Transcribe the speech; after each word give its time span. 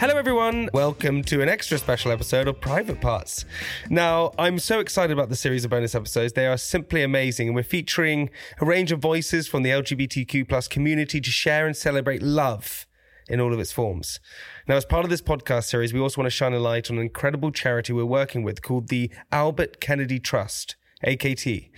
Hello, 0.00 0.14
everyone. 0.14 0.70
Welcome 0.72 1.24
to 1.24 1.42
an 1.42 1.48
extra 1.48 1.76
special 1.76 2.12
episode 2.12 2.46
of 2.46 2.60
Private 2.60 3.00
Parts. 3.00 3.44
Now, 3.90 4.30
I'm 4.38 4.60
so 4.60 4.78
excited 4.78 5.12
about 5.12 5.28
the 5.28 5.34
series 5.34 5.64
of 5.64 5.72
bonus 5.72 5.92
episodes. 5.92 6.34
They 6.34 6.46
are 6.46 6.56
simply 6.56 7.02
amazing, 7.02 7.48
and 7.48 7.56
we're 7.56 7.64
featuring 7.64 8.30
a 8.60 8.64
range 8.64 8.92
of 8.92 9.00
voices 9.00 9.48
from 9.48 9.64
the 9.64 9.70
LGBTQ 9.70 10.48
plus 10.48 10.68
community 10.68 11.20
to 11.20 11.30
share 11.32 11.66
and 11.66 11.76
celebrate 11.76 12.22
love 12.22 12.86
in 13.28 13.40
all 13.40 13.52
of 13.52 13.58
its 13.58 13.72
forms. 13.72 14.20
Now, 14.68 14.76
as 14.76 14.84
part 14.84 15.02
of 15.02 15.10
this 15.10 15.20
podcast 15.20 15.64
series, 15.64 15.92
we 15.92 15.98
also 15.98 16.20
want 16.20 16.26
to 16.26 16.36
shine 16.36 16.54
a 16.54 16.60
light 16.60 16.92
on 16.92 16.98
an 16.98 17.02
incredible 17.02 17.50
charity 17.50 17.92
we're 17.92 18.04
working 18.04 18.44
with 18.44 18.62
called 18.62 18.90
the 18.90 19.10
Albert 19.32 19.80
Kennedy 19.80 20.20
Trust. 20.20 20.76
AKT. 21.04 21.70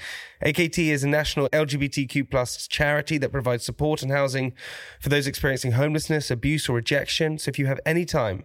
AKT 0.45 0.79
is 0.79 1.05
a 1.05 1.09
national 1.09 1.49
LGBTQ 1.51 2.31
plus 2.31 2.67
charity 2.67 3.19
that 3.19 3.33
provides 3.33 3.65
support 3.65 4.03
and 4.03 4.11
housing 4.11 4.55
for 5.01 5.11
those 5.11 5.27
experiencing 5.27 5.73
homelessness, 5.73 6.31
abuse, 6.31 6.69
or 6.69 6.77
rejection. 6.77 7.39
So 7.39 7.51
if 7.51 7.59
you 7.59 7.67
have 7.67 7.81
any 7.85 8.05
time, 8.05 8.45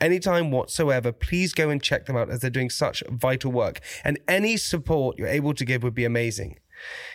any 0.00 0.18
time 0.18 0.50
whatsoever, 0.50 1.12
please 1.12 1.54
go 1.54 1.70
and 1.70 1.82
check 1.82 2.06
them 2.06 2.16
out 2.16 2.30
as 2.30 2.40
they're 2.40 2.50
doing 2.50 2.70
such 2.70 3.02
vital 3.08 3.52
work. 3.52 3.80
And 4.04 4.18
any 4.26 4.56
support 4.56 5.18
you're 5.18 5.28
able 5.28 5.54
to 5.54 5.64
give 5.64 5.82
would 5.82 5.94
be 5.94 6.04
amazing. 6.04 6.58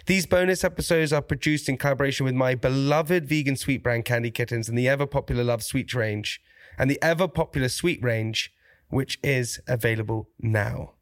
These 0.05 0.25
bonus 0.25 0.63
episodes 0.63 1.13
are 1.13 1.21
produced 1.21 1.69
in 1.69 1.77
collaboration 1.77 2.25
with 2.25 2.33
my 2.33 2.55
beloved 2.55 3.27
vegan 3.27 3.55
sweet 3.55 3.83
brand 3.83 4.05
Candy 4.05 4.31
Kittens 4.31 4.67
and 4.67 4.77
the 4.77 4.89
ever 4.89 5.05
popular 5.05 5.43
Love 5.43 5.63
Sweet 5.63 5.93
range 5.93 6.41
and 6.77 6.89
the 6.89 7.01
ever 7.01 7.27
popular 7.27 7.69
Sweet 7.69 8.01
range, 8.03 8.51
which 8.89 9.19
is 9.21 9.59
available 9.67 10.29
now. 10.39 10.93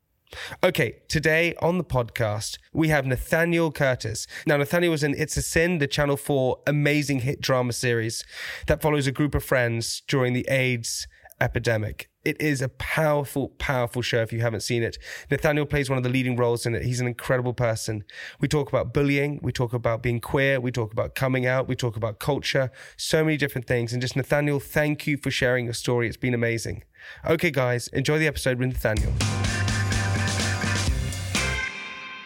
Okay, 0.64 0.98
today 1.08 1.56
on 1.62 1.78
the 1.78 1.84
podcast, 1.84 2.58
we 2.72 2.90
have 2.90 3.06
Nathaniel 3.06 3.72
Curtis. 3.72 4.28
Now, 4.46 4.58
Nathaniel 4.58 4.92
was 4.92 5.04
in 5.04 5.16
It's 5.18 5.38
a 5.38 5.42
Sin, 5.42 5.80
the 5.80 5.88
Channel 5.88 6.18
4 6.18 6.60
amazing 6.68 7.22
hit 7.22 7.42
drama 7.42 7.74
series 7.74 8.24
that 8.68 8.82
follows 8.82 9.08
a 9.08 9.12
group 9.12 9.34
of 9.34 9.44
friends 9.44 10.04
during 10.08 10.34
the 10.34 10.46
AIDS 10.50 11.08
epidemic. 11.42 12.09
It 12.26 12.40
is 12.42 12.62
a 12.62 12.70
powerful, 12.70 13.50
powerful 13.58 14.02
show 14.02 14.22
if 14.22 14.34
you 14.34 14.42
haven't 14.42 14.59
seen 14.59 14.84
it. 14.84 14.98
Nathaniel 15.31 15.66
plays 15.66 15.90
one 15.90 15.98
of 15.98 16.03
the 16.03 16.09
leading 16.09 16.36
roles 16.36 16.66
in 16.66 16.75
it. 16.75 16.84
He's 16.84 17.00
an 17.00 17.08
incredible 17.08 17.53
person. 17.53 18.03
We 18.40 18.48
talk 18.48 18.68
about 18.68 18.94
bullying. 18.94 19.40
We 19.42 19.52
talk 19.52 19.73
about 19.73 20.03
being 20.03 20.20
queer. 20.20 20.59
We 20.59 20.72
talk 20.72 20.92
about 20.92 21.16
coming 21.16 21.46
out. 21.46 21.68
We 21.68 21.75
talk 21.75 21.96
about 21.96 22.20
culture, 22.20 22.72
so 22.98 23.23
many 23.23 23.38
different 23.38 23.68
things. 23.68 23.94
And 23.94 24.02
just 24.02 24.16
Nathaniel, 24.16 24.59
thank 24.59 25.08
you 25.08 25.18
for 25.18 25.31
sharing 25.31 25.66
your 25.66 25.73
story. 25.73 26.08
It's 26.08 26.18
been 26.18 26.34
amazing. 26.34 26.84
Okay, 27.25 27.52
guys, 27.52 27.88
enjoy 27.88 28.20
the 28.20 28.28
episode 28.28 28.59
with 28.59 28.68
Nathaniel. 28.68 29.14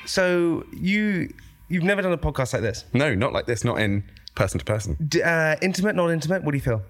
So 0.05 0.65
you 0.73 1.33
you've 1.69 1.83
never 1.83 2.01
done 2.01 2.11
a 2.13 2.17
podcast 2.17 2.53
like 2.53 2.61
this? 2.61 2.85
No, 2.93 3.13
not 3.15 3.33
like 3.33 3.45
this. 3.45 3.63
Not 3.63 3.79
in 3.79 4.03
person 4.35 4.59
to 4.59 4.65
person. 4.65 4.97
D- 5.07 5.21
uh, 5.21 5.55
intimate, 5.61 5.95
not 5.95 6.09
intimate. 6.09 6.43
What 6.43 6.51
do 6.51 6.57
you 6.57 6.61
feel? 6.63 6.81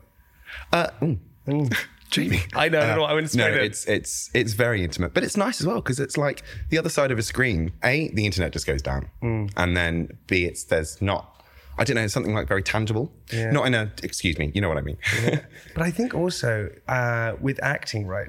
Uh, 0.71 0.87
ooh, 1.03 1.19
Jamie. 2.09 2.41
I 2.53 2.69
know, 2.69 2.79
I 2.79 2.87
don't 2.87 2.97
know 2.97 3.03
I 3.05 3.13
would 3.13 3.35
No, 3.35 3.47
it. 3.47 3.57
it's 3.63 3.85
it's 3.85 4.29
it's 4.33 4.53
very 4.53 4.83
intimate, 4.83 5.13
but 5.13 5.23
it's 5.23 5.37
nice 5.37 5.59
as 5.61 5.67
well 5.67 5.77
because 5.77 5.99
it's 5.99 6.17
like 6.17 6.43
the 6.69 6.77
other 6.77 6.89
side 6.89 7.11
of 7.11 7.17
a 7.17 7.23
screen. 7.23 7.71
A, 7.83 8.09
the 8.09 8.25
internet 8.25 8.51
just 8.53 8.65
goes 8.67 8.81
down, 8.81 9.09
Mm. 9.21 9.51
and 9.57 9.75
then 9.77 10.17
B, 10.27 10.45
it's 10.45 10.63
there's 10.65 11.01
not. 11.01 11.29
I 11.75 11.83
don't 11.85 11.95
know, 11.95 12.05
something 12.05 12.35
like 12.35 12.47
very 12.47 12.61
tangible. 12.61 13.11
Yeah. 13.31 13.49
Not 13.49 13.65
in 13.65 13.73
a. 13.73 13.91
Excuse 14.03 14.37
me. 14.37 14.51
You 14.53 14.61
know 14.61 14.69
what 14.69 14.77
I 14.77 14.81
mean. 14.81 14.97
But 15.73 15.81
I 15.83 15.89
think 15.89 16.13
also 16.13 16.69
uh, 16.87 17.33
with 17.41 17.59
acting, 17.63 18.05
right? 18.05 18.27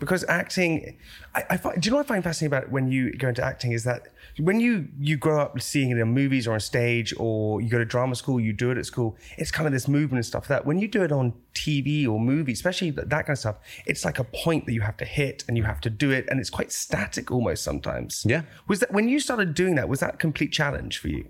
Because 0.00 0.24
acting, 0.28 0.96
I, 1.36 1.44
I 1.50 1.56
find, 1.56 1.80
do 1.80 1.86
you 1.86 1.90
know 1.92 1.98
what 1.98 2.06
I 2.06 2.08
find 2.08 2.24
fascinating 2.24 2.56
about 2.56 2.72
when 2.72 2.90
you 2.90 3.12
go 3.12 3.28
into 3.28 3.44
acting 3.44 3.70
is 3.72 3.84
that 3.84 4.08
when 4.40 4.60
you 4.60 4.88
you 4.98 5.16
grow 5.16 5.40
up 5.40 5.60
seeing 5.60 5.90
it 5.90 5.98
in 5.98 6.08
movies 6.08 6.46
or 6.46 6.54
on 6.54 6.60
stage, 6.60 7.14
or 7.18 7.60
you 7.60 7.68
go 7.68 7.78
to 7.78 7.84
drama 7.84 8.14
school, 8.14 8.40
you 8.40 8.52
do 8.52 8.70
it 8.70 8.78
at 8.78 8.86
school. 8.86 9.16
It's 9.38 9.50
kind 9.50 9.66
of 9.66 9.72
this 9.72 9.88
movement 9.88 10.18
and 10.18 10.26
stuff. 10.26 10.48
That 10.48 10.66
when 10.66 10.78
you 10.78 10.88
do 10.88 11.02
it 11.02 11.12
on 11.12 11.32
TV 11.54 12.08
or 12.08 12.18
movie, 12.20 12.52
especially 12.52 12.90
that, 12.92 13.10
that 13.10 13.26
kind 13.26 13.34
of 13.34 13.38
stuff, 13.38 13.56
it's 13.86 14.04
like 14.04 14.18
a 14.18 14.24
point 14.24 14.66
that 14.66 14.72
you 14.72 14.80
have 14.80 14.96
to 14.98 15.04
hit 15.04 15.44
and 15.48 15.56
you 15.56 15.64
have 15.64 15.80
to 15.82 15.90
do 15.90 16.10
it, 16.10 16.26
and 16.28 16.40
it's 16.40 16.50
quite 16.50 16.72
static 16.72 17.30
almost 17.30 17.62
sometimes. 17.62 18.24
Yeah. 18.26 18.42
Was 18.68 18.80
that 18.80 18.92
when 18.92 19.08
you 19.08 19.20
started 19.20 19.54
doing 19.54 19.74
that? 19.76 19.88
Was 19.88 20.00
that 20.00 20.14
a 20.14 20.16
complete 20.16 20.52
challenge 20.52 20.98
for 20.98 21.08
you? 21.08 21.26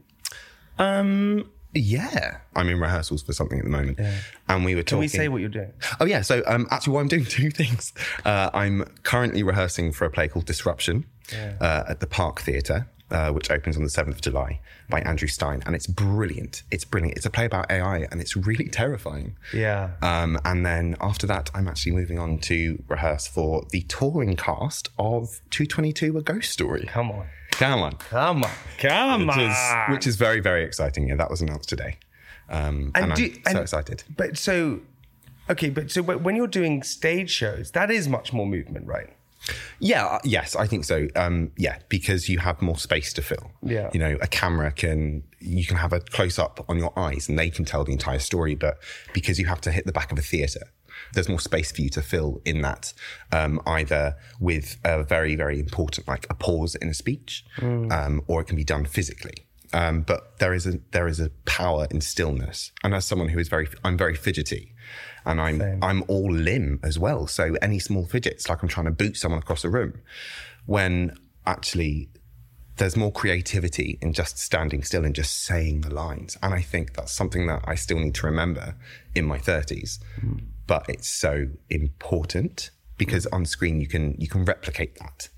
Um. 0.79 1.51
Yeah, 1.73 2.39
I'm 2.57 2.69
in 2.69 2.81
rehearsals 2.81 3.23
for 3.23 3.33
something 3.33 3.57
at 3.57 3.65
the 3.65 3.71
moment, 3.71 4.01
and 4.49 4.65
we 4.65 4.75
were 4.75 4.81
Can 4.81 4.87
talking. 4.97 5.01
we 5.03 5.07
say 5.07 5.29
what 5.29 5.41
you're 5.41 5.49
doing? 5.49 5.73
Oh 6.01 6.05
yeah, 6.05 6.21
so 6.21 6.43
um, 6.49 6.67
actually, 6.73 6.95
what 6.95 7.01
I'm 7.03 7.07
doing 7.07 7.25
two 7.29 7.51
things. 7.51 7.93
Uh, 8.25 8.51
I'm 8.53 8.83
currently 9.05 9.45
rehearsing 9.45 9.93
for 9.93 10.05
a 10.05 10.11
play 10.11 10.27
called 10.27 10.47
Disruption 10.47 11.07
uh, 11.33 11.85
at 11.89 12.01
the 12.01 12.09
Park 12.09 12.41
Theatre, 12.41 12.89
uh, 13.11 13.31
which 13.33 13.51
opens 13.51 13.77
on 13.77 13.83
the 13.85 13.91
seventh 13.91 14.17
of 14.17 14.23
July 14.23 14.61
by 14.89 15.01
Andrew 15.01 15.29
Stein, 15.29 15.63
and 15.67 15.75
it's 15.75 15.87
brilliant. 15.87 16.63
It's 16.71 16.85
brilliant. 16.85 17.17
It's 17.17 17.27
a 17.27 17.31
play 17.31 17.45
about 17.47 17.71
AI, 17.71 18.07
and 18.11 18.21
it's 18.21 18.37
really 18.37 18.69
terrifying. 18.81 19.37
Yeah. 19.53 19.91
Um, 20.03 20.39
and 20.45 20.65
then 20.65 20.97
after 21.01 21.27
that, 21.27 21.51
I'm 21.55 21.69
actually 21.69 21.93
moving 21.93 22.19
on 22.19 22.39
to 22.41 22.83
rehearse 22.89 23.27
for 23.27 23.65
the 23.71 23.83
touring 23.83 24.37
cast 24.37 24.89
of 24.99 25.41
222: 25.51 26.17
A 26.19 26.23
Ghost 26.23 26.51
Story. 26.51 26.87
Come 26.87 27.11
on. 27.11 27.27
Come 27.53 27.83
on. 27.83 27.97
Come 28.11 28.45
on. 28.45 28.51
Come 28.79 29.27
Which 29.27 29.37
is, 29.39 29.57
on. 29.57 29.93
which 29.93 30.07
is 30.07 30.17
very, 30.17 30.41
very 30.41 30.65
exciting. 30.65 31.09
Yeah, 31.09 31.17
that 31.17 31.31
was 31.31 31.41
announced 31.43 31.69
today. 31.69 31.99
Um, 32.49 32.91
and, 32.95 33.15
do- 33.15 33.25
I'm 33.25 33.33
so 33.35 33.41
and- 33.51 33.59
excited. 33.59 34.05
But 34.17 34.39
so, 34.39 34.81
okay, 35.51 35.69
but 35.69 35.91
so 35.91 36.03
when 36.03 36.37
you're 36.37 36.47
doing 36.47 36.83
stage 36.83 37.31
shows, 37.31 37.73
that 37.73 37.91
is 37.91 38.09
much 38.09 38.33
more 38.33 38.47
movement, 38.47 38.87
right? 38.87 39.11
Yeah, 39.79 40.07
uh, 40.07 40.19
yes, 40.25 40.55
I 40.55 40.67
think 40.67 40.85
so. 40.85 41.09
Um, 41.17 41.53
yeah, 41.57 41.79
because 41.89 42.29
you 42.29 42.39
have 42.39 42.61
more 42.61 42.77
space 42.77 43.13
to 43.15 43.23
fill. 43.23 43.51
Yeah. 43.63 43.91
You 43.93 44.01
know, 44.01 44.19
a 44.21 44.27
camera 44.27 44.71
can, 44.73 45.23
you 45.39 45.65
can 45.65 45.77
have 45.77 45.93
a 45.93 46.01
close 46.01 46.39
up 46.39 46.65
on 46.69 46.79
your 46.79 46.97
eyes 46.99 47.29
and 47.29 47.39
they 47.39 47.51
can 47.51 47.65
tell 47.65 47.85
the 47.85 47.93
entire 47.93 48.19
story. 48.19 48.55
But 48.55 48.79
because 49.15 49.39
you 49.39 49.47
have 49.47 49.61
to 49.63 49.71
hit 49.71 49.87
the 49.87 49.93
back 49.93 50.13
of 50.13 50.19
a 50.19 50.23
theatre, 50.23 50.69
there's 51.15 51.29
more 51.29 51.41
space 51.41 51.73
for 51.73 51.81
you 51.81 51.89
to 51.91 52.03
fill 52.03 52.43
in 52.45 52.61
that, 52.63 52.93
um, 53.33 53.61
either 53.67 54.17
with 54.39 54.77
a 54.85 55.03
very, 55.03 55.35
very 55.37 55.59
important, 55.59 56.07
like 56.07 56.27
a 56.29 56.35
pause 56.35 56.75
in 56.75 56.89
a 56.89 56.95
speech, 56.95 57.45
um, 57.91 58.23
or 58.27 58.41
it 58.43 58.47
can 58.47 58.57
be 58.57 58.65
done 58.65 58.85
physically. 58.85 59.47
Um, 59.73 60.03
but 60.03 60.39
there 60.39 60.53
is 60.53 60.67
a 60.67 60.81
there 60.91 61.07
is 61.07 61.21
a 61.21 61.31
power 61.45 61.87
in 61.91 62.01
stillness, 62.01 62.73
and 62.83 62.95
as 62.95 63.05
someone 63.05 63.29
who 63.29 63.39
is 63.39 63.49
very, 63.49 63.69
I'm 63.85 63.97
very 63.97 64.17
fidgety, 64.17 64.75
and 65.25 65.41
I'm 65.41 65.79
I'm 65.83 66.05
all 66.09 66.33
limb 66.33 66.81
as 66.83 66.99
well. 66.99 67.27
So 67.27 67.57
any 67.63 67.79
small 67.79 68.07
fidgets, 68.07 68.49
like 68.49 68.63
I'm 68.63 68.69
trying 68.69 68.87
to 68.87 68.93
boot 68.93 69.17
someone 69.17 69.39
across 69.39 69.65
a 69.65 69.71
room, 69.71 70.01
when 70.67 71.17
actually 71.47 72.09
there's 72.81 72.97
more 72.97 73.13
creativity 73.13 73.99
in 74.01 74.13
just 74.13 74.39
standing 74.39 74.83
still 74.83 75.05
and 75.05 75.15
just 75.15 75.45
saying 75.45 75.83
the 75.83 75.93
lines. 75.93 76.39
And 76.43 76.55
I 76.55 76.63
think 76.63 76.95
that's 76.95 77.13
something 77.13 77.47
that 77.47 77.63
I 77.67 77.75
still 77.75 77.99
need 77.99 78.15
to 78.17 78.27
remember 78.27 78.75
in 79.15 79.27
my 79.27 79.39
30s. 79.39 79.99
But 80.67 80.87
it's 80.89 81.09
so 81.09 81.49
important 81.69 82.71
because 82.97 83.27
on 83.27 83.45
screen 83.45 83.81
you 83.81 83.87
can 83.87 84.15
you 84.19 84.29
can 84.29 84.45
replicate 84.45 84.99
that 84.99 85.29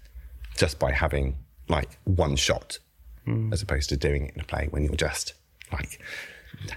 just 0.56 0.78
by 0.78 0.92
having 0.92 1.36
like 1.68 1.98
one 2.04 2.36
shot 2.36 2.78
as 3.52 3.62
opposed 3.62 3.88
to 3.90 3.96
doing 3.96 4.26
it 4.26 4.34
in 4.34 4.40
a 4.40 4.44
play 4.44 4.68
when 4.70 4.84
you're 4.84 4.94
just 4.94 5.34
like 5.72 6.00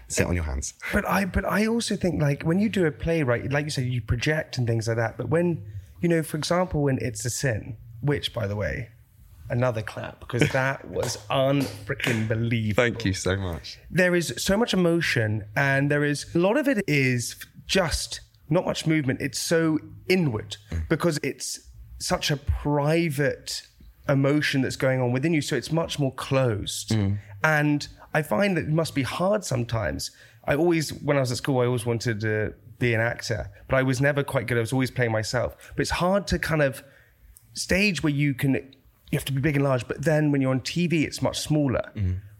sit 0.07 0.25
on 0.25 0.35
your 0.35 0.43
hands. 0.43 0.73
But 0.93 1.07
I, 1.07 1.25
but 1.25 1.45
I 1.45 1.67
also 1.67 1.95
think 1.95 2.21
like 2.21 2.43
when 2.43 2.59
you 2.59 2.69
do 2.69 2.85
a 2.85 2.91
play, 2.91 3.23
right? 3.23 3.51
Like 3.51 3.65
you 3.65 3.71
said, 3.71 3.85
you 3.85 4.01
project 4.01 4.57
and 4.57 4.67
things 4.67 4.87
like 4.87 4.97
that. 4.97 5.17
But 5.17 5.29
when, 5.29 5.63
you 6.01 6.09
know, 6.09 6.23
for 6.23 6.37
example, 6.37 6.83
when 6.83 6.97
it's 7.01 7.25
a 7.25 7.29
sin, 7.29 7.77
which 8.01 8.33
by 8.33 8.47
the 8.47 8.55
way, 8.55 8.89
another 9.49 9.81
clap 9.81 10.19
because 10.19 10.47
that 10.49 10.87
was 10.89 11.17
unfreaking 11.29 12.27
believable. 12.27 12.83
Thank 12.83 13.05
you 13.05 13.13
so 13.13 13.35
much. 13.35 13.79
there 13.91 14.15
is 14.15 14.33
so 14.37 14.57
much 14.57 14.73
emotion 14.73 15.45
and 15.55 15.91
there 15.91 16.03
is 16.03 16.33
a 16.35 16.39
lot 16.39 16.57
of 16.57 16.67
it 16.67 16.83
is 16.87 17.35
just 17.67 18.21
not 18.49 18.65
much 18.65 18.85
movement 18.85 19.21
it's 19.21 19.39
so 19.39 19.79
inward 20.07 20.57
mm. 20.71 20.87
because 20.89 21.19
it's 21.23 21.59
such 21.99 22.31
a 22.31 22.37
private 22.37 23.67
emotion 24.07 24.61
that's 24.61 24.75
going 24.75 25.01
on 25.01 25.11
within 25.11 25.33
you 25.33 25.41
so 25.41 25.55
it's 25.55 25.71
much 25.71 25.97
more 25.99 26.13
closed. 26.13 26.95
And 27.43 27.87
i 28.13 28.21
find 28.21 28.55
that 28.55 28.63
it 28.65 28.69
must 28.69 28.95
be 28.95 29.03
hard 29.03 29.43
sometimes. 29.43 30.11
I 30.45 30.55
always 30.55 30.93
when 30.93 31.17
i 31.17 31.19
was 31.19 31.31
at 31.31 31.37
school 31.37 31.59
i 31.59 31.65
always 31.65 31.85
wanted 31.85 32.19
to 32.21 32.53
be 32.77 32.93
an 32.93 33.01
actor 33.01 33.49
but 33.67 33.75
i 33.77 33.83
was 33.83 33.99
never 34.01 34.23
quite 34.23 34.47
good. 34.47 34.57
I 34.57 34.61
was 34.61 34.73
always 34.73 34.91
playing 34.91 35.11
myself. 35.11 35.55
But 35.75 35.81
it's 35.81 35.91
hard 35.91 36.27
to 36.27 36.39
kind 36.39 36.61
of 36.61 36.83
stage 37.53 38.03
where 38.03 38.13
you 38.13 38.33
can 38.33 38.53
you 39.11 39.17
have 39.19 39.25
to 39.25 39.33
be 39.33 39.41
big 39.41 39.55
and 39.55 39.63
large 39.63 39.87
but 39.87 40.03
then 40.03 40.31
when 40.31 40.41
you're 40.41 40.51
on 40.51 40.61
tv 40.61 41.03
it's 41.03 41.21
much 41.21 41.39
smaller. 41.39 41.91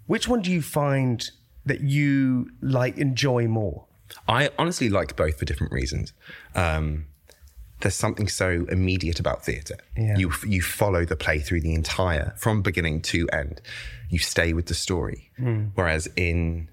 Which 0.08 0.28
one 0.28 0.42
do 0.42 0.52
you 0.52 0.62
find 0.62 1.28
that 1.66 1.82
you 1.82 2.52
like 2.62 2.98
enjoy 3.00 3.48
more? 3.48 3.86
I 4.28 4.52
honestly 4.60 4.88
like 4.90 5.16
both 5.16 5.40
for 5.40 5.46
different 5.46 5.74
reasons. 5.74 6.14
Um, 6.54 7.08
there's 7.82 7.96
something 7.96 8.28
so 8.28 8.66
immediate 8.70 9.20
about 9.20 9.44
theatre. 9.44 9.78
Yeah. 9.98 10.18
You 10.18 10.32
you 10.46 10.62
follow 10.62 11.06
the 11.06 11.16
play 11.16 11.40
through 11.40 11.62
the 11.62 11.74
entire, 11.74 12.34
from 12.38 12.62
beginning 12.62 13.02
to 13.04 13.28
end. 13.30 13.62
You 14.10 14.20
stay 14.20 14.54
with 14.54 14.68
the 14.68 14.74
story. 14.74 15.32
Whereas 15.76 16.08
in 16.16 16.70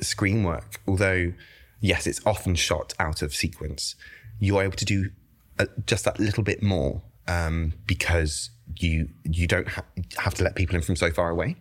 screen 0.00 0.44
work, 0.44 0.80
although 0.86 1.32
yes, 1.80 2.06
it's 2.06 2.20
often 2.26 2.54
shot 2.54 2.94
out 2.98 3.22
of 3.22 3.34
sequence, 3.34 3.96
you're 4.38 4.62
able 4.62 4.76
to 4.76 4.84
do 4.84 5.10
uh, 5.58 5.66
just 5.86 6.04
that 6.04 6.20
little 6.20 6.44
bit 6.44 6.62
more 6.62 7.02
um, 7.26 7.72
because 7.86 8.50
you 8.76 9.08
you 9.24 9.46
don't 9.46 9.68
ha- 9.68 9.84
have 10.18 10.34
to 10.34 10.44
let 10.44 10.54
people 10.54 10.76
in 10.76 10.82
from 10.82 10.96
so 10.96 11.10
far 11.10 11.30
away, 11.30 11.56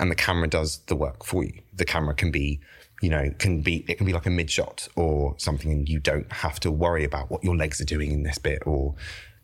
and 0.00 0.10
the 0.10 0.14
camera 0.14 0.48
does 0.48 0.78
the 0.86 0.96
work 0.96 1.24
for 1.24 1.44
you. 1.44 1.60
The 1.74 1.84
camera 1.84 2.14
can 2.14 2.30
be 2.30 2.60
you 3.02 3.10
know, 3.10 3.30
can 3.38 3.60
be 3.60 3.84
it 3.88 3.96
can 3.96 4.06
be 4.06 4.12
like 4.12 4.26
a 4.26 4.30
mid 4.30 4.50
shot 4.50 4.88
or 4.96 5.34
something, 5.38 5.70
and 5.70 5.88
you 5.88 5.98
don't 5.98 6.30
have 6.32 6.60
to 6.60 6.70
worry 6.70 7.04
about 7.04 7.30
what 7.30 7.44
your 7.44 7.56
legs 7.56 7.80
are 7.80 7.84
doing 7.84 8.12
in 8.12 8.22
this 8.22 8.38
bit 8.38 8.62
or 8.66 8.94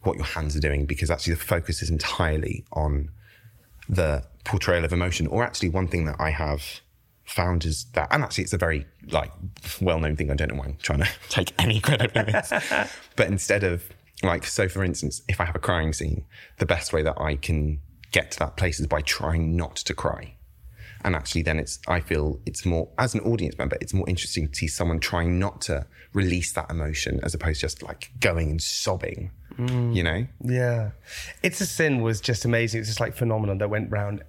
what 0.02 0.16
your 0.16 0.24
hands 0.24 0.56
are 0.56 0.60
doing 0.60 0.86
because 0.86 1.10
actually 1.10 1.34
the 1.34 1.40
focus 1.40 1.82
is 1.82 1.90
entirely 1.90 2.64
on 2.72 3.10
the 3.88 4.24
portrayal 4.44 4.84
of 4.84 4.92
emotion. 4.92 5.26
Or 5.26 5.44
actually, 5.44 5.68
one 5.68 5.88
thing 5.88 6.06
that 6.06 6.16
I 6.18 6.30
have 6.30 6.80
found 7.24 7.64
is 7.64 7.84
that, 7.92 8.08
and 8.10 8.22
actually, 8.22 8.44
it's 8.44 8.52
a 8.52 8.58
very 8.58 8.86
like 9.10 9.30
well-known 9.80 10.16
thing. 10.16 10.30
I 10.30 10.34
don't 10.34 10.52
know 10.52 10.58
why 10.58 10.66
I'm 10.66 10.78
trying 10.82 11.00
to 11.00 11.08
take 11.28 11.52
any 11.58 11.80
credit 11.80 12.12
for 12.12 12.22
this, 12.22 12.52
but 13.16 13.26
instead 13.26 13.64
of 13.64 13.84
like, 14.22 14.46
so 14.46 14.68
for 14.68 14.84
instance, 14.84 15.22
if 15.28 15.40
I 15.40 15.44
have 15.44 15.56
a 15.56 15.60
crying 15.60 15.92
scene, 15.92 16.24
the 16.58 16.66
best 16.66 16.92
way 16.92 17.02
that 17.02 17.20
I 17.20 17.36
can 17.36 17.80
get 18.12 18.32
to 18.32 18.38
that 18.40 18.56
place 18.56 18.80
is 18.80 18.86
by 18.86 19.00
trying 19.00 19.56
not 19.56 19.76
to 19.76 19.94
cry. 19.94 20.34
And 21.04 21.14
actually, 21.14 21.42
then 21.42 21.58
it's, 21.58 21.78
I 21.88 22.00
feel 22.00 22.40
it's 22.46 22.64
more, 22.66 22.88
as 22.98 23.14
an 23.14 23.20
audience 23.20 23.56
member, 23.58 23.76
it's 23.80 23.94
more 23.94 24.08
interesting 24.08 24.48
to 24.48 24.54
see 24.54 24.68
someone 24.68 25.00
trying 25.00 25.38
not 25.38 25.60
to 25.62 25.86
release 26.12 26.52
that 26.52 26.70
emotion 26.70 27.20
as 27.22 27.34
opposed 27.34 27.60
to 27.60 27.66
just 27.66 27.82
like 27.82 28.10
going 28.20 28.50
and 28.50 28.62
sobbing, 28.62 29.30
you 29.58 30.02
know? 30.02 30.26
Yeah. 30.42 30.90
It's 31.42 31.60
a 31.60 31.66
Sin 31.66 32.02
was 32.02 32.20
just 32.20 32.44
amazing. 32.44 32.80
It's 32.80 32.88
just 32.88 33.00
like 33.00 33.14
phenomenon 33.14 33.58
that 33.58 33.68
went 33.70 33.90
round 33.90 34.22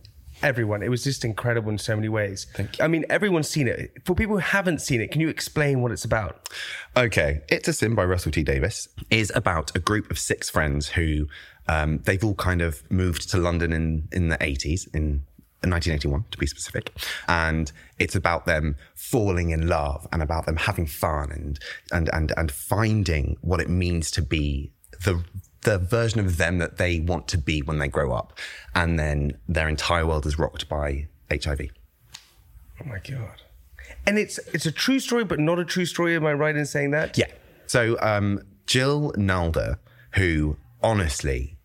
everyone. 0.44 0.84
It 0.84 0.90
was 0.90 1.04
just 1.04 1.24
incredible 1.24 1.70
in 1.70 1.78
so 1.78 1.96
many 1.96 2.10
ways. 2.10 2.48
Thank 2.56 2.80
you. 2.80 2.86
I 2.86 2.88
mean, 2.88 3.06
everyone's 3.10 3.50
seen 3.50 3.68
it. 3.68 3.92
For 4.06 4.16
people 4.16 4.36
who 4.36 4.42
haven't 4.42 4.82
seen 4.82 5.02
it, 5.02 5.12
can 5.12 5.22
you 5.22 5.30
explain 5.30 5.82
what 5.82 5.92
it's 5.92 6.06
about? 6.06 6.50
Okay, 6.98 7.42
It's 7.50 7.68
a 7.68 7.74
Sin 7.74 7.96
by 7.96 8.06
Russell 8.06 8.32
T 8.32 8.44
Davies 8.44 8.88
is 9.10 9.32
about 9.36 9.76
a 9.76 9.80
group 9.80 10.10
of 10.12 10.20
six 10.20 10.50
friends 10.50 10.90
who 10.90 11.28
um, 11.68 12.00
they've 12.00 12.24
all 12.24 12.36
kind 12.36 12.62
of 12.62 12.90
moved 12.92 13.30
to 13.32 13.38
London 13.38 13.72
in, 13.72 14.08
in 14.12 14.30
the 14.30 14.38
80s, 14.38 14.94
in 14.94 15.24
1981 15.70 16.26
to 16.32 16.38
be 16.38 16.48
specific. 16.48 16.92
And 17.28 17.72
it's 18.00 18.16
about 18.16 18.46
them 18.46 18.76
falling 18.96 19.52
in 19.52 19.68
love 19.68 20.08
and 20.12 20.24
about 20.24 20.46
them 20.46 20.58
having 20.58 20.88
fun 20.88 21.32
and, 21.32 21.60
and, 21.92 22.10
and, 22.14 22.34
and 22.36 22.52
finding 22.52 23.38
what 23.42 23.62
it 23.62 23.70
means 23.70 24.10
to 24.12 24.22
be 24.22 24.72
the 25.04 25.24
the 25.62 25.78
version 25.78 26.20
of 26.20 26.38
them 26.38 26.58
that 26.58 26.78
they 26.78 27.00
want 27.00 27.28
to 27.28 27.38
be 27.38 27.62
when 27.62 27.80
they 27.80 27.88
grow 27.88 28.14
up. 28.14 28.38
And 28.74 28.98
then 28.98 29.38
their 29.48 29.70
entire 29.70 30.06
world 30.06 30.26
is 30.26 30.40
rocked 30.40 30.68
by 30.68 31.08
HIV. 31.32 31.62
Oh 32.82 32.86
my 32.86 33.00
god! 33.00 33.42
And 34.08 34.18
it's 34.18 34.40
it's 34.54 34.66
a 34.66 34.72
true 34.72 35.00
story, 35.00 35.24
but 35.24 35.40
not 35.40 35.60
a 35.60 35.66
true 35.66 35.86
story. 35.86 36.16
Am 36.16 36.26
I 36.26 36.34
right 36.34 36.56
in 36.56 36.66
saying 36.66 36.92
that? 36.92 37.18
Yeah. 37.18 37.28
So 37.68 37.98
um, 38.02 38.42
Jill 38.66 39.14
Nalder, 39.18 39.78
who 40.14 40.58
honestly, 40.82 41.58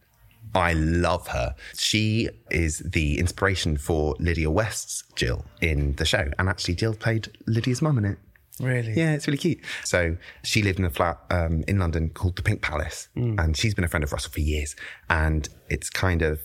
I 0.56 0.72
love 0.72 1.28
her. 1.28 1.54
She 1.76 2.28
is 2.50 2.78
the 2.78 3.18
inspiration 3.18 3.76
for 3.76 4.16
Lydia 4.18 4.50
West's 4.50 5.04
Jill 5.14 5.44
in 5.60 5.94
the 5.96 6.04
show, 6.04 6.30
and 6.38 6.48
actually 6.48 6.74
Jill 6.74 6.94
played 6.94 7.28
Lydia's 7.46 7.82
mum 7.82 7.98
in 7.98 8.04
it. 8.06 8.18
Really? 8.58 8.94
Yeah, 8.94 9.12
it's 9.12 9.26
really 9.26 9.36
cute. 9.38 9.58
So 9.84 10.16
she 10.42 10.62
lived 10.62 10.78
in 10.78 10.86
a 10.86 10.90
flat 10.90 11.18
um, 11.30 11.62
in 11.68 11.78
London 11.78 12.08
called 12.08 12.36
the 12.36 12.42
Pink 12.42 12.62
Palace, 12.62 13.08
and 13.38 13.56
she's 13.56 13.74
been 13.74 13.84
a 13.84 13.88
friend 13.88 14.02
of 14.02 14.12
Russell 14.12 14.32
for 14.32 14.40
years. 14.40 14.74
And 15.10 15.48
it's 15.68 15.90
kind 15.90 16.22
of 16.22 16.40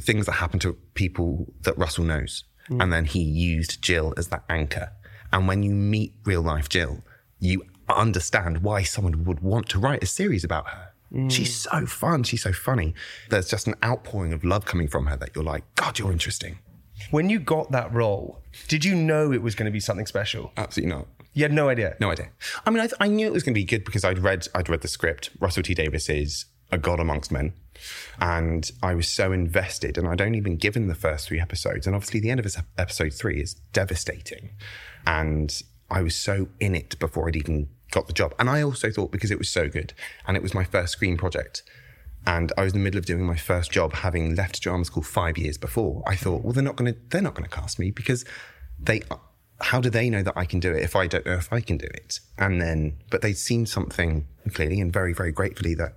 things 0.00 0.26
that 0.26 0.32
happen 0.32 0.60
to 0.60 0.74
people 0.94 1.52
that 1.62 1.76
Russell 1.76 2.04
knows, 2.04 2.44
and 2.70 2.92
then 2.92 3.06
he 3.06 3.22
used 3.22 3.82
Jill 3.82 4.14
as 4.16 4.28
that 4.28 4.44
anchor. 4.48 4.92
And 5.32 5.48
when 5.48 5.62
you 5.62 5.72
meet 5.72 6.14
real 6.24 6.42
life 6.42 6.68
Jill, 6.68 7.02
you 7.40 7.64
understand 7.88 8.62
why 8.62 8.82
someone 8.82 9.24
would 9.24 9.40
want 9.40 9.68
to 9.70 9.78
write 9.78 10.02
a 10.02 10.06
series 10.06 10.44
about 10.44 10.68
her. 10.68 10.87
She's 11.28 11.66
mm. 11.66 11.80
so 11.80 11.86
fun. 11.86 12.22
She's 12.22 12.42
so 12.42 12.52
funny. 12.52 12.94
There's 13.30 13.48
just 13.48 13.66
an 13.66 13.74
outpouring 13.82 14.32
of 14.32 14.44
love 14.44 14.66
coming 14.66 14.88
from 14.88 15.06
her 15.06 15.16
that 15.16 15.34
you're 15.34 15.44
like, 15.44 15.64
God, 15.74 15.98
you're 15.98 16.12
interesting. 16.12 16.58
When 17.10 17.30
you 17.30 17.38
got 17.38 17.70
that 17.72 17.92
role, 17.92 18.42
did 18.66 18.84
you 18.84 18.94
know 18.94 19.32
it 19.32 19.40
was 19.40 19.54
going 19.54 19.66
to 19.66 19.72
be 19.72 19.80
something 19.80 20.06
special? 20.06 20.52
Absolutely 20.56 20.94
not. 20.94 21.06
You 21.32 21.44
had 21.44 21.52
no 21.52 21.68
idea. 21.68 21.96
No 22.00 22.10
idea. 22.10 22.30
I 22.66 22.70
mean, 22.70 22.80
I, 22.80 22.86
th- 22.88 22.96
I 23.00 23.08
knew 23.08 23.26
it 23.26 23.32
was 23.32 23.42
going 23.42 23.54
to 23.54 23.60
be 23.60 23.64
good 23.64 23.84
because 23.84 24.04
I'd 24.04 24.18
read 24.18 24.48
I'd 24.54 24.68
read 24.68 24.80
the 24.80 24.88
script. 24.88 25.30
Russell 25.40 25.62
T 25.62 25.72
Davies 25.72 26.08
is 26.08 26.46
a 26.70 26.78
god 26.78 27.00
amongst 27.00 27.30
men, 27.30 27.54
and 28.20 28.70
I 28.82 28.94
was 28.94 29.08
so 29.08 29.32
invested. 29.32 29.96
And 29.96 30.08
I'd 30.08 30.20
only 30.20 30.40
been 30.40 30.56
given 30.56 30.88
the 30.88 30.94
first 30.94 31.28
three 31.28 31.40
episodes, 31.40 31.86
and 31.86 31.94
obviously 31.94 32.20
the 32.20 32.30
end 32.30 32.40
of 32.40 32.56
episode 32.76 33.14
three 33.14 33.40
is 33.40 33.54
devastating. 33.72 34.50
And 35.06 35.62
I 35.90 36.02
was 36.02 36.16
so 36.16 36.48
in 36.60 36.74
it 36.74 36.98
before 36.98 37.28
I'd 37.28 37.36
even 37.36 37.68
got 37.90 38.06
the 38.06 38.12
job. 38.12 38.34
And 38.38 38.48
I 38.48 38.62
also 38.62 38.90
thought 38.90 39.10
because 39.10 39.30
it 39.30 39.38
was 39.38 39.48
so 39.48 39.68
good, 39.68 39.92
and 40.26 40.36
it 40.36 40.42
was 40.42 40.54
my 40.54 40.64
first 40.64 40.92
screen 40.92 41.16
project. 41.16 41.62
And 42.26 42.52
I 42.58 42.64
was 42.64 42.74
in 42.74 42.80
the 42.80 42.84
middle 42.84 42.98
of 42.98 43.06
doing 43.06 43.24
my 43.24 43.36
first 43.36 43.70
job, 43.70 43.92
having 43.94 44.34
left 44.34 44.60
drama 44.60 44.84
school 44.84 45.02
five 45.02 45.38
years 45.38 45.56
before. 45.56 46.02
I 46.06 46.16
thought, 46.16 46.42
well, 46.42 46.52
they're 46.52 46.62
not 46.62 46.76
going 46.76 46.92
to 46.92 47.00
they're 47.08 47.22
not 47.22 47.34
going 47.34 47.48
to 47.48 47.54
cast 47.54 47.78
me 47.78 47.90
because 47.90 48.24
they 48.78 49.02
how 49.60 49.80
do 49.80 49.90
they 49.90 50.08
know 50.08 50.22
that 50.22 50.36
I 50.36 50.44
can 50.44 50.60
do 50.60 50.72
it 50.72 50.82
if 50.82 50.94
I 50.94 51.06
don't 51.06 51.26
know 51.26 51.34
if 51.34 51.52
I 51.52 51.60
can 51.60 51.78
do 51.78 51.86
it? 51.86 52.20
And 52.36 52.60
then, 52.60 52.98
but 53.10 53.22
they'd 53.22 53.36
seen 53.36 53.66
something 53.66 54.28
clearly 54.54 54.80
and 54.80 54.92
very, 54.92 55.12
very 55.12 55.32
gratefully 55.32 55.74
that 55.74 55.94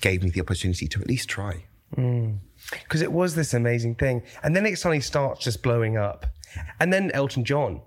gave 0.00 0.22
me 0.22 0.30
the 0.30 0.40
opportunity 0.40 0.88
to 0.88 1.00
at 1.00 1.06
least 1.06 1.28
try. 1.28 1.64
Mm. 1.96 2.38
because 2.82 3.02
it 3.02 3.12
was 3.12 3.36
this 3.36 3.54
amazing 3.54 3.94
thing. 3.94 4.22
And 4.42 4.56
then 4.56 4.66
it 4.66 4.78
suddenly 4.78 5.00
starts 5.00 5.44
just 5.44 5.62
blowing 5.62 5.96
up. 5.96 6.26
And 6.80 6.92
then 6.92 7.12
Elton 7.12 7.44
John 7.44 7.82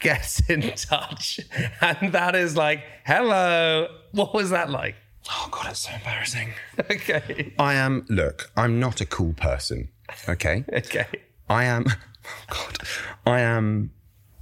gets 0.00 0.40
in 0.50 0.62
touch. 0.76 1.40
And 1.80 2.12
that 2.12 2.34
is 2.34 2.56
like, 2.56 2.82
hello. 3.06 3.88
What 4.12 4.34
was 4.34 4.50
that 4.50 4.70
like? 4.70 4.96
Oh 5.30 5.48
God, 5.50 5.66
it's 5.70 5.80
so 5.80 5.92
embarrassing. 5.92 6.52
Okay. 6.90 7.52
I 7.58 7.74
am. 7.74 8.04
Look, 8.08 8.50
I'm 8.56 8.80
not 8.80 9.00
a 9.00 9.06
cool 9.06 9.34
person. 9.34 9.88
Okay. 10.28 10.64
Okay. 10.72 11.06
I 11.48 11.64
am. 11.64 11.86
Oh 12.22 12.44
God, 12.50 12.78
I 13.24 13.40
am. 13.40 13.92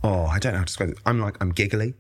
Oh, 0.02 0.25
I 0.26 0.40
don't 0.40 0.52
know 0.52 0.58
how 0.58 0.64
to 0.64 0.66
describe 0.66 0.90
it. 0.90 0.99
I'm 1.06 1.20
like 1.20 1.37
I'm 1.40 1.50
giggly. 1.50 1.94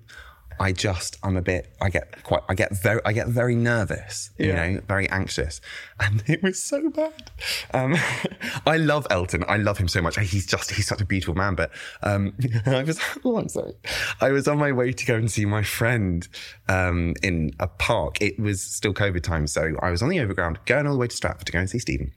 I 0.60 0.72
just 0.72 1.16
I'm 1.22 1.36
a 1.36 1.42
bit. 1.42 1.74
I 1.80 1.90
get 1.90 2.22
quite. 2.24 2.42
I 2.48 2.54
get 2.54 2.72
very. 2.76 3.00
I 3.04 3.12
get 3.12 3.28
very 3.28 3.54
nervous. 3.54 4.30
You 4.38 4.52
know, 4.52 4.80
very 4.86 5.08
anxious, 5.10 5.60
and 6.00 6.22
it 6.26 6.42
was 6.42 6.62
so 6.62 6.90
bad. 6.90 7.30
Um, 7.74 7.96
I 8.66 8.76
love 8.76 9.06
Elton. 9.10 9.44
I 9.48 9.56
love 9.56 9.78
him 9.78 9.88
so 9.88 10.02
much. 10.02 10.18
He's 10.18 10.46
just. 10.46 10.70
He's 10.70 10.86
such 10.86 11.00
a 11.00 11.06
beautiful 11.06 11.34
man. 11.34 11.54
But 11.54 11.70
um, 12.02 12.34
I 12.66 12.82
was. 12.82 13.00
Oh, 13.24 13.36
I'm 13.36 13.48
sorry. 13.48 13.74
I 14.20 14.30
was 14.30 14.46
on 14.46 14.58
my 14.58 14.70
way 14.70 14.92
to 14.92 15.06
go 15.06 15.16
and 15.16 15.30
see 15.30 15.44
my 15.44 15.62
friend 15.62 16.26
um, 16.68 17.14
in 17.22 17.50
a 17.58 17.66
park. 17.66 18.22
It 18.22 18.38
was 18.38 18.62
still 18.62 18.94
COVID 18.94 19.22
time, 19.22 19.46
so 19.46 19.72
I 19.82 19.90
was 19.90 20.02
on 20.02 20.08
the 20.08 20.20
overground, 20.20 20.58
going 20.66 20.86
all 20.86 20.92
the 20.92 20.98
way 20.98 21.08
to 21.08 21.16
Stratford 21.16 21.46
to 21.46 21.52
go 21.52 21.58
and 21.58 21.68
see 21.68 21.78
Stephen 21.78 22.12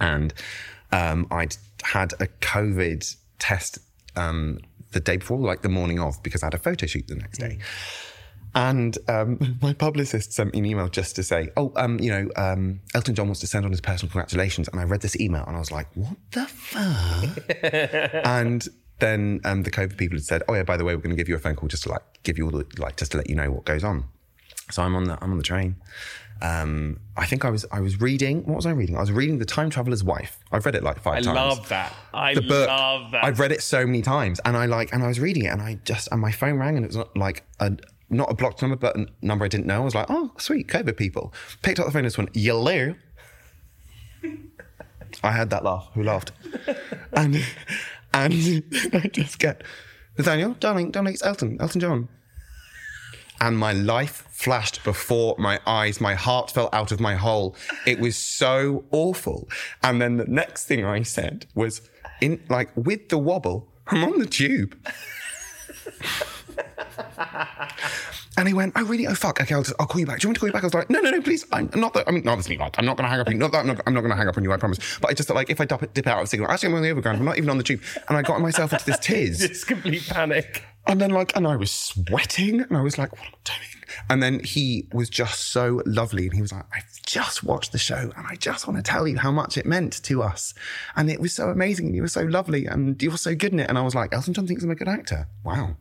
and 0.00 0.34
um, 0.92 1.26
I'd 1.30 1.56
had 1.82 2.14
a 2.14 2.26
COVID 2.26 3.16
test 3.38 3.78
um, 4.16 4.58
the 4.92 5.00
day 5.00 5.16
before, 5.16 5.38
like 5.38 5.62
the 5.62 5.68
morning 5.68 6.00
of, 6.00 6.22
because 6.22 6.42
I 6.42 6.46
had 6.46 6.54
a 6.54 6.58
photo 6.58 6.86
shoot 6.86 7.06
the 7.08 7.14
next 7.14 7.38
day. 7.38 7.58
And 8.54 8.98
um, 9.08 9.58
my 9.62 9.72
publicist 9.72 10.32
sent 10.32 10.52
me 10.52 10.60
an 10.60 10.66
email 10.66 10.88
just 10.88 11.16
to 11.16 11.22
say, 11.22 11.50
"Oh, 11.56 11.72
um, 11.76 12.00
you 12.00 12.10
know, 12.10 12.28
um, 12.36 12.80
Elton 12.94 13.14
John 13.14 13.26
wants 13.26 13.40
to 13.40 13.46
send 13.46 13.64
on 13.64 13.70
his 13.70 13.80
personal 13.80 14.10
congratulations." 14.10 14.68
And 14.68 14.80
I 14.80 14.84
read 14.84 15.00
this 15.00 15.18
email 15.20 15.44
and 15.46 15.56
I 15.56 15.58
was 15.58 15.70
like, 15.70 15.86
"What 15.94 16.16
the 16.32 16.46
fuck?" 16.46 17.38
and 18.26 18.66
then 18.98 19.40
um, 19.44 19.62
the 19.62 19.70
COVID 19.70 19.96
people 19.96 20.16
had 20.16 20.24
said, 20.24 20.42
"Oh 20.48 20.54
yeah, 20.54 20.64
by 20.64 20.76
the 20.76 20.84
way, 20.84 20.94
we're 20.94 21.02
going 21.02 21.16
to 21.16 21.16
give 21.16 21.28
you 21.28 21.36
a 21.36 21.40
phone 21.40 21.56
call 21.56 21.68
just 21.68 21.84
to 21.84 21.90
like 21.90 22.02
give 22.22 22.38
you 22.38 22.46
all 22.46 22.50
the 22.50 22.66
like 22.78 22.96
just 22.96 23.12
to 23.12 23.18
let 23.18 23.28
you 23.28 23.36
know 23.36 23.50
what 23.50 23.64
goes 23.64 23.84
on." 23.84 24.04
So 24.70 24.82
I'm 24.82 24.94
on 24.94 25.04
the 25.04 25.18
I'm 25.22 25.30
on 25.30 25.38
the 25.38 25.44
train. 25.44 25.76
Um, 26.42 27.00
I 27.16 27.26
think 27.26 27.44
I 27.44 27.50
was 27.50 27.66
I 27.70 27.80
was 27.80 28.00
reading. 28.00 28.44
What 28.44 28.56
was 28.56 28.66
I 28.66 28.70
reading? 28.70 28.96
I 28.96 29.00
was 29.00 29.12
reading 29.12 29.38
The 29.38 29.44
Time 29.44 29.68
Traveler's 29.68 30.02
Wife. 30.02 30.38
I've 30.50 30.64
read 30.64 30.74
it 30.74 30.82
like 30.82 31.00
five 31.00 31.18
I 31.18 31.20
times. 31.20 31.26
I 31.38 31.44
love 31.48 31.68
that. 31.68 31.94
I 32.14 32.34
the 32.34 32.40
book. 32.42 32.68
love 32.68 33.10
that. 33.12 33.24
I've 33.24 33.38
read 33.38 33.52
it 33.52 33.62
so 33.62 33.84
many 33.86 34.00
times, 34.02 34.40
and 34.44 34.56
I 34.56 34.66
like, 34.66 34.92
and 34.92 35.02
I 35.02 35.08
was 35.08 35.20
reading 35.20 35.44
it, 35.44 35.48
and 35.48 35.60
I 35.60 35.78
just, 35.84 36.08
and 36.10 36.20
my 36.20 36.32
phone 36.32 36.58
rang, 36.58 36.76
and 36.76 36.84
it 36.84 36.88
was 36.88 36.96
not 36.96 37.16
like 37.16 37.44
a 37.60 37.76
not 38.08 38.30
a 38.30 38.34
blocked 38.34 38.62
number, 38.62 38.76
but 38.76 38.96
a 38.96 39.06
number 39.22 39.44
I 39.44 39.48
didn't 39.48 39.66
know. 39.66 39.82
I 39.82 39.84
was 39.84 39.94
like, 39.94 40.06
oh, 40.08 40.32
sweet, 40.38 40.66
COVID 40.66 40.96
people. 40.96 41.32
Picked 41.62 41.78
up 41.78 41.86
the 41.86 41.92
phone, 41.92 42.04
this 42.04 42.18
one, 42.18 42.28
hello. 42.34 42.94
I 45.22 45.32
had 45.32 45.50
that 45.50 45.64
laugh. 45.64 45.90
Who 45.94 46.02
laughed? 46.02 46.32
and 47.12 47.44
and 48.14 48.32
I 48.92 49.10
just 49.12 49.38
get 49.38 49.62
Nathaniel, 50.16 50.54
darling, 50.60 50.90
darling, 50.90 51.14
it's 51.14 51.22
Elton, 51.22 51.58
Elton 51.60 51.80
John. 51.80 52.08
And 53.40 53.56
my 53.56 53.72
life 53.72 54.26
flashed 54.30 54.84
before 54.84 55.34
my 55.38 55.60
eyes. 55.66 56.00
My 56.00 56.14
heart 56.14 56.50
fell 56.50 56.68
out 56.72 56.92
of 56.92 57.00
my 57.00 57.14
hole. 57.14 57.56
It 57.86 57.98
was 57.98 58.16
so 58.16 58.84
awful. 58.90 59.48
And 59.82 60.00
then 60.00 60.16
the 60.18 60.26
next 60.26 60.66
thing 60.66 60.84
I 60.84 61.02
said 61.02 61.46
was, 61.54 61.80
in 62.20 62.42
like 62.48 62.70
with 62.76 63.08
the 63.08 63.18
wobble, 63.18 63.68
I'm 63.86 64.04
on 64.04 64.18
the 64.18 64.26
tube. 64.26 64.76
And 68.36 68.48
he 68.48 68.54
went, 68.54 68.72
oh 68.76 68.84
really? 68.84 69.06
Oh 69.06 69.14
fuck. 69.14 69.40
Okay, 69.40 69.54
I'll, 69.54 69.62
just, 69.62 69.74
I'll 69.78 69.86
call 69.86 70.00
you 70.00 70.06
back. 70.06 70.20
Do 70.20 70.24
you 70.24 70.28
want 70.28 70.34
me 70.34 70.34
to 70.34 70.40
call 70.40 70.48
you 70.48 70.52
back? 70.52 70.62
I 70.62 70.66
was 70.66 70.74
like, 70.74 70.88
no, 70.88 71.00
no, 71.00 71.10
no, 71.10 71.20
please. 71.20 71.44
I'm 71.52 71.68
not 71.74 71.92
that. 71.94 72.08
I 72.08 72.12
mean, 72.12 72.26
obviously 72.26 72.56
not. 72.56 72.74
I'm 72.78 72.86
not 72.86 72.96
going 72.96 73.04
to 73.04 73.10
hang 73.10 73.20
up 73.20 73.26
on 73.26 73.34
you. 73.34 73.38
Not 73.38 73.52
that. 73.52 73.58
I'm 73.58 73.66
not, 73.66 73.82
I'm 73.86 73.92
not 73.92 74.00
going 74.00 74.12
to 74.12 74.16
hang 74.16 74.28
up 74.28 74.36
on 74.38 74.44
you. 74.44 74.52
I 74.52 74.56
promise. 74.56 74.78
But 75.00 75.10
I 75.10 75.14
just 75.14 75.28
thought 75.28 75.34
like 75.34 75.50
if 75.50 75.60
I 75.60 75.66
dip, 75.66 75.92
dip 75.92 76.06
out 76.06 76.20
of 76.20 76.24
the 76.24 76.28
signal, 76.28 76.50
actually 76.50 76.70
I'm 76.70 76.76
on 76.76 76.82
the 76.82 76.90
overground. 76.90 77.18
I'm 77.18 77.24
not 77.24 77.36
even 77.36 77.50
on 77.50 77.58
the 77.58 77.64
tube. 77.64 77.82
And 78.08 78.16
I 78.16 78.22
got 78.22 78.40
myself 78.40 78.72
into 78.72 78.86
this 78.86 78.98
tiz. 79.02 79.40
Just 79.40 79.66
complete 79.66 80.06
panic. 80.08 80.64
And 80.90 81.00
then 81.00 81.10
like, 81.10 81.36
and 81.36 81.46
I 81.46 81.54
was 81.54 81.70
sweating, 81.70 82.62
and 82.62 82.76
I 82.76 82.82
was 82.82 82.98
like, 82.98 83.12
"What 83.12 83.26
am 83.26 83.34
I 83.34 83.38
doing?" 83.44 83.84
And 84.08 84.22
then 84.22 84.40
he 84.40 84.88
was 84.92 85.08
just 85.08 85.52
so 85.52 85.82
lovely, 85.86 86.26
and 86.26 86.34
he 86.34 86.42
was 86.42 86.52
like, 86.52 86.64
"I've 86.74 87.00
just 87.06 87.44
watched 87.44 87.70
the 87.70 87.78
show, 87.78 88.12
and 88.16 88.26
I 88.28 88.34
just 88.34 88.66
want 88.66 88.76
to 88.76 88.82
tell 88.82 89.06
you 89.06 89.16
how 89.16 89.30
much 89.30 89.56
it 89.56 89.66
meant 89.66 90.02
to 90.04 90.22
us, 90.22 90.52
and 90.96 91.08
it 91.08 91.20
was 91.20 91.32
so 91.32 91.48
amazing, 91.48 91.86
and 91.86 91.94
you 91.94 92.02
were 92.02 92.08
so 92.08 92.22
lovely, 92.22 92.66
and 92.66 93.00
you 93.00 93.10
were 93.12 93.16
so 93.16 93.36
good 93.36 93.52
in 93.52 93.60
it." 93.60 93.68
And 93.68 93.78
I 93.78 93.82
was 93.82 93.94
like, 93.94 94.12
"Elton 94.12 94.34
John 94.34 94.48
thinks 94.48 94.64
I'm 94.64 94.70
a 94.70 94.74
good 94.74 94.88
actor. 94.88 95.28
Wow." 95.44 95.76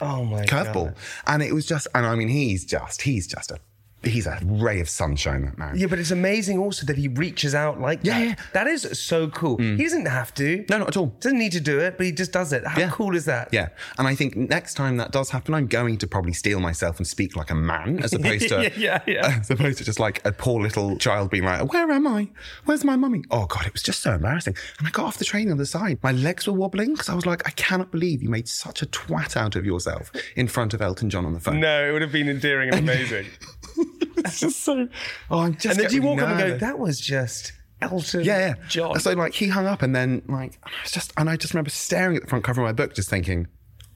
Oh 0.00 0.24
my 0.24 0.44
curveball. 0.44 0.86
God. 0.86 0.96
And 1.26 1.42
it 1.42 1.52
was 1.52 1.66
just, 1.66 1.86
and 1.94 2.04
I 2.04 2.14
mean, 2.14 2.28
he's 2.28 2.64
just, 2.64 3.02
he's 3.02 3.26
just 3.26 3.50
a, 3.50 3.58
he's 4.06 4.26
a 4.26 4.38
ray 4.44 4.80
of 4.80 4.88
sunshine, 4.88 5.44
that 5.46 5.58
man. 5.58 5.76
Yeah, 5.76 5.86
but 5.86 5.98
it's 5.98 6.10
amazing 6.10 6.58
also 6.58 6.86
that 6.86 6.96
he 6.96 7.08
reaches 7.08 7.54
out 7.54 7.80
like 7.80 8.00
Yeah, 8.02 8.18
that. 8.18 8.24
yeah. 8.26 8.34
Mm. 8.34 8.52
That 8.52 8.66
is 8.66 8.98
so 9.00 9.28
cool. 9.28 9.58
He 9.58 9.76
doesn't 9.82 10.06
have 10.06 10.32
to. 10.34 10.64
No, 10.70 10.78
not 10.78 10.88
at 10.88 10.96
all. 10.96 11.06
Doesn't 11.20 11.38
need 11.38 11.52
to 11.52 11.60
do 11.60 11.78
it, 11.80 11.96
but 11.96 12.06
he 12.06 12.12
just 12.12 12.32
does 12.32 12.52
it. 12.52 12.66
How 12.66 12.78
Yeah. 12.80 12.90
cool 12.90 13.14
is 13.14 13.24
that? 13.26 13.48
Yeah. 13.52 13.68
And 13.98 14.06
I 14.08 14.14
think 14.14 14.36
next 14.36 14.74
time 14.74 14.96
that 14.98 15.10
does 15.12 15.30
happen, 15.30 15.54
I'm 15.54 15.66
going 15.66 15.98
to 15.98 16.06
probably 16.06 16.32
steel 16.32 16.60
myself 16.60 16.98
and 16.98 17.06
speak 17.06 17.36
like 17.36 17.50
a 17.50 17.54
man 17.54 18.00
as 18.02 18.12
opposed 18.14 18.48
to, 18.48 18.62
Yeah, 18.62 18.70
yeah, 18.76 19.00
yeah. 19.06 19.38
as 19.40 19.50
opposed 19.50 19.78
to 19.78 19.84
just 19.84 19.98
like 20.00 20.24
a 20.24 20.32
poor 20.32 20.60
little 20.62 20.96
child 20.98 21.30
being 21.30 21.44
like, 21.44 21.72
where 21.72 21.90
am 21.90 22.06
I? 22.06 22.28
Where's 22.64 22.84
my 22.84 22.96
mummy? 22.96 23.22
Oh 23.30 23.46
God, 23.46 23.66
it 23.66 23.72
was 23.72 23.82
just 23.82 24.02
so 24.02 24.12
embarrassing. 24.14 24.56
And 24.78 24.86
I 24.88 24.90
got 24.90 25.06
off 25.06 25.18
the 25.18 25.24
train 25.24 25.50
on 25.50 25.56
the 25.58 25.66
side. 25.66 25.98
My 26.02 26.12
legs 26.12 26.46
were 26.46 26.52
wobbling 26.52 26.92
because 26.92 27.08
I 27.08 27.14
was 27.14 27.26
like, 27.26 27.46
I 27.46 27.50
cannot 27.52 27.90
believe 27.90 28.22
you 28.22 28.28
made 28.28 28.48
such 28.48 28.82
a 28.82 28.86
twat 28.86 29.36
out 29.36 29.56
of 29.56 29.64
yourself 29.66 30.10
in 30.36 30.48
front 30.48 30.74
of 30.74 30.82
Elton 30.82 31.10
John 31.10 31.24
on 31.26 31.32
the 31.32 31.40
phone. 31.40 31.60
No, 31.60 31.88
it 31.88 31.92
would 31.92 32.02
have 32.02 32.12
been 32.12 32.28
endearing 32.28 32.70
and 32.70 32.78
amazing. 32.88 33.26
It's 34.16 34.40
just 34.40 34.60
so, 34.60 34.88
oh, 35.30 35.40
I'm 35.40 35.54
just 35.54 35.66
and 35.66 35.78
then 35.78 35.90
do 35.90 35.96
you 35.96 36.02
walk 36.02 36.22
up 36.22 36.30
and 36.30 36.38
go, 36.38 36.56
that 36.56 36.78
was 36.78 36.98
just 36.98 37.52
Elton 37.82 38.24
Yeah, 38.24 38.38
yeah. 38.38 38.54
John. 38.68 38.98
So 38.98 39.12
like 39.12 39.34
he 39.34 39.48
hung 39.48 39.66
up 39.66 39.82
and 39.82 39.94
then 39.94 40.22
like 40.28 40.58
I 40.64 40.70
was 40.82 40.92
just 40.92 41.12
and 41.18 41.28
I 41.28 41.36
just 41.36 41.52
remember 41.52 41.68
staring 41.68 42.16
at 42.16 42.22
the 42.22 42.28
front 42.28 42.42
cover 42.42 42.62
of 42.62 42.66
my 42.66 42.72
book, 42.72 42.94
just 42.94 43.10
thinking, 43.10 43.48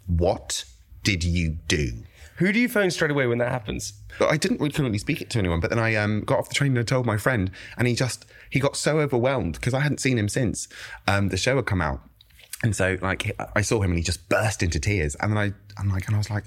what 0.06 0.64
did 1.02 1.24
you 1.24 1.56
do? 1.66 2.02
Who 2.36 2.52
do 2.52 2.60
you 2.60 2.68
phone 2.68 2.90
straight 2.90 3.10
away 3.10 3.26
when 3.26 3.38
that 3.38 3.50
happens? 3.50 3.94
I 4.20 4.36
didn't 4.36 4.58
really 4.58 4.70
couldn't 4.70 4.86
really 4.86 4.98
speak 4.98 5.20
it 5.20 5.30
to 5.30 5.38
anyone. 5.38 5.60
But 5.60 5.70
then 5.70 5.78
I 5.78 5.94
um, 5.96 6.20
got 6.20 6.38
off 6.38 6.48
the 6.48 6.54
train 6.54 6.72
and 6.72 6.80
I 6.80 6.82
told 6.82 7.06
my 7.06 7.16
friend, 7.16 7.50
and 7.76 7.88
he 7.88 7.94
just 7.94 8.26
he 8.50 8.60
got 8.60 8.76
so 8.76 9.00
overwhelmed 9.00 9.54
because 9.54 9.74
I 9.74 9.80
hadn't 9.80 9.98
seen 9.98 10.18
him 10.18 10.28
since 10.28 10.68
um, 11.06 11.28
the 11.28 11.36
show 11.36 11.56
had 11.56 11.66
come 11.66 11.80
out, 11.80 12.00
and 12.62 12.76
so 12.76 12.96
like 13.02 13.38
I 13.56 13.62
saw 13.62 13.80
him 13.80 13.90
and 13.90 13.98
he 13.98 14.04
just 14.04 14.28
burst 14.28 14.62
into 14.62 14.78
tears, 14.78 15.14
and 15.16 15.32
then 15.32 15.38
I 15.38 15.52
I'm 15.80 15.88
like 15.88 16.06
and 16.06 16.14
I 16.14 16.18
was 16.18 16.30
like, 16.30 16.44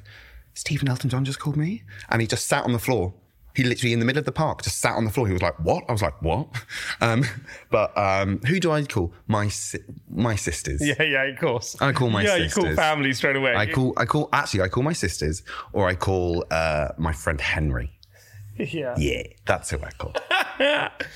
Stephen 0.54 0.88
Elton 0.88 1.10
John 1.10 1.26
just 1.26 1.40
called 1.40 1.58
me, 1.58 1.84
and 2.10 2.22
he 2.22 2.28
just 2.28 2.48
sat 2.48 2.64
on 2.64 2.72
the 2.72 2.80
floor. 2.80 3.14
He 3.56 3.64
literally 3.64 3.94
in 3.94 4.00
the 4.00 4.06
middle 4.06 4.20
of 4.20 4.26
the 4.26 4.32
park 4.32 4.64
just 4.64 4.80
sat 4.80 4.96
on 4.96 5.06
the 5.06 5.12
floor. 5.12 5.28
He 5.28 5.34
was 5.34 5.42
like, 5.42 5.60
"What?" 5.60 5.84
I 5.90 5.92
was 5.92 6.02
like, 6.02 6.22
"What?" 6.22 6.48
Um, 7.02 7.26
but 7.70 7.98
um, 7.98 8.40
who 8.48 8.60
do 8.60 8.72
I 8.72 8.84
call? 8.84 9.14
My 9.28 9.48
si- 9.48 9.80
my 10.10 10.36
sisters. 10.36 10.86
Yeah, 10.86 11.02
yeah, 11.02 11.24
of 11.24 11.40
course. 11.40 11.76
I 11.82 11.92
call 11.92 12.10
my 12.10 12.24
yeah, 12.24 12.36
you 12.36 12.50
call 12.50 12.74
family 12.76 13.14
straight 13.14 13.36
away. 13.36 13.56
I 13.56 13.66
call 13.66 13.94
I 13.98 14.06
call 14.06 14.30
actually 14.34 14.62
I 14.62 14.68
call 14.68 14.84
my 14.84 14.94
sisters 14.94 15.44
or 15.74 15.88
I 15.88 15.96
call 15.96 16.46
uh, 16.52 16.90
my 16.98 17.12
friend 17.14 17.42
Henry. 17.42 17.92
yeah. 18.58 18.96
Yeah, 18.98 19.24
that's 19.46 19.70
who 19.70 19.80
I 19.82 19.92
call. 19.92 20.14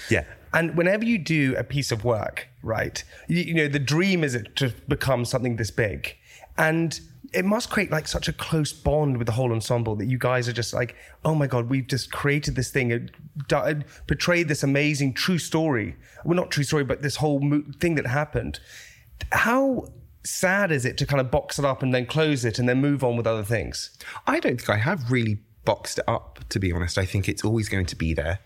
yeah. 0.10 0.24
And 0.54 0.78
whenever 0.78 1.04
you 1.04 1.18
do 1.18 1.56
a 1.58 1.64
piece 1.64 1.92
of 1.92 2.06
work, 2.06 2.48
right, 2.64 3.04
you, 3.28 3.42
you 3.42 3.54
know, 3.54 3.68
the 3.68 3.80
dream 3.80 4.24
is 4.24 4.36
it 4.36 4.56
to 4.58 4.74
become 4.88 5.26
something 5.26 5.58
this 5.58 5.72
big. 5.72 6.16
And 6.58 7.00
it 7.36 7.44
must 7.44 7.70
create 7.70 7.92
like 7.92 8.08
such 8.08 8.30
a 8.30 8.34
close 8.34 8.72
bond 8.72 9.18
with 9.18 9.28
the 9.28 9.34
whole 9.34 9.52
ensemble 9.52 9.96
that 9.98 10.06
you 10.06 10.18
guys 10.18 10.48
are 10.48 10.54
just 10.54 10.74
like, 10.74 10.96
oh 11.26 11.36
my 11.36 11.48
God, 11.48 11.70
we've 11.70 11.88
just 11.88 12.12
created 12.12 12.56
this 12.56 12.72
thing, 12.72 13.10
di- 13.48 13.84
portrayed 14.08 14.48
this 14.48 14.64
amazing 14.64 15.14
true 15.14 15.38
story. 15.38 15.98
Well, 16.24 16.36
not 16.36 16.50
true 16.50 16.64
story, 16.64 16.86
but 16.86 17.02
this 17.02 17.18
whole 17.18 17.42
mo- 17.42 17.66
thing 17.80 17.96
that 17.96 18.08
happened. 18.08 18.62
How 19.34 19.90
sad 20.24 20.72
is 20.72 20.86
it 20.86 20.98
to 21.00 21.06
kind 21.06 21.20
of 21.20 21.30
box 21.30 21.60
it 21.60 21.66
up 21.66 21.84
and 21.84 21.94
then 21.94 22.06
close 22.06 22.46
it 22.46 22.58
and 22.58 22.70
then 22.70 22.80
move 22.80 23.04
on 23.04 23.18
with 23.18 23.28
other 23.28 23.44
things? 23.44 23.98
I 24.26 24.40
don't 24.40 24.58
think 24.58 24.70
I 24.70 24.78
have 24.78 25.12
really 25.12 25.40
boxed 25.66 26.00
it 26.00 26.06
up, 26.08 26.40
to 26.50 26.60
be 26.60 26.72
honest. 26.72 26.98
I 26.98 27.06
think 27.06 27.28
it's 27.28 27.44
always 27.44 27.68
going 27.68 27.86
to 27.88 27.96
be 27.98 28.14
there. 28.14 28.40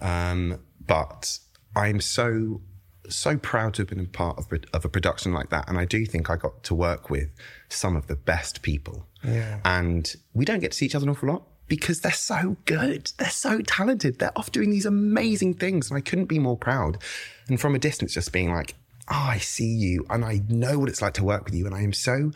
Um, 0.00 0.60
but 0.84 1.38
I'm 1.76 2.00
so, 2.00 2.62
so 3.08 3.36
proud 3.36 3.74
to 3.74 3.82
have 3.82 3.88
been 3.88 4.00
a 4.00 4.04
part 4.04 4.38
of, 4.38 4.46
of 4.72 4.84
a 4.84 4.88
production 4.88 5.32
like 5.32 5.50
that. 5.50 5.68
And 5.68 5.78
I 5.78 5.84
do 5.84 6.06
think 6.06 6.30
I 6.30 6.36
got 6.36 6.62
to 6.64 6.74
work 6.74 7.10
with 7.10 7.30
some 7.68 7.96
of 7.96 8.06
the 8.06 8.16
best 8.16 8.62
people. 8.62 9.06
Yeah. 9.22 9.60
And 9.64 10.14
we 10.32 10.44
don't 10.44 10.60
get 10.60 10.72
to 10.72 10.76
see 10.76 10.86
each 10.86 10.94
other 10.94 11.04
an 11.04 11.10
awful 11.10 11.28
lot 11.28 11.42
because 11.68 12.00
they're 12.00 12.12
so 12.12 12.56
good. 12.64 13.12
They're 13.18 13.30
so 13.30 13.60
talented. 13.60 14.18
They're 14.18 14.36
off 14.36 14.52
doing 14.52 14.70
these 14.70 14.86
amazing 14.86 15.54
things. 15.54 15.90
And 15.90 15.98
I 15.98 16.00
couldn't 16.00 16.26
be 16.26 16.38
more 16.38 16.56
proud. 16.56 16.98
And 17.48 17.60
from 17.60 17.74
a 17.74 17.78
distance, 17.78 18.14
just 18.14 18.32
being 18.32 18.52
like, 18.52 18.74
oh, 19.10 19.26
I 19.30 19.38
see 19.38 19.66
you 19.66 20.06
and 20.08 20.24
I 20.24 20.42
know 20.48 20.78
what 20.78 20.88
it's 20.88 21.02
like 21.02 21.14
to 21.14 21.24
work 21.24 21.44
with 21.44 21.54
you. 21.54 21.66
And 21.66 21.74
I 21.74 21.82
am 21.82 21.92
so 21.92 22.32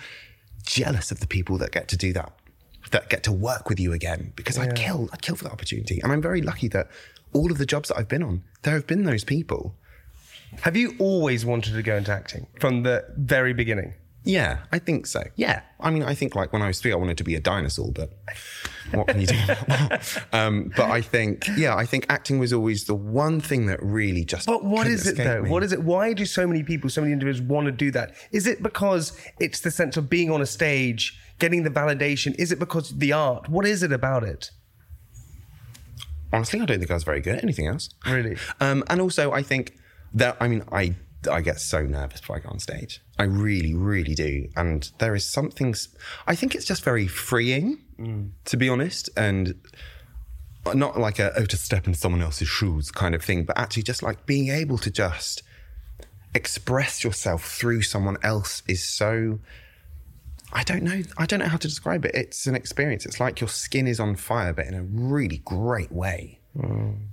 jealous 0.64 1.10
of 1.10 1.20
the 1.20 1.26
people 1.26 1.58
that 1.58 1.72
get 1.72 1.88
to 1.88 1.96
do 1.96 2.12
that, 2.12 2.32
that 2.90 3.08
get 3.08 3.22
to 3.24 3.32
work 3.32 3.68
with 3.68 3.80
you 3.80 3.92
again, 3.92 4.32
because 4.36 4.58
I'd 4.58 4.74
kill, 4.74 5.08
I'd 5.12 5.22
kill 5.22 5.36
for 5.36 5.44
that 5.44 5.52
opportunity. 5.52 6.00
And 6.02 6.12
I'm 6.12 6.20
very 6.20 6.42
lucky 6.42 6.68
that 6.68 6.88
all 7.32 7.50
of 7.50 7.58
the 7.58 7.66
jobs 7.66 7.88
that 7.88 7.98
I've 7.98 8.08
been 8.08 8.22
on, 8.22 8.42
there 8.62 8.74
have 8.74 8.86
been 8.86 9.04
those 9.04 9.24
people. 9.24 9.74
Have 10.62 10.76
you 10.76 10.94
always 10.98 11.44
wanted 11.44 11.74
to 11.74 11.82
go 11.82 11.96
into 11.96 12.12
acting 12.12 12.46
from 12.60 12.82
the 12.82 13.04
very 13.16 13.52
beginning? 13.52 13.94
Yeah, 14.24 14.58
I 14.72 14.78
think 14.78 15.06
so. 15.06 15.22
Yeah. 15.36 15.62
I 15.80 15.90
mean, 15.90 16.02
I 16.02 16.14
think 16.14 16.34
like 16.34 16.52
when 16.52 16.60
I 16.60 16.66
was 16.66 16.80
three, 16.80 16.92
I 16.92 16.96
wanted 16.96 17.16
to 17.18 17.24
be 17.24 17.34
a 17.34 17.40
dinosaur, 17.40 17.90
but 17.92 18.10
what 18.92 19.06
can 19.06 19.20
you 19.20 19.26
do? 19.26 19.36
about 19.42 19.66
that? 19.68 20.24
um, 20.32 20.70
but 20.76 20.90
I 20.90 21.00
think, 21.00 21.48
yeah, 21.56 21.74
I 21.76 21.86
think 21.86 22.04
acting 22.10 22.38
was 22.38 22.52
always 22.52 22.84
the 22.84 22.94
one 22.94 23.40
thing 23.40 23.66
that 23.66 23.82
really 23.82 24.24
just. 24.24 24.46
But 24.46 24.64
what 24.64 24.86
it 24.86 25.16
though? 25.16 25.42
me. 25.42 25.50
What 25.50 25.62
is 25.62 25.72
it? 25.72 25.82
Why 25.82 26.12
do 26.12 26.26
so 26.26 26.46
many 26.46 26.62
people, 26.62 26.90
so 26.90 27.00
many 27.00 27.12
individuals 27.12 27.48
want 27.48 27.66
to 27.66 27.72
do 27.72 27.90
that? 27.92 28.14
Is 28.32 28.46
it 28.46 28.62
because 28.62 29.18
it's 29.40 29.60
the 29.60 29.70
sense 29.70 29.96
of 29.96 30.10
being 30.10 30.30
on 30.30 30.42
a 30.42 30.46
stage, 30.46 31.18
getting 31.38 31.62
the 31.62 31.70
validation? 31.70 32.34
Is 32.38 32.52
it 32.52 32.58
because 32.58 32.90
of 32.90 33.00
the 33.00 33.12
art? 33.12 33.48
What 33.48 33.66
is 33.66 33.82
it 33.82 33.92
about 33.92 34.24
it? 34.24 34.50
Honestly, 36.32 36.60
I 36.60 36.66
don't 36.66 36.78
think 36.78 36.90
I 36.90 36.94
was 36.94 37.04
very 37.04 37.20
good 37.22 37.36
at 37.36 37.44
anything 37.44 37.66
else. 37.66 37.88
Really? 38.06 38.36
Um, 38.60 38.84
and 38.90 39.00
also, 39.00 39.32
I 39.32 39.42
think 39.42 39.78
I 40.40 40.48
mean, 40.48 40.64
I 40.72 40.94
I 41.30 41.40
get 41.40 41.60
so 41.60 41.82
nervous 41.82 42.20
before 42.20 42.36
I 42.36 42.38
go 42.40 42.50
on 42.50 42.58
stage. 42.58 43.02
I 43.18 43.24
really, 43.24 43.74
really 43.74 44.14
do. 44.14 44.48
And 44.56 44.90
there 44.98 45.14
is 45.14 45.24
something. 45.24 45.74
I 46.26 46.34
think 46.34 46.54
it's 46.54 46.64
just 46.64 46.84
very 46.84 47.06
freeing, 47.06 47.78
to 48.44 48.56
be 48.56 48.68
honest, 48.68 49.10
and 49.16 49.54
not 50.74 50.98
like 50.98 51.18
a 51.18 51.32
oh 51.36 51.44
to 51.46 51.56
step 51.56 51.86
in 51.86 51.94
someone 51.94 52.22
else's 52.22 52.48
shoes 52.48 52.90
kind 52.90 53.14
of 53.14 53.24
thing, 53.24 53.44
but 53.44 53.58
actually 53.58 53.82
just 53.82 54.02
like 54.02 54.26
being 54.26 54.48
able 54.48 54.78
to 54.78 54.90
just 54.90 55.42
express 56.34 57.02
yourself 57.02 57.44
through 57.44 57.82
someone 57.82 58.16
else 58.22 58.62
is 58.68 58.86
so. 58.86 59.40
I 60.50 60.62
don't 60.62 60.82
know. 60.82 61.02
I 61.18 61.26
don't 61.26 61.40
know 61.40 61.48
how 61.48 61.58
to 61.58 61.68
describe 61.68 62.06
it. 62.06 62.14
It's 62.14 62.46
an 62.46 62.54
experience. 62.54 63.04
It's 63.04 63.20
like 63.20 63.40
your 63.40 63.48
skin 63.48 63.86
is 63.86 64.00
on 64.00 64.16
fire, 64.16 64.54
but 64.54 64.66
in 64.66 64.74
a 64.74 64.82
really 64.82 65.38
great 65.44 65.92
way. 65.92 66.40
Mm. 66.56 67.08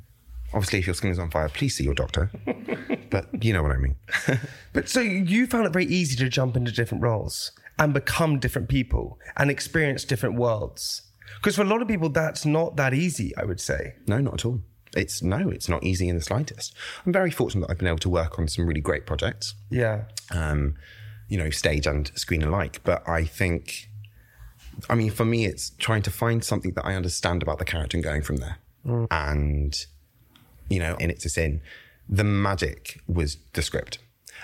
Obviously, 0.56 0.80
if 0.80 0.88
your 0.88 0.96
skin 0.96 1.12
is 1.12 1.20
on 1.20 1.30
fire, 1.30 1.50
please 1.50 1.76
see 1.76 1.84
your 1.84 1.94
doctor. 1.94 2.32
but 3.12 3.44
you 3.44 3.54
know 3.54 3.62
what 3.62 3.74
I 3.74 3.78
mean. 3.78 3.96
But 4.74 4.90
so 4.90 5.00
you 5.00 5.48
found 5.48 5.66
it 5.68 5.74
very 5.74 5.86
easy 5.86 6.16
to 6.18 6.28
jump 6.30 6.58
into 6.58 6.72
different 6.72 7.04
roles 7.04 7.52
and 7.78 7.94
become 7.94 8.40
different 8.40 8.68
people 8.70 9.20
and 9.38 9.52
experience 9.52 10.04
different 10.04 10.36
worlds. 10.36 11.02
Because 11.38 11.56
for 11.56 11.62
a 11.62 11.66
lot 11.66 11.82
of 11.82 11.88
people, 11.88 12.10
that's 12.10 12.46
not 12.46 12.76
that 12.78 12.94
easy, 12.94 13.36
I 13.38 13.46
would 13.46 13.60
say. 13.60 13.96
no, 14.08 14.20
not 14.20 14.36
at 14.36 14.46
all. 14.46 14.62
It's 14.96 15.22
no, 15.22 15.50
it's 15.50 15.68
not 15.68 15.84
easy 15.84 16.08
in 16.08 16.16
the 16.16 16.22
slightest. 16.22 16.74
I'm 17.06 17.12
very 17.12 17.32
fortunate 17.32 17.68
that 17.68 17.72
I've 17.72 17.78
been 17.78 17.88
able 17.88 17.98
to 18.00 18.10
work 18.10 18.40
on 18.40 18.48
some 18.48 18.66
really 18.66 18.82
great 18.82 19.06
projects. 19.06 19.54
Yeah. 19.70 20.06
um, 20.32 20.76
you 21.28 21.38
know, 21.38 21.50
stage 21.50 21.88
and 21.88 22.12
screen 22.16 22.44
alike. 22.44 22.82
But 22.84 23.08
I 23.08 23.24
think, 23.26 23.90
I 24.90 24.96
mean, 24.96 25.12
for 25.12 25.26
me, 25.26 25.46
it's 25.46 25.72
trying 25.72 26.02
to 26.04 26.12
find 26.12 26.44
something 26.44 26.72
that 26.74 26.86
I 26.86 26.96
understand 26.96 27.42
about 27.44 27.60
the 27.60 27.66
character 27.66 27.98
and 27.98 28.04
going 28.04 28.22
from 28.22 28.38
there. 28.38 28.58
And, 29.12 29.86
you 30.69 30.79
know, 30.79 30.95
in 30.95 31.10
It's 31.10 31.25
a 31.25 31.29
Sin, 31.29 31.62
the 32.07 32.24
magic 32.24 33.00
was 33.07 33.38
the 33.53 33.62
script. 33.62 34.00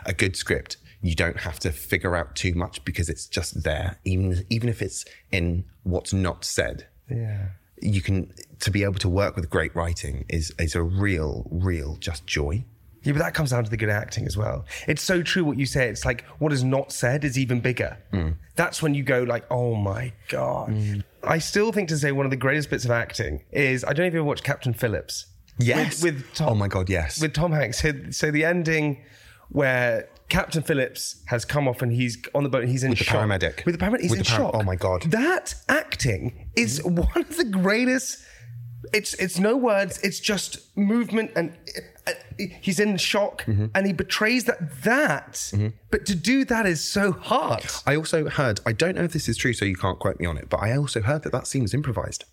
A 0.05 0.13
good 0.13 0.35
script, 0.35 0.77
you 1.01 1.15
don't 1.15 1.37
have 1.37 1.59
to 1.59 1.71
figure 1.71 2.15
out 2.15 2.35
too 2.35 2.53
much 2.53 2.83
because 2.85 3.09
it's 3.09 3.25
just 3.25 3.63
there, 3.63 3.97
even 4.05 4.45
even 4.49 4.69
if 4.69 4.81
it's 4.81 5.05
in 5.31 5.65
what's 5.83 6.13
not 6.13 6.45
said. 6.45 6.87
Yeah. 7.09 7.49
You 7.81 8.01
can 8.01 8.31
to 8.59 8.71
be 8.71 8.83
able 8.83 8.99
to 8.99 9.09
work 9.09 9.35
with 9.35 9.49
great 9.49 9.75
writing 9.75 10.25
is 10.29 10.53
is 10.59 10.75
a 10.75 10.83
real, 10.83 11.47
real 11.51 11.97
just 11.99 12.27
joy. 12.27 12.63
Yeah, 13.03 13.13
but 13.13 13.19
that 13.19 13.33
comes 13.33 13.49
down 13.49 13.63
to 13.63 13.69
the 13.69 13.77
good 13.77 13.89
acting 13.89 14.27
as 14.27 14.37
well. 14.37 14.65
It's 14.87 15.01
so 15.01 15.23
true 15.23 15.43
what 15.43 15.57
you 15.57 15.65
say. 15.65 15.89
It's 15.89 16.05
like 16.05 16.23
what 16.37 16.53
is 16.53 16.63
not 16.63 16.91
said 16.91 17.23
is 17.23 17.37
even 17.37 17.59
bigger. 17.59 17.97
Mm. 18.13 18.35
That's 18.55 18.83
when 18.83 18.93
you 18.93 19.01
go 19.01 19.23
like, 19.23 19.45
oh 19.49 19.73
my 19.73 20.13
god. 20.29 20.69
Mm. 20.69 21.03
I 21.23 21.39
still 21.39 21.71
think 21.71 21.89
to 21.89 21.97
say 21.97 22.11
one 22.11 22.27
of 22.27 22.29
the 22.29 22.37
greatest 22.37 22.69
bits 22.69 22.85
of 22.85 22.91
acting 22.91 23.43
is 23.51 23.83
I 23.83 23.93
don't 23.93 24.05
even 24.05 24.07
if 24.07 24.13
you 24.13 24.19
ever 24.19 24.27
watched 24.27 24.43
Captain 24.43 24.73
Phillips. 24.73 25.25
Yes. 25.58 26.01
With, 26.03 26.15
with 26.15 26.34
Tom, 26.34 26.50
oh 26.50 26.55
my 26.55 26.67
god, 26.67 26.89
yes. 26.89 27.22
with 27.22 27.34
Tom 27.34 27.51
Hanks. 27.51 27.81
So, 27.81 27.93
so 28.12 28.31
the 28.31 28.43
ending 28.46 29.03
where 29.50 30.08
Captain 30.29 30.63
Phillips 30.63 31.22
has 31.27 31.43
come 31.46 31.67
off 31.67 31.81
and 31.81 31.91
he's 31.91 32.17
on 32.34 32.43
the 32.43 32.50
boat 32.50 32.62
and 32.63 32.72
he's 32.72 32.84
in 32.84 32.91
the 32.91 32.96
shock. 32.96 33.17
paramedic. 33.17 33.65
With 33.65 33.77
the 33.77 33.86
paramedic, 33.86 34.01
he's 34.01 34.12
With 34.12 34.20
in 34.20 34.24
the 34.24 34.29
para- 34.29 34.38
shock. 34.46 34.55
oh 34.55 34.63
my 34.63 34.75
God. 34.75 35.03
That 35.03 35.55
acting 35.67 36.50
is 36.55 36.81
one 36.84 37.10
of 37.15 37.36
the 37.38 37.43
greatest. 37.46 38.24
It's 38.93 39.13
it's 39.15 39.38
no 39.39 39.55
words. 39.58 40.00
It's 40.00 40.20
just 40.20 40.75
movement 40.77 41.31
and. 41.36 41.55
uh, 42.08 42.12
He's 42.60 42.79
in 42.79 42.98
shock 42.98 43.43
Mm-hmm. 43.46 43.67
and 43.75 43.86
he 43.86 43.93
betrays 43.93 44.46
that. 44.46 44.81
That, 44.84 45.51
but 45.91 46.08
to 46.08 46.15
do 46.15 46.43
that 46.46 46.65
is 46.65 46.84
so 46.84 47.12
hard. 47.12 47.63
I 47.86 47.96
also 47.96 48.27
heard, 48.29 48.60
I 48.65 48.72
don't 48.72 48.96
know 48.96 49.03
if 49.03 49.13
this 49.13 49.29
is 49.29 49.38
true, 49.38 49.53
so 49.53 49.63
you 49.65 49.75
can't 49.75 50.00
quote 50.00 50.20
me 50.20 50.25
on 50.25 50.38
it, 50.38 50.50
but 50.50 50.58
I 50.58 50.75
also 50.75 51.01
heard 51.01 51.22
that 51.22 51.31
that 51.34 51.46
scene 51.46 51.62
was 51.62 51.75
improvised. 51.75 52.24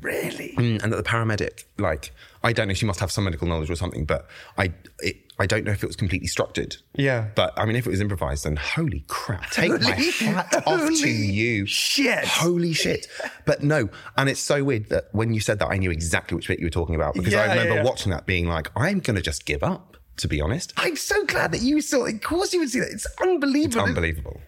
Really? 0.00 0.54
Mm, 0.56 0.82
and 0.82 0.92
that 0.92 0.96
the 0.96 1.02
paramedic, 1.02 1.64
like, 1.78 2.12
I 2.42 2.52
don't 2.52 2.68
know, 2.68 2.74
she 2.74 2.86
must 2.86 3.00
have 3.00 3.10
some 3.10 3.24
medical 3.24 3.46
knowledge 3.48 3.70
or 3.70 3.76
something, 3.76 4.04
but 4.04 4.26
I, 4.56 4.72
it, 5.00 5.16
I 5.38 5.46
don't 5.46 5.64
know 5.64 5.72
if 5.72 5.82
it 5.82 5.86
was 5.86 5.96
completely 5.96 6.28
structured. 6.28 6.76
Yeah. 6.94 7.28
But 7.34 7.52
I 7.58 7.64
mean, 7.66 7.76
if 7.76 7.86
it 7.86 7.90
was 7.90 8.00
improvised, 8.00 8.44
then 8.44 8.56
holy 8.56 9.04
crap, 9.08 9.50
take 9.50 9.72
my 9.82 9.90
Holy- 9.90 10.10
hat 10.10 10.62
off 10.66 10.86
to 11.00 11.08
you. 11.08 11.66
shit. 11.66 12.24
Holy 12.24 12.72
shit. 12.72 13.08
But 13.46 13.62
no, 13.62 13.90
and 14.16 14.28
it's 14.28 14.40
so 14.40 14.62
weird 14.64 14.88
that 14.90 15.08
when 15.12 15.34
you 15.34 15.40
said 15.40 15.58
that, 15.58 15.68
I 15.68 15.76
knew 15.76 15.90
exactly 15.90 16.36
which 16.36 16.48
bit 16.48 16.60
you 16.60 16.66
were 16.66 16.70
talking 16.70 16.94
about 16.94 17.14
because 17.14 17.32
Yeah, 17.32 17.42
I 17.42 17.48
remember 17.56 17.74
yeah. 17.76 17.82
watching 17.84 18.10
that 18.12 18.26
being 18.26 18.46
like, 18.46 18.70
I'm 18.76 19.00
going 19.00 19.16
to 19.16 19.22
just 19.22 19.44
give 19.44 19.62
up, 19.62 19.96
to 20.18 20.28
be 20.28 20.40
honest. 20.40 20.72
I'm 20.76 20.96
so 20.96 21.24
glad 21.26 21.52
that 21.52 21.62
you 21.62 21.80
saw 21.80 22.04
it. 22.06 22.14
Of 22.14 22.20
course 22.22 22.52
you 22.54 22.60
would 22.60 22.70
see 22.70 22.80
that. 22.80 22.90
It's 22.90 23.06
unbelievable. 23.20 23.84
Unbelievable. 23.86 24.40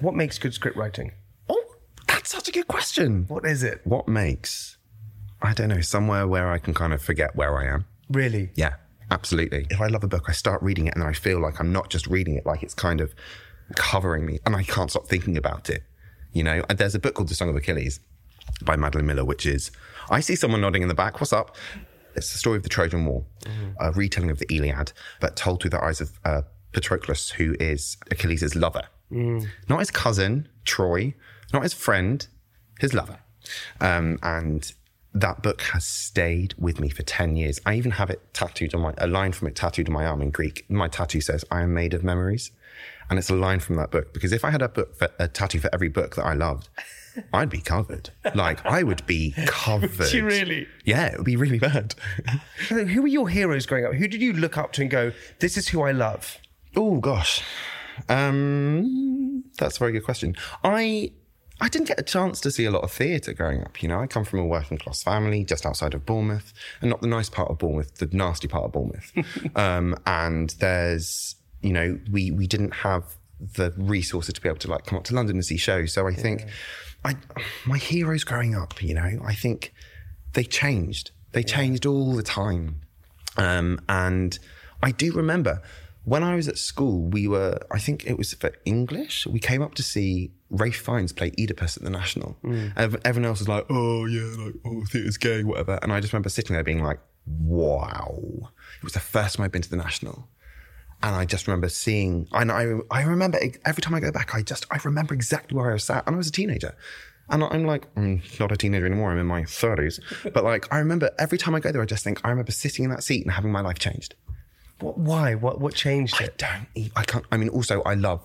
What 0.00 0.14
makes 0.14 0.38
good 0.38 0.54
script 0.54 0.76
writing? 0.76 1.12
That's 2.22 2.30
such 2.30 2.46
a 2.46 2.52
good 2.52 2.68
question. 2.68 3.24
What 3.26 3.44
is 3.44 3.64
it? 3.64 3.80
What 3.82 4.06
makes, 4.06 4.76
I 5.42 5.52
don't 5.54 5.70
know, 5.70 5.80
somewhere 5.80 6.28
where 6.28 6.52
I 6.52 6.58
can 6.58 6.72
kind 6.72 6.92
of 6.92 7.02
forget 7.02 7.34
where 7.34 7.58
I 7.58 7.66
am? 7.66 7.84
Really? 8.08 8.50
Yeah, 8.54 8.74
absolutely. 9.10 9.66
If 9.70 9.80
I 9.80 9.88
love 9.88 10.04
a 10.04 10.06
book, 10.06 10.26
I 10.28 10.32
start 10.32 10.62
reading 10.62 10.86
it 10.86 10.94
and 10.94 11.02
I 11.02 11.14
feel 11.14 11.40
like 11.40 11.58
I'm 11.58 11.72
not 11.72 11.90
just 11.90 12.06
reading 12.06 12.36
it, 12.36 12.46
like 12.46 12.62
it's 12.62 12.74
kind 12.74 13.00
of 13.00 13.12
covering 13.74 14.24
me 14.24 14.38
and 14.46 14.54
I 14.54 14.62
can't 14.62 14.88
stop 14.88 15.08
thinking 15.08 15.36
about 15.36 15.68
it. 15.68 15.82
You 16.32 16.44
know, 16.44 16.62
there's 16.68 16.94
a 16.94 17.00
book 17.00 17.14
called 17.14 17.28
The 17.28 17.34
Song 17.34 17.48
of 17.48 17.56
Achilles 17.56 17.98
by 18.64 18.76
Madeline 18.76 19.06
Miller, 19.06 19.24
which 19.24 19.44
is, 19.44 19.72
I 20.08 20.20
see 20.20 20.36
someone 20.36 20.60
nodding 20.60 20.82
in 20.82 20.88
the 20.88 20.94
back. 20.94 21.20
What's 21.20 21.32
up? 21.32 21.56
It's 22.14 22.30
the 22.30 22.38
story 22.38 22.56
of 22.56 22.62
the 22.62 22.68
Trojan 22.68 23.04
War, 23.04 23.24
a 23.80 23.90
retelling 23.90 24.30
of 24.30 24.38
the 24.38 24.46
Iliad, 24.54 24.92
but 25.20 25.34
told 25.34 25.60
through 25.60 25.70
the 25.70 25.82
eyes 25.82 26.00
of 26.00 26.12
uh, 26.24 26.42
Patroclus, 26.72 27.32
who 27.32 27.56
is 27.58 27.96
Achilles' 28.12 28.54
lover. 28.54 28.82
Not 29.68 29.80
his 29.80 29.90
cousin, 29.90 30.46
Troy, 30.64 31.14
not 31.52 31.62
his 31.62 31.72
friend, 31.72 32.26
his 32.80 32.94
lover. 32.94 33.18
Um, 33.80 34.18
and 34.22 34.72
that 35.14 35.42
book 35.42 35.60
has 35.62 35.84
stayed 35.84 36.54
with 36.58 36.80
me 36.80 36.88
for 36.88 37.02
10 37.02 37.36
years. 37.36 37.60
I 37.66 37.74
even 37.74 37.92
have 37.92 38.10
it 38.10 38.32
tattooed 38.32 38.74
on 38.74 38.80
my, 38.80 38.94
a 38.98 39.06
line 39.06 39.32
from 39.32 39.48
it 39.48 39.56
tattooed 39.56 39.88
on 39.88 39.94
my 39.94 40.06
arm 40.06 40.22
in 40.22 40.30
Greek. 40.30 40.64
My 40.70 40.88
tattoo 40.88 41.20
says, 41.20 41.44
I 41.50 41.62
am 41.62 41.74
made 41.74 41.94
of 41.94 42.02
memories. 42.02 42.50
And 43.10 43.18
it's 43.18 43.28
a 43.28 43.34
line 43.34 43.60
from 43.60 43.76
that 43.76 43.90
book 43.90 44.14
because 44.14 44.32
if 44.32 44.44
I 44.44 44.50
had 44.50 44.62
a 44.62 44.68
book, 44.68 44.96
for, 44.96 45.08
a 45.18 45.28
tattoo 45.28 45.58
for 45.58 45.68
every 45.72 45.88
book 45.88 46.16
that 46.16 46.24
I 46.24 46.32
loved, 46.32 46.70
I'd 47.32 47.50
be 47.50 47.60
covered. 47.60 48.08
Like 48.34 48.64
I 48.64 48.82
would 48.82 49.04
be 49.06 49.34
covered. 49.46 50.12
you 50.12 50.24
really? 50.24 50.66
Yeah, 50.84 51.08
it 51.08 51.18
would 51.18 51.26
be 51.26 51.36
really 51.36 51.58
bad. 51.58 51.94
Who 52.70 53.02
were 53.02 53.08
your 53.08 53.28
heroes 53.28 53.66
growing 53.66 53.84
up? 53.84 53.92
Who 53.92 54.08
did 54.08 54.22
you 54.22 54.32
look 54.32 54.56
up 54.56 54.72
to 54.74 54.82
and 54.82 54.90
go, 54.90 55.12
this 55.40 55.58
is 55.58 55.68
who 55.68 55.82
I 55.82 55.92
love? 55.92 56.38
Oh 56.74 56.96
gosh, 56.96 57.42
um, 58.08 59.44
that's 59.58 59.76
a 59.76 59.78
very 59.78 59.92
good 59.92 60.04
question. 60.04 60.34
I 60.64 61.12
I 61.62 61.68
didn't 61.68 61.86
get 61.86 62.00
a 62.00 62.02
chance 62.02 62.40
to 62.40 62.50
see 62.50 62.64
a 62.64 62.72
lot 62.72 62.82
of 62.82 62.90
theatre 62.90 63.32
growing 63.32 63.62
up. 63.62 63.80
You 63.84 63.88
know, 63.88 64.00
I 64.00 64.08
come 64.08 64.24
from 64.24 64.40
a 64.40 64.44
working 64.44 64.78
class 64.78 65.00
family 65.00 65.44
just 65.44 65.64
outside 65.64 65.94
of 65.94 66.04
Bournemouth, 66.04 66.52
and 66.80 66.90
not 66.90 67.02
the 67.02 67.06
nice 67.06 67.30
part 67.30 67.52
of 67.52 67.58
Bournemouth, 67.58 67.98
the 67.98 68.08
nasty 68.10 68.48
part 68.48 68.64
of 68.64 68.72
Bournemouth. 68.72 69.12
um, 69.56 69.94
and 70.04 70.50
there's, 70.58 71.36
you 71.60 71.72
know, 71.72 72.00
we 72.10 72.32
we 72.32 72.48
didn't 72.48 72.72
have 72.72 73.04
the 73.38 73.72
resources 73.76 74.34
to 74.34 74.40
be 74.40 74.48
able 74.48 74.58
to 74.58 74.70
like 74.70 74.86
come 74.86 74.98
up 74.98 75.04
to 75.04 75.14
London 75.14 75.36
and 75.36 75.44
see 75.44 75.56
shows. 75.56 75.92
So 75.92 76.08
I 76.08 76.14
think, 76.14 76.46
I 77.04 77.14
my 77.64 77.78
heroes 77.78 78.24
growing 78.24 78.56
up, 78.56 78.82
you 78.82 78.94
know, 78.94 79.20
I 79.24 79.32
think 79.32 79.72
they 80.32 80.42
changed. 80.42 81.12
They 81.30 81.44
changed 81.44 81.86
all 81.86 82.16
the 82.16 82.24
time. 82.24 82.80
Um, 83.36 83.80
and 83.88 84.36
I 84.82 84.90
do 84.90 85.12
remember 85.12 85.62
when 86.04 86.24
I 86.24 86.34
was 86.34 86.48
at 86.48 86.58
school, 86.58 87.02
we 87.02 87.28
were, 87.28 87.58
I 87.70 87.78
think 87.78 88.04
it 88.06 88.18
was 88.18 88.34
for 88.34 88.52
English, 88.64 89.26
we 89.26 89.38
came 89.38 89.62
up 89.62 89.74
to 89.76 89.82
see 89.82 90.32
Ralph 90.52 90.76
Fiennes 90.76 91.12
play 91.12 91.32
Oedipus 91.38 91.76
at 91.78 91.82
the 91.82 91.90
National. 91.90 92.36
Mm. 92.44 92.72
Ev- 92.76 93.00
Everyone 93.04 93.28
else 93.30 93.38
was 93.40 93.48
like, 93.48 93.66
oh, 93.70 94.04
yeah, 94.06 94.22
like, 94.44 94.54
oh, 94.66 94.84
theatre's 94.90 95.16
gay, 95.16 95.42
whatever. 95.42 95.78
And 95.82 95.92
I 95.92 95.98
just 96.00 96.12
remember 96.12 96.28
sitting 96.28 96.54
there 96.54 96.62
being 96.62 96.82
like, 96.84 97.00
wow. 97.26 98.14
It 98.78 98.84
was 98.84 98.92
the 98.92 99.00
first 99.00 99.36
time 99.36 99.44
I'd 99.44 99.52
been 99.52 99.62
to 99.62 99.70
the 99.70 99.76
National. 99.76 100.28
And 101.02 101.16
I 101.16 101.24
just 101.24 101.48
remember 101.48 101.68
seeing, 101.68 102.28
and 102.32 102.52
I, 102.52 102.74
I 102.90 103.02
remember 103.02 103.38
every 103.64 103.82
time 103.82 103.94
I 103.94 104.00
go 104.00 104.12
back, 104.12 104.34
I 104.34 104.42
just, 104.42 104.66
I 104.70 104.78
remember 104.84 105.14
exactly 105.14 105.56
where 105.56 105.70
I 105.70 105.72
was 105.72 105.84
sat. 105.84 106.04
And 106.06 106.14
I 106.14 106.18
was 106.18 106.28
a 106.28 106.32
teenager. 106.32 106.74
And 107.28 107.42
I'm 107.42 107.64
like, 107.64 107.86
I'm 107.96 108.22
not 108.38 108.52
a 108.52 108.56
teenager 108.56 108.86
anymore. 108.86 109.10
I'm 109.10 109.18
in 109.18 109.26
my 109.26 109.42
30s. 109.42 110.00
But 110.34 110.44
like, 110.44 110.72
I 110.72 110.78
remember 110.78 111.10
every 111.18 111.38
time 111.38 111.54
I 111.54 111.60
go 111.60 111.72
there, 111.72 111.82
I 111.82 111.86
just 111.86 112.04
think, 112.04 112.20
I 112.24 112.30
remember 112.30 112.52
sitting 112.52 112.84
in 112.84 112.90
that 112.90 113.02
seat 113.02 113.22
and 113.24 113.32
having 113.32 113.50
my 113.50 113.62
life 113.62 113.78
changed. 113.78 114.14
What, 114.80 114.98
why? 114.98 115.34
What, 115.34 115.60
what 115.60 115.74
changed 115.74 116.16
I 116.20 116.24
it? 116.24 116.38
don't, 116.38 116.90
I 116.94 117.04
can't, 117.04 117.24
I 117.32 117.36
mean, 117.36 117.48
also, 117.48 117.82
I 117.82 117.94
love 117.94 118.20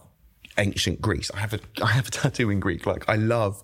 ancient 0.58 1.02
Greece. 1.02 1.30
I 1.34 1.40
have 1.40 1.54
a, 1.54 1.60
I 1.84 1.88
have 1.92 2.08
a 2.08 2.12
tattoo 2.20 2.50
in 2.50 2.60
Greek. 2.60 2.86
Like, 2.86 3.08
I 3.10 3.16
love, 3.16 3.62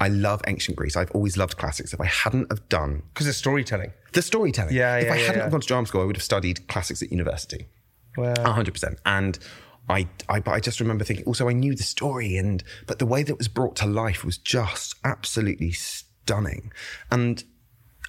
I 0.00 0.08
love 0.08 0.40
ancient 0.46 0.76
Greece. 0.76 0.96
I've 0.96 1.10
always 1.12 1.36
loved 1.36 1.56
classics. 1.56 1.92
If 1.92 2.00
I 2.00 2.06
hadn't 2.06 2.50
have 2.50 2.68
done 2.68 3.02
Because 3.12 3.26
it's 3.26 3.38
storytelling. 3.38 3.92
the 4.12 4.22
storytelling, 4.22 4.74
Yeah, 4.74 4.96
if 4.96 5.04
yeah, 5.06 5.12
I 5.12 5.16
yeah, 5.16 5.20
hadn't 5.22 5.36
yeah. 5.36 5.42
have 5.44 5.52
gone 5.52 5.60
to 5.60 5.66
drama 5.66 5.86
school, 5.86 6.02
I 6.02 6.04
would 6.04 6.16
have 6.16 6.22
studied 6.22 6.66
classics 6.68 7.02
at 7.02 7.10
university. 7.10 7.68
Wow. 8.16 8.34
Hundred 8.52 8.72
percent. 8.72 8.98
And 9.06 9.38
I, 9.88 10.08
I, 10.28 10.40
but 10.40 10.52
I 10.52 10.60
just 10.60 10.80
remember 10.80 11.04
thinking. 11.04 11.24
Also, 11.26 11.48
I 11.48 11.52
knew 11.52 11.74
the 11.74 11.82
story, 11.82 12.36
and 12.36 12.62
but 12.86 12.98
the 12.98 13.06
way 13.06 13.22
that 13.22 13.32
it 13.32 13.38
was 13.38 13.48
brought 13.48 13.76
to 13.76 13.86
life 13.86 14.24
was 14.24 14.38
just 14.38 14.94
absolutely 15.04 15.72
stunning. 15.72 16.72
And 17.10 17.42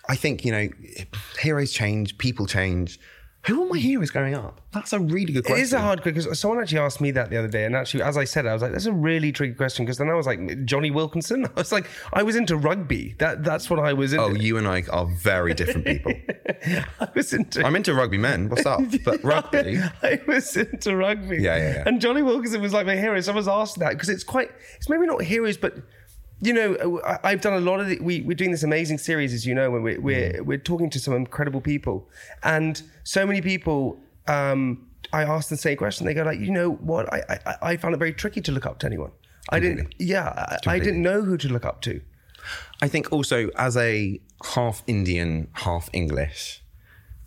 I 0.09 0.15
think 0.15 0.43
you 0.45 0.51
know, 0.51 0.69
heroes 1.39 1.71
change, 1.71 2.17
people 2.17 2.45
change. 2.45 2.99
Who 3.47 3.61
were 3.61 3.73
my 3.73 3.79
heroes 3.79 4.11
growing 4.11 4.35
up? 4.35 4.61
That's 4.71 4.93
a 4.93 4.99
really 4.99 5.33
good 5.33 5.39
It 5.39 5.45
question. 5.47 5.63
is 5.63 5.73
a 5.73 5.79
hard 5.79 6.03
question 6.03 6.21
because 6.21 6.39
someone 6.39 6.61
actually 6.61 6.77
asked 6.77 7.01
me 7.01 7.09
that 7.11 7.31
the 7.31 7.37
other 7.37 7.47
day, 7.47 7.65
and 7.65 7.75
actually, 7.75 8.03
as 8.03 8.15
I 8.15 8.23
said, 8.23 8.45
I 8.45 8.53
was 8.53 8.61
like, 8.61 8.71
"That's 8.71 8.85
a 8.85 8.93
really 8.93 9.31
tricky 9.31 9.55
question." 9.55 9.83
Because 9.83 9.97
then 9.97 10.09
I 10.09 10.13
was 10.13 10.27
like, 10.27 10.63
"Jonny 10.65 10.91
Wilkinson." 10.91 11.45
I 11.57 11.59
was 11.59 11.71
like, 11.71 11.89
"I 12.13 12.21
was 12.21 12.35
into 12.35 12.55
rugby. 12.55 13.15
That 13.17 13.43
that's 13.43 13.67
what 13.69 13.79
I 13.79 13.93
was 13.93 14.13
oh, 14.13 14.27
into." 14.27 14.39
Oh, 14.39 14.41
you 14.41 14.57
and 14.57 14.67
I 14.67 14.83
are 14.91 15.07
very 15.07 15.55
different 15.55 15.85
people. 15.87 16.13
I 16.99 17.07
was 17.15 17.33
into. 17.33 17.65
I'm 17.65 17.75
into 17.75 17.95
rugby 17.95 18.19
men. 18.19 18.47
What's 18.47 18.65
up? 18.65 18.81
But 19.03 19.23
rugby. 19.23 19.79
I 20.03 20.21
was 20.27 20.55
into 20.55 20.95
rugby. 20.95 21.37
Yeah, 21.37 21.57
yeah, 21.57 21.73
yeah. 21.73 21.83
And 21.87 21.99
Jonny 21.99 22.21
Wilkinson 22.21 22.61
was 22.61 22.73
like 22.73 22.85
my 22.85 22.95
hero. 22.95 23.19
So 23.21 23.31
I 23.31 23.35
was 23.35 23.47
asked 23.47 23.79
that 23.79 23.93
because 23.93 24.09
it's 24.09 24.23
quite, 24.23 24.51
it's 24.75 24.87
maybe 24.87 25.07
not 25.07 25.23
heroes, 25.23 25.57
but 25.57 25.75
you 26.41 26.53
know, 26.53 27.01
I- 27.05 27.19
I've 27.23 27.41
done 27.41 27.53
a 27.53 27.59
lot 27.59 27.79
of 27.79 27.87
the, 27.87 27.99
we, 27.99 28.21
we're 28.21 28.35
doing 28.35 28.51
this 28.51 28.63
amazing 28.63 28.97
series, 28.97 29.33
as 29.33 29.45
you 29.45 29.53
know, 29.53 29.69
where 29.71 29.81
we're, 29.81 30.01
we're, 30.01 30.33
Mm. 30.33 30.45
we're 30.45 30.57
talking 30.57 30.89
to 30.89 30.99
some 30.99 31.13
incredible 31.13 31.61
people. 31.61 32.09
And 32.43 32.81
so 33.03 33.25
many 33.25 33.41
people, 33.41 33.99
um, 34.27 34.87
I 35.13 35.23
ask 35.23 35.49
the 35.49 35.57
same 35.57 35.77
question. 35.77 36.05
They 36.05 36.13
go 36.13 36.23
like, 36.23 36.39
you 36.39 36.51
know 36.51 36.71
what? 36.71 37.11
I, 37.13 37.39
I, 37.45 37.55
I 37.71 37.77
found 37.77 37.93
it 37.93 37.97
very 37.97 38.13
tricky 38.13 38.41
to 38.41 38.51
look 38.51 38.65
up 38.65 38.79
to 38.79 38.87
anyone. 38.87 39.11
I 39.49 39.59
didn't, 39.59 39.93
yeah, 39.99 40.57
I, 40.65 40.75
I 40.75 40.79
didn't 40.79 41.01
know 41.01 41.21
who 41.23 41.35
to 41.37 41.47
look 41.49 41.65
up 41.65 41.81
to. 41.81 42.01
I 42.81 42.87
think 42.87 43.11
also 43.11 43.49
as 43.57 43.75
a 43.77 44.19
half 44.55 44.83
Indian, 44.87 45.47
half 45.53 45.89
English, 45.93 46.63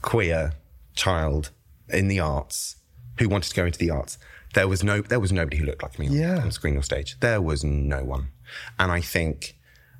queer 0.02 0.52
child 0.94 1.50
in 1.88 2.08
the 2.08 2.20
arts 2.20 2.76
who 3.18 3.28
wanted 3.28 3.48
to 3.50 3.54
go 3.54 3.66
into 3.66 3.78
the 3.78 3.90
arts, 3.90 4.18
there 4.54 4.68
was 4.68 4.82
no 4.84 5.00
there 5.02 5.18
was 5.20 5.32
nobody 5.32 5.56
who 5.56 5.66
looked 5.66 5.82
like 5.82 5.98
me 5.98 6.06
on, 6.08 6.12
Yeah. 6.14 6.38
on 6.38 6.52
screen 6.52 6.76
or 6.76 6.82
stage. 6.82 7.18
There 7.20 7.40
was 7.42 7.64
no 7.64 8.04
one. 8.04 8.28
And 8.78 8.90
I 8.92 9.00
think 9.00 9.56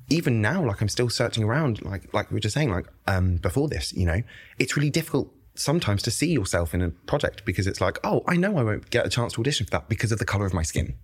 even 0.09 0.41
now, 0.41 0.65
like 0.65 0.81
I'm 0.81 0.89
still 0.89 1.09
searching 1.09 1.43
around, 1.43 1.83
like 1.83 2.13
like 2.13 2.29
we 2.29 2.35
were 2.35 2.39
just 2.41 2.53
saying, 2.53 2.71
like 2.71 2.87
um, 3.07 3.37
before 3.37 3.67
this, 3.67 3.93
you 3.93 4.05
know, 4.05 4.21
it's 4.59 4.75
really 4.77 4.89
difficult 4.89 5.31
sometimes 5.55 6.03
to 6.03 6.11
see 6.11 6.31
yourself 6.31 6.73
in 6.73 6.81
a 6.81 6.89
project 6.89 7.45
because 7.45 7.65
it's 7.65 7.79
like, 7.79 7.97
oh, 8.03 8.23
I 8.27 8.35
know 8.35 8.57
I 8.57 8.63
won't 8.63 8.89
get 8.89 9.05
a 9.05 9.09
chance 9.09 9.33
to 9.33 9.41
audition 9.41 9.65
for 9.65 9.71
that 9.71 9.89
because 9.89 10.11
of 10.11 10.19
the 10.19 10.25
color 10.25 10.45
of 10.45 10.53
my 10.53 10.63
skin 10.63 10.95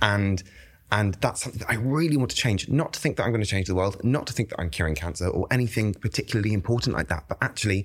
and 0.00 0.42
and 0.90 1.14
that's 1.16 1.42
something 1.42 1.58
that 1.58 1.70
I 1.70 1.74
really 1.74 2.16
want 2.16 2.30
to 2.30 2.36
change. 2.36 2.66
Not 2.70 2.94
to 2.94 3.00
think 3.00 3.18
that 3.18 3.24
I'm 3.24 3.30
going 3.30 3.42
to 3.42 3.48
change 3.48 3.66
the 3.66 3.74
world, 3.74 4.02
not 4.04 4.26
to 4.28 4.32
think 4.32 4.48
that 4.48 4.58
I'm 4.58 4.70
curing 4.70 4.94
cancer 4.94 5.28
or 5.28 5.46
anything 5.50 5.92
particularly 5.92 6.54
important 6.54 6.96
like 6.96 7.08
that, 7.08 7.24
but 7.28 7.36
actually, 7.42 7.84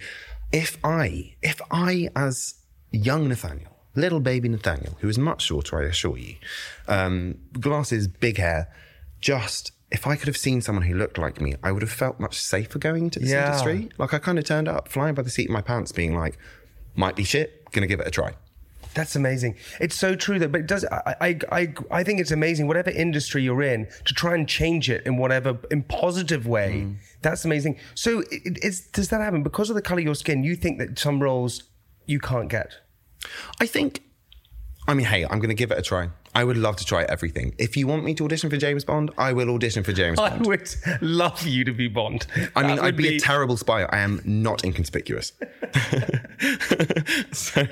if 0.53 0.77
I, 0.85 1.35
if 1.41 1.59
I, 1.69 2.07
as 2.15 2.55
young 2.91 3.27
Nathaniel, 3.27 3.72
little 3.95 4.19
baby 4.19 4.49
Nathaniel, 4.49 4.97
who 5.01 5.09
is 5.09 5.17
much 5.17 5.43
shorter, 5.43 5.79
I 5.79 5.85
assure 5.85 6.17
you, 6.17 6.35
um, 6.87 7.35
glasses, 7.59 8.07
big 8.07 8.37
hair, 8.37 8.71
just 9.21 9.71
if 9.91 10.07
I 10.07 10.15
could 10.15 10.27
have 10.27 10.37
seen 10.37 10.59
someone 10.61 10.85
who 10.85 10.95
looked 10.95 11.17
like 11.19 11.39
me, 11.39 11.55
I 11.61 11.71
would 11.71 11.83
have 11.83 11.91
felt 11.91 12.19
much 12.19 12.41
safer 12.41 12.79
going 12.79 13.03
into 13.05 13.19
this 13.19 13.29
Yeah. 13.29 13.45
industry. 13.47 13.89
Like 13.99 14.13
I 14.13 14.17
kind 14.19 14.39
of 14.39 14.45
turned 14.45 14.67
up, 14.67 14.87
flying 14.87 15.13
by 15.13 15.21
the 15.21 15.29
seat 15.29 15.49
of 15.49 15.53
my 15.53 15.61
pants, 15.61 15.91
being 15.91 16.15
like, 16.15 16.37
might 16.95 17.15
be 17.15 17.23
shit, 17.23 17.69
gonna 17.71 17.85
give 17.87 17.99
it 17.99 18.07
a 18.07 18.11
try. 18.11 18.33
That's 18.95 19.15
amazing. 19.15 19.55
It's 19.79 19.95
so 19.95 20.13
true 20.15 20.37
that, 20.39 20.51
but 20.51 20.61
it 20.61 20.67
does. 20.67 20.85
I, 20.85 21.15
I, 21.21 21.39
I, 21.51 21.73
I 21.89 22.03
think 22.03 22.19
it's 22.19 22.29
amazing. 22.29 22.67
Whatever 22.67 22.91
industry 22.91 23.41
you're 23.41 23.63
in, 23.63 23.87
to 24.05 24.13
try 24.13 24.35
and 24.35 24.47
change 24.47 24.87
it 24.89 25.03
in 25.07 25.17
whatever 25.17 25.57
in 25.71 25.81
positive 25.83 26.45
way. 26.45 26.87
That's 27.23 27.43
amazing. 27.43 27.77
So, 27.95 28.23
it, 28.29 28.91
does 28.91 29.07
that 29.09 29.19
happen 29.21 29.41
because 29.41 29.69
of 29.71 29.75
the 29.75 29.81
color 29.81 29.99
of 29.99 30.05
your 30.05 30.13
skin? 30.15 30.43
You 30.43 30.55
think 30.55 30.77
that 30.77 30.99
some 30.99 31.21
roles 31.23 31.63
you 32.05 32.19
can't 32.19 32.49
get. 32.49 32.73
I 33.59 33.65
think, 33.65 34.03
I 34.87 34.93
mean, 34.93 35.05
hey, 35.05 35.23
I'm 35.23 35.39
going 35.39 35.49
to 35.49 35.55
give 35.55 35.71
it 35.71 35.77
a 35.77 35.81
try. 35.81 36.09
I 36.35 36.43
would 36.43 36.57
love 36.57 36.75
to 36.77 36.85
try 36.85 37.03
everything. 37.03 37.53
If 37.59 37.77
you 37.77 37.85
want 37.85 38.03
me 38.03 38.15
to 38.15 38.25
audition 38.25 38.49
for 38.49 38.57
James 38.57 38.83
Bond, 38.83 39.11
I 39.17 39.33
will 39.33 39.51
audition 39.51 39.83
for 39.83 39.93
James 39.93 40.17
Bond. 40.17 40.43
I 40.43 40.47
would 40.47 40.67
love 41.01 41.45
you 41.45 41.63
to 41.63 41.71
be 41.71 41.87
Bond. 41.87 42.25
I 42.55 42.63
mean, 42.63 42.79
I'd 42.79 42.85
would 42.85 42.97
be, 42.97 43.17
a 43.17 43.19
terrible 43.19 43.55
spy. 43.55 43.83
I 43.83 43.99
am 43.99 44.19
not 44.25 44.65
inconspicuous. 44.65 45.31
so 47.31 47.65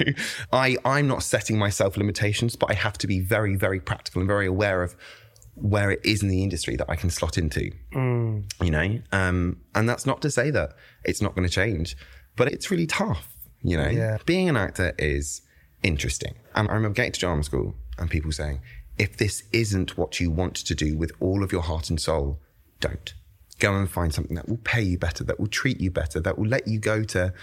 I, 0.54 0.78
I'm 0.86 1.08
not 1.08 1.24
setting 1.24 1.58
myself 1.58 1.98
limitations, 1.98 2.56
but 2.56 2.70
I 2.70 2.76
have 2.76 2.98
to 3.00 3.08
be 3.08 3.20
very, 3.20 3.56
very 3.56 3.80
practical 3.80 4.22
and 4.22 4.28
very 4.28 4.46
aware 4.46 4.84
of 4.84 4.96
where 5.56 5.92
it 5.92 6.00
is 6.04 6.22
in 6.22 6.30
the 6.30 6.44
industry 6.44 6.76
that 6.76 6.90
I 6.90 6.96
can 6.96 7.10
slot 7.10 7.38
into. 7.38 7.72
Mm. 7.94 8.52
You 8.62 8.72
know, 8.72 9.00
um, 9.12 9.58
and 9.74 9.90
that's 9.90 10.06
not 10.06 10.22
to 10.22 10.30
say 10.30 10.52
that 10.52 10.74
it's 11.04 11.22
not 11.22 11.36
going 11.36 11.48
to 11.48 11.54
change, 11.54 11.98
but 12.36 12.48
it's 12.48 12.70
really 12.70 12.88
tough. 12.88 13.36
You 13.64 13.78
know, 13.78 13.88
Yeah. 13.90 14.18
being 14.26 14.50
an 14.50 14.58
actor 14.58 14.94
is 14.98 15.42
interesting. 15.84 16.36
And 16.56 16.70
I 16.70 16.74
remember 16.74 16.96
getting 16.96 17.12
to 17.14 17.20
drama 17.20 17.44
school 17.44 17.76
and 17.98 18.10
people 18.10 18.32
saying, 18.32 18.60
if 18.98 19.18
this 19.18 19.44
isn't 19.52 19.98
what 19.98 20.20
you 20.20 20.30
want 20.32 20.56
to 20.56 20.76
do 20.76 20.98
with 20.98 21.12
all 21.20 21.44
of 21.44 21.52
your 21.52 21.62
heart 21.62 21.90
and 21.90 22.00
soul, 22.00 22.40
don't. 22.80 23.14
Go 23.60 23.76
and 23.76 23.90
find 23.90 24.14
something 24.14 24.36
that 24.36 24.50
will 24.50 24.58
pay 24.58 24.82
you 24.82 24.98
better, 24.98 25.24
that 25.24 25.40
will 25.40 25.48
treat 25.48 25.80
you 25.80 25.92
better, 25.92 26.20
that 26.20 26.38
will 26.38 26.48
let 26.48 26.68
you 26.68 26.80
go 26.80 27.04
to 27.04 27.34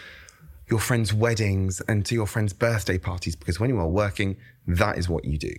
your 0.69 0.81
friends' 0.81 1.15
weddings 1.15 1.81
and 1.89 2.05
to 2.07 2.15
your 2.15 2.27
friends' 2.27 2.53
birthday 2.53 2.99
parties. 2.99 3.35
Because 3.35 3.59
when 3.59 3.71
you 3.71 3.79
are 3.79 3.89
working, 3.89 4.37
that 4.67 4.99
is 4.99 5.09
what 5.09 5.25
you 5.25 5.39
do. 5.39 5.55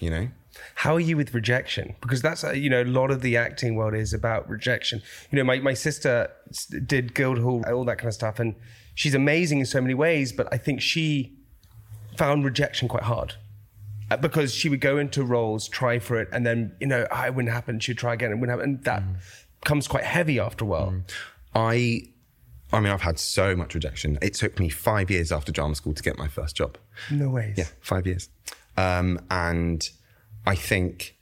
You 0.00 0.10
know? 0.10 0.28
How 0.76 0.94
are 0.94 1.00
you 1.00 1.16
with 1.16 1.34
rejection? 1.34 1.94
Because 2.00 2.22
that's 2.22 2.44
uh, 2.44 2.50
you 2.50 2.70
know 2.70 2.82
a 2.82 2.84
lot 2.84 3.10
of 3.10 3.20
the 3.22 3.36
acting 3.36 3.74
world 3.76 3.94
is 3.94 4.12
about 4.12 4.48
rejection. 4.48 5.02
You 5.30 5.38
know, 5.38 5.44
my 5.44 5.58
my 5.58 5.74
sister 5.74 6.30
did 6.86 7.14
Guildhall, 7.14 7.64
all 7.66 7.84
that 7.84 7.98
kind 7.98 8.08
of 8.08 8.14
stuff, 8.14 8.38
and 8.38 8.54
she's 8.94 9.14
amazing 9.14 9.58
in 9.60 9.66
so 9.66 9.80
many 9.80 9.94
ways. 9.94 10.32
But 10.32 10.48
I 10.52 10.58
think 10.58 10.80
she 10.80 11.32
found 12.16 12.44
rejection 12.44 12.88
quite 12.88 13.04
hard 13.04 13.34
Uh, 14.10 14.16
because 14.18 14.54
she 14.54 14.68
would 14.68 14.80
go 14.80 14.98
into 14.98 15.24
roles, 15.24 15.66
try 15.68 15.98
for 15.98 16.20
it, 16.20 16.28
and 16.32 16.44
then 16.46 16.72
you 16.80 16.86
know 16.86 17.06
ah, 17.10 17.26
it 17.26 17.34
wouldn't 17.34 17.52
happen. 17.54 17.80
She'd 17.80 17.98
try 17.98 18.12
again, 18.14 18.30
it 18.30 18.34
wouldn't 18.34 18.50
happen, 18.50 18.74
and 18.76 18.84
that 18.84 19.02
comes 19.64 19.88
quite 19.88 20.04
heavy 20.04 20.38
after 20.38 20.64
a 20.64 20.68
while. 20.68 20.94
I 21.54 22.02
I 22.72 22.80
mean, 22.80 22.92
I've 22.92 23.02
had 23.02 23.18
so 23.18 23.54
much 23.56 23.74
rejection. 23.74 24.18
It 24.20 24.34
took 24.34 24.58
me 24.58 24.68
five 24.68 25.10
years 25.10 25.30
after 25.32 25.52
drama 25.52 25.74
school 25.74 25.94
to 25.94 26.02
get 26.02 26.18
my 26.18 26.28
first 26.28 26.56
job. 26.56 26.76
No 27.10 27.30
ways. 27.30 27.54
Yeah, 27.56 27.68
five 27.80 28.06
years. 28.06 28.28
Um, 28.76 29.20
and 29.30 29.88
I 30.44 30.56
think, 30.56 31.14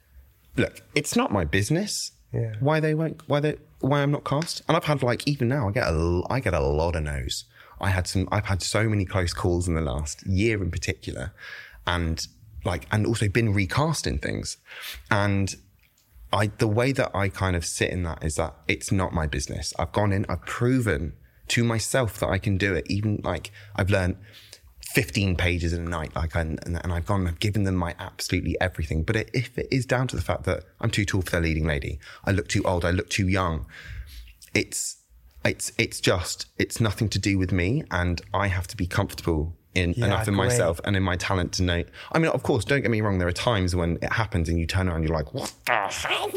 look, 0.57 0.81
it's 0.95 1.15
not 1.15 1.31
my 1.31 1.45
business 1.45 2.11
Yeah. 2.33 2.53
why 2.59 2.79
they 2.79 2.95
won't, 2.95 3.21
why 3.27 3.39
they, 3.39 3.57
why 3.81 4.01
I'm 4.01 4.11
not 4.11 4.23
cast. 4.23 4.63
And 4.67 4.75
I've 4.75 4.85
had 4.85 5.03
like 5.03 5.27
even 5.27 5.47
now, 5.47 5.67
I 5.69 5.71
get 5.71 5.87
a, 5.87 6.21
I 6.29 6.39
get 6.39 6.53
a 6.55 6.59
lot 6.59 6.95
of 6.95 7.03
no's. 7.03 7.45
I 7.79 7.89
had 7.89 8.07
some, 8.07 8.27
I've 8.31 8.45
had 8.45 8.61
so 8.61 8.87
many 8.89 9.05
close 9.05 9.33
calls 9.33 9.67
in 9.67 9.75
the 9.75 9.81
last 9.81 10.25
year 10.25 10.61
in 10.61 10.71
particular, 10.71 11.33
and 11.85 12.25
like, 12.65 12.87
and 12.91 13.05
also 13.05 13.27
been 13.27 13.53
recast 13.53 14.07
in 14.07 14.19
things, 14.19 14.57
and. 15.11 15.55
I, 16.35 16.47
the 16.47 16.67
way 16.67 16.93
that 16.93 17.15
I 17.15 17.29
kind 17.29 17.55
of 17.55 17.63
sit 17.63 17.91
in 17.91 18.01
that 18.05 18.23
is 18.23 18.37
that 18.37 18.55
it's 18.67 18.91
not 18.91 19.13
my 19.13 19.27
business. 19.27 19.71
I've 19.77 19.91
gone 19.91 20.11
in, 20.11 20.25
I've 20.27 20.43
proven 20.47 21.13
to 21.49 21.63
myself 21.63 22.19
that 22.19 22.29
I 22.29 22.39
can 22.39 22.57
do 22.57 22.73
it. 22.73 22.89
Even 22.89 23.21
like 23.23 23.51
I've 23.75 23.91
learned 23.91 24.17
15 24.93 25.35
pages 25.35 25.73
in 25.73 25.85
a 25.85 25.89
night, 25.89 26.15
like, 26.15 26.35
and, 26.35 26.59
and, 26.65 26.93
I've 26.93 27.05
gone 27.05 27.27
I've 27.27 27.39
given 27.39 27.63
them 27.63 27.75
my 27.75 27.95
absolutely 27.99 28.55
everything. 28.61 29.03
But 29.03 29.15
it, 29.15 29.29
if 29.33 29.57
it 29.57 29.67
is 29.71 29.85
down 29.85 30.07
to 30.09 30.15
the 30.15 30.21
fact 30.21 30.43
that 30.43 30.65
I'm 30.79 30.91
too 30.91 31.05
tall 31.05 31.21
for 31.21 31.31
their 31.31 31.41
leading 31.41 31.65
lady, 31.65 31.99
I 32.25 32.31
look 32.31 32.47
too 32.47 32.63
old, 32.63 32.85
I 32.85 32.91
look 32.91 33.09
too 33.09 33.27
young, 33.27 33.65
it's, 34.53 34.97
it's, 35.45 35.71
it's 35.77 35.99
just, 35.99 36.47
it's 36.57 36.79
nothing 36.79 37.09
to 37.09 37.19
do 37.19 37.37
with 37.37 37.51
me. 37.51 37.83
And 37.91 38.21
I 38.33 38.47
have 38.47 38.67
to 38.67 38.77
be 38.77 38.87
comfortable 38.87 39.55
in 39.75 39.93
Yeah, 39.97 40.05
enough 40.05 40.27
in 40.27 40.35
great. 40.35 40.45
myself 40.45 40.79
and 40.83 40.95
in 40.95 41.01
my 41.01 41.15
talent 41.15 41.51
to 41.53 41.63
know. 41.63 41.83
I 42.11 42.19
mean, 42.19 42.29
of 42.29 42.43
course, 42.43 42.63
don't 42.63 42.81
get 42.81 42.91
me 42.91 43.01
wrong. 43.01 43.17
There 43.17 43.27
are 43.27 43.31
times 43.31 43.75
when 43.75 43.97
it 44.03 44.13
happens 44.13 44.47
and 44.47 44.59
you 44.59 44.67
turn 44.67 44.87
around, 44.87 44.97
and 44.97 45.07
you're 45.09 45.17
like, 45.17 45.33
what 45.33 45.51
the 45.65 45.73
hell? 45.73 46.31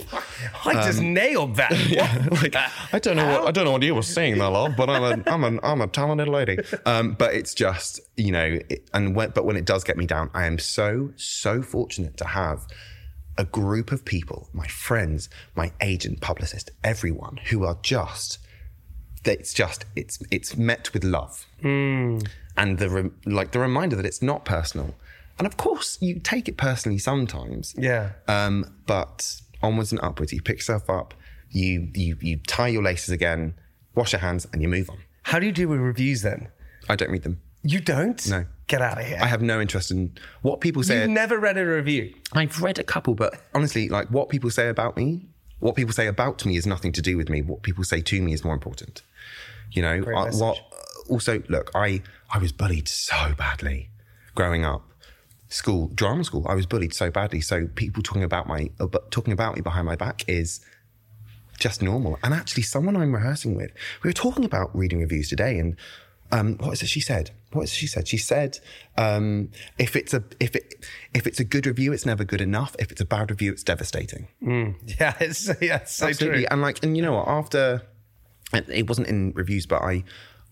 I 0.64 0.73
just 0.73 1.03
nailed 1.03 1.57
that. 1.57 1.73
yeah, 1.88 2.27
like, 2.31 2.57
I 2.95 2.99
don't 2.99 3.16
know 3.16 3.27
what 3.27 3.49
I 3.49 3.51
don't 3.51 3.66
know 3.66 3.73
what 3.73 3.83
you 3.83 3.95
were 3.95 4.01
saying, 4.03 4.38
there, 4.38 4.49
love, 4.49 4.75
but 4.75 4.88
I'm 4.88 5.03
a 5.05 5.31
I'm 5.31 5.45
a 5.45 5.61
I'm 5.62 5.81
a 5.83 5.87
talented 5.87 6.29
lady. 6.29 6.59
Um, 6.87 7.12
but 7.12 7.35
it's 7.35 7.53
just 7.53 8.01
you 8.16 8.33
know, 8.33 8.59
it, 8.71 8.88
and 8.95 9.14
when, 9.14 9.31
but 9.31 9.45
when 9.45 9.57
it 9.57 9.66
does 9.66 9.85
get 9.85 9.99
me 9.99 10.07
down, 10.07 10.31
I 10.33 10.47
am 10.47 10.59
so 10.59 11.12
so 11.16 11.61
fortunate 11.61 12.16
to 12.16 12.25
have 12.25 12.66
a 13.37 13.45
group 13.45 13.92
of 13.92 14.07
people, 14.07 14.49
my 14.55 14.66
friends, 14.66 15.29
my 15.55 15.73
agent, 15.83 16.23
publicist, 16.23 16.71
everyone 16.83 17.38
who 17.51 17.64
are 17.64 17.77
just. 17.83 18.38
It's 19.29 19.53
just 19.53 19.85
it's 19.95 20.19
it's 20.31 20.57
met 20.57 20.93
with 20.93 21.05
love, 21.05 21.47
and 21.62 22.79
the 22.79 22.89
re- 22.89 23.11
like 23.25 23.53
the 23.53 23.59
reminder 23.59 23.97
that 23.97 24.07
it's 24.07 24.23
not 24.23 24.45
personal, 24.45 24.95
and 25.39 25.47
of 25.47 25.57
course 25.57 25.99
you 26.01 26.21
take 26.21 26.49
it 26.49 26.57
personally 26.57 26.99
sometimes. 26.99 27.75
Yeah. 27.79 28.12
Um, 28.29 28.75
but 28.87 29.41
onwards 29.62 29.93
and 29.93 30.01
upwards, 30.03 30.33
you 30.33 30.43
pick 30.43 30.59
yourself 30.59 30.89
up, 30.89 31.15
you 31.51 31.89
you 31.95 32.17
you 32.21 32.37
tie 32.39 32.69
your 32.69 32.83
laces 32.83 33.11
again, 33.11 33.55
wash 33.95 34.12
your 34.12 34.21
hands, 34.21 34.47
and 34.53 34.62
you 34.62 34.69
move 34.69 34.91
on. 34.91 34.99
How 35.23 35.39
do 35.39 35.47
you 35.47 35.53
deal 35.53 35.69
with 35.69 35.81
reviews 35.81 36.23
then? 36.23 36.49
I 36.89 36.97
don't 36.97 37.11
read 37.11 37.25
them. 37.25 37.41
You 37.62 37.81
don't? 37.81 38.25
No. 38.29 38.47
Get 38.69 38.81
out 38.81 38.99
of 39.01 39.07
here. 39.07 39.19
I 39.21 39.27
have 39.27 39.43
no 39.43 39.61
interest 39.61 39.91
in 39.91 40.17
what 40.43 40.61
people 40.61 40.83
say. 40.85 41.01
You've 41.01 41.11
never 41.11 41.39
read 41.39 41.59
a 41.59 41.65
review. 41.65 42.15
I've 42.33 42.62
read 42.62 42.79
a 42.79 42.85
couple, 42.85 43.15
but 43.15 43.35
honestly, 43.55 43.89
like 43.89 44.09
what 44.09 44.29
people 44.29 44.51
say 44.51 44.69
about 44.69 44.97
me, 44.97 45.27
what 45.59 45.75
people 45.75 45.93
say 45.93 46.07
about 46.07 46.45
me 46.45 46.57
is 46.57 46.67
nothing 46.67 46.93
to 46.93 47.03
do 47.03 47.17
with 47.17 47.29
me. 47.29 47.43
What 47.43 47.62
people 47.62 47.83
say 47.83 48.01
to 48.03 48.21
me 48.21 48.33
is 48.33 48.45
more 48.45 48.55
important. 48.55 49.03
You 49.73 49.83
know, 49.83 50.05
I- 50.17 50.31
what? 50.31 50.59
Also, 51.09 51.43
look, 51.49 51.71
I 51.75 52.03
I 52.31 52.39
was 52.39 52.53
bullied 52.53 52.89
so 52.89 53.35
badly 53.37 53.91
growing 54.35 54.65
up. 54.65 54.83
School, 55.49 55.89
drama 55.95 56.25
school, 56.25 56.45
I 56.49 56.55
was 56.57 56.67
bullied 56.67 56.93
so 56.93 57.09
badly. 57.11 57.41
So 57.41 57.69
people 57.69 58.03
talking 58.03 58.25
about 58.25 58.49
my 58.49 58.71
about- 58.81 59.11
talking 59.13 59.33
about 59.33 59.55
me 59.55 59.61
behind 59.63 59.87
my 59.87 59.95
back 59.95 60.25
is 60.29 60.61
just 61.61 61.81
normal. 61.83 62.19
And 62.25 62.35
actually, 62.35 62.65
someone 62.65 62.97
I'm 62.97 63.15
rehearsing 63.15 63.55
with, 63.55 63.71
we 64.03 64.09
were 64.09 64.13
talking 64.13 64.45
about 64.45 64.77
reading 64.77 64.99
reviews 65.01 65.29
today, 65.29 65.59
and 65.61 65.77
um, 66.33 66.57
what 66.59 66.73
is 66.73 66.83
it 66.83 66.89
she 66.89 67.01
said? 67.01 67.31
What 67.53 67.63
is 67.63 67.71
it 67.71 67.77
she 67.77 67.87
said? 67.87 68.09
She 68.09 68.19
said, 68.19 68.59
um, 68.99 69.51
if 69.79 69.95
it's 69.95 70.13
a 70.13 70.25
if 70.41 70.57
it 70.57 70.85
if 71.15 71.27
it's 71.29 71.39
a 71.39 71.45
good 71.45 71.65
review, 71.67 71.93
it's 71.93 72.05
never 72.05 72.25
good 72.25 72.41
enough. 72.41 72.75
If 72.81 72.91
it's 72.91 73.01
a 73.01 73.05
bad 73.07 73.31
review, 73.31 73.53
it's 73.53 73.63
devastating. 73.63 74.27
Yeah, 75.01 75.15
it's, 75.21 75.47
yeah, 75.63 75.77
it's 75.77 75.95
so 75.95 76.09
Absolutely. 76.09 76.41
true. 76.41 76.47
And 76.51 76.61
like, 76.61 76.83
and 76.83 76.97
you 76.97 77.03
know 77.05 77.13
what? 77.15 77.29
After 77.29 77.83
it 78.53 78.69
it 78.69 78.89
wasn't 78.89 79.09
in 79.09 79.33
reviews, 79.33 79.67
but 79.67 79.83
I 79.83 80.05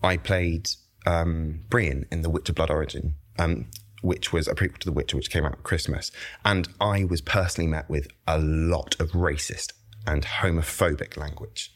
I 0.03 0.17
played 0.17 0.69
um, 1.05 1.61
Brian 1.69 2.05
in 2.11 2.21
The 2.21 2.29
Witcher 2.29 2.53
Blood 2.53 2.69
Origin, 2.71 3.15
um, 3.37 3.67
which 4.01 4.33
was 4.33 4.47
a 4.47 4.55
prequel 4.55 4.79
to 4.79 4.85
The 4.85 4.93
Witcher, 4.93 5.17
which 5.17 5.29
came 5.29 5.45
out 5.45 5.53
at 5.53 5.63
Christmas, 5.63 6.11
and 6.43 6.67
I 6.79 7.03
was 7.03 7.21
personally 7.21 7.69
met 7.69 7.89
with 7.89 8.07
a 8.27 8.39
lot 8.39 8.99
of 8.99 9.11
racist 9.11 9.73
and 10.07 10.23
homophobic 10.23 11.17
language. 11.17 11.73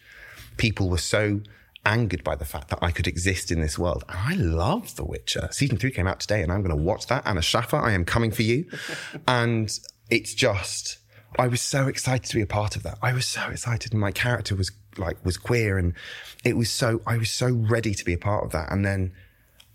People 0.57 0.89
were 0.89 0.97
so 0.97 1.41
angered 1.85 2.23
by 2.23 2.35
the 2.35 2.45
fact 2.45 2.69
that 2.69 2.79
I 2.81 2.91
could 2.91 3.07
exist 3.07 3.51
in 3.51 3.61
this 3.61 3.79
world. 3.79 4.03
And 4.09 4.17
I 4.17 4.33
love 4.35 4.95
The 4.95 5.05
Witcher. 5.05 5.49
Season 5.51 5.77
three 5.77 5.91
came 5.91 6.07
out 6.07 6.19
today, 6.19 6.41
and 6.41 6.51
I'm 6.51 6.61
going 6.61 6.75
to 6.75 6.81
watch 6.81 7.07
that. 7.07 7.25
Anna 7.25 7.41
Shaffer, 7.41 7.77
I 7.77 7.93
am 7.93 8.05
coming 8.05 8.31
for 8.31 8.43
you. 8.43 8.65
and 9.27 9.71
it's 10.09 10.33
just, 10.33 10.99
I 11.37 11.47
was 11.47 11.61
so 11.61 11.87
excited 11.87 12.25
to 12.25 12.35
be 12.35 12.41
a 12.41 12.47
part 12.47 12.75
of 12.75 12.83
that. 12.83 12.97
I 13.01 13.13
was 13.13 13.25
so 13.25 13.49
excited, 13.49 13.93
and 13.93 14.01
my 14.01 14.11
character 14.11 14.55
was 14.55 14.71
like 14.97 15.23
was 15.25 15.37
queer, 15.37 15.77
and 15.77 15.93
it 16.43 16.57
was 16.57 16.69
so 16.69 17.01
I 17.05 17.17
was 17.17 17.29
so 17.29 17.49
ready 17.51 17.93
to 17.93 18.05
be 18.05 18.13
a 18.13 18.17
part 18.17 18.43
of 18.45 18.51
that. 18.51 18.71
And 18.71 18.85
then, 18.85 19.11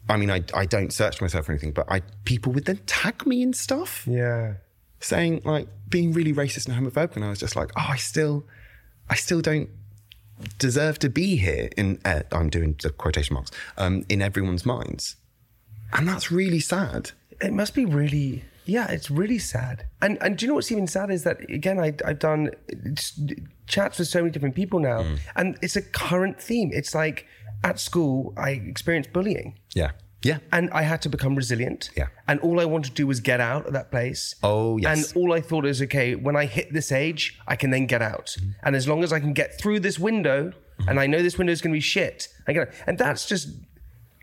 I 0.08 0.16
mean, 0.16 0.30
I 0.30 0.42
I 0.54 0.66
don't 0.66 0.92
search 0.92 1.20
myself 1.20 1.48
or 1.48 1.52
anything, 1.52 1.72
but 1.72 1.90
I 1.90 2.02
people 2.24 2.52
would 2.52 2.64
then 2.64 2.80
tag 2.86 3.26
me 3.26 3.42
and 3.42 3.54
stuff 3.54 4.06
Yeah. 4.06 4.54
saying 5.00 5.42
like 5.44 5.68
being 5.88 6.12
really 6.12 6.32
racist 6.32 6.68
and 6.68 6.74
homophobic, 6.76 7.16
and 7.16 7.24
I 7.24 7.30
was 7.30 7.38
just 7.38 7.56
like, 7.56 7.70
oh, 7.76 7.86
I 7.90 7.96
still, 7.96 8.44
I 9.08 9.14
still 9.14 9.40
don't 9.40 9.68
deserve 10.58 10.98
to 10.98 11.08
be 11.08 11.36
here. 11.36 11.68
In 11.76 12.00
uh, 12.04 12.22
I'm 12.32 12.50
doing 12.50 12.76
the 12.82 12.90
quotation 12.90 13.34
marks 13.34 13.50
um, 13.76 14.04
in 14.08 14.20
everyone's 14.22 14.66
minds, 14.66 15.16
and 15.92 16.08
that's 16.08 16.30
really 16.32 16.60
sad. 16.60 17.12
It 17.40 17.52
must 17.52 17.74
be 17.74 17.84
really, 17.84 18.44
yeah, 18.66 18.88
it's 18.90 19.10
really 19.10 19.38
sad. 19.38 19.86
And 20.00 20.18
and 20.22 20.36
do 20.36 20.44
you 20.44 20.48
know 20.48 20.54
what's 20.56 20.72
even 20.72 20.86
sad 20.86 21.10
is 21.10 21.24
that 21.24 21.38
again, 21.50 21.78
I, 21.78 21.94
I've 22.04 22.18
done 22.18 22.50
chats 23.66 23.98
with 23.98 24.08
so 24.08 24.20
many 24.20 24.30
different 24.30 24.54
people 24.54 24.80
now, 24.80 25.02
Mm. 25.02 25.18
and 25.36 25.58
it's 25.62 25.76
a 25.76 25.82
current 25.82 26.40
theme. 26.40 26.70
It's 26.72 26.94
like 26.94 27.26
at 27.62 27.80
school, 27.80 28.32
I 28.36 28.50
experienced 28.50 29.12
bullying. 29.12 29.58
Yeah, 29.74 29.92
yeah, 30.22 30.38
And 30.52 30.70
I 30.70 30.82
had 30.82 31.00
to 31.02 31.08
become 31.08 31.34
resilient. 31.34 31.90
Yeah. 31.96 32.08
And 32.28 32.40
all 32.40 32.60
I 32.60 32.64
wanted 32.64 32.90
to 32.90 32.94
do 32.94 33.06
was 33.06 33.20
get 33.20 33.40
out 33.40 33.66
of 33.66 33.72
that 33.74 33.90
place. 33.90 34.34
Oh, 34.42 34.76
yes. 34.78 35.12
And 35.12 35.16
all 35.16 35.32
I 35.34 35.40
thought 35.40 35.66
is, 35.66 35.80
okay, 35.82 36.14
when 36.14 36.36
I 36.36 36.46
hit 36.46 36.72
this 36.72 36.90
age, 36.92 37.38
I 37.46 37.56
can 37.56 37.70
then 37.70 37.86
get 37.86 38.02
out. 38.02 38.36
Mm-hmm. 38.38 38.50
And 38.64 38.76
as 38.76 38.86
long 38.88 39.02
as 39.04 39.12
I 39.12 39.20
can 39.20 39.32
get 39.34 39.58
through 39.58 39.80
this 39.80 39.98
window, 39.98 40.52
and 40.88 40.98
I 40.98 41.06
know 41.06 41.22
this 41.22 41.36
window 41.38 41.52
is 41.52 41.60
going 41.62 41.72
to 41.72 41.76
be 41.76 41.80
shit, 41.80 42.28
I 42.48 42.52
get 42.54 42.68
out. 42.68 42.74
And 42.86 42.98
that's 42.98 43.26
just 43.26 43.48